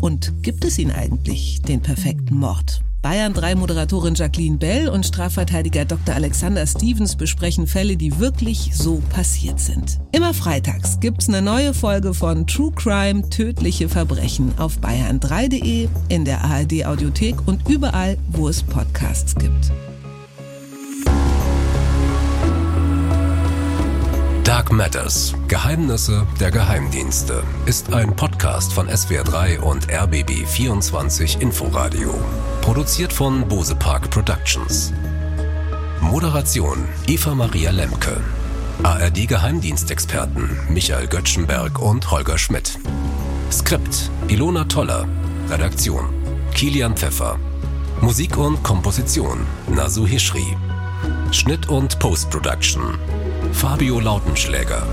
Und 0.00 0.42
gibt 0.42 0.64
es 0.64 0.76
ihn 0.80 0.90
eigentlich, 0.90 1.62
den 1.62 1.82
perfekten 1.82 2.34
Mord? 2.34 2.82
Bayern 3.02 3.34
3 3.34 3.56
Moderatorin 3.56 4.14
Jacqueline 4.14 4.58
Bell 4.58 4.88
und 4.88 5.04
Strafverteidiger 5.04 5.84
Dr. 5.84 6.14
Alexander 6.14 6.64
Stevens 6.68 7.16
besprechen 7.16 7.66
Fälle, 7.66 7.96
die 7.96 8.20
wirklich 8.20 8.70
so 8.74 9.02
passiert 9.10 9.58
sind. 9.58 9.98
Immer 10.12 10.32
freitags 10.32 11.00
gibt's 11.00 11.28
eine 11.28 11.42
neue 11.42 11.74
Folge 11.74 12.14
von 12.14 12.46
True 12.46 12.70
Crime 12.72 13.28
Tödliche 13.28 13.88
Verbrechen 13.88 14.52
auf 14.56 14.78
bayern3.de, 14.78 15.88
in 16.08 16.24
der 16.24 16.44
ARD 16.44 16.86
Audiothek 16.86 17.34
und 17.46 17.68
überall, 17.68 18.18
wo 18.28 18.48
es 18.48 18.62
Podcasts 18.62 19.34
gibt. 19.34 19.72
Matters. 24.72 25.34
Geheimnisse 25.48 26.26
der 26.40 26.50
Geheimdienste 26.50 27.42
ist 27.66 27.92
ein 27.92 28.16
Podcast 28.16 28.72
von 28.72 28.88
SWR3 28.88 29.58
und 29.58 29.86
RBB24 29.88 31.40
Inforadio. 31.40 32.14
Produziert 32.62 33.12
von 33.12 33.46
Bose 33.46 33.76
Park 33.76 34.08
Productions. 34.08 34.92
Moderation 36.00 36.88
Eva 37.06 37.34
Maria 37.34 37.70
Lemke. 37.70 38.18
ARD 38.82 39.28
Geheimdienstexperten 39.28 40.58
Michael 40.70 41.06
Göttschenberg 41.06 41.78
und 41.78 42.10
Holger 42.10 42.38
Schmidt. 42.38 42.78
Skript 43.50 44.10
Ilona 44.28 44.64
Toller. 44.64 45.06
Redaktion 45.50 46.08
Kilian 46.54 46.96
Pfeffer. 46.96 47.38
Musik 48.00 48.38
und 48.38 48.62
Komposition 48.62 49.46
Nasu 49.68 50.06
Hishri. 50.06 50.56
Schnitt 51.30 51.68
und 51.68 51.98
Post-Production 51.98 52.98
Fabio 53.50 53.98
Lautenschläger. 53.98 54.86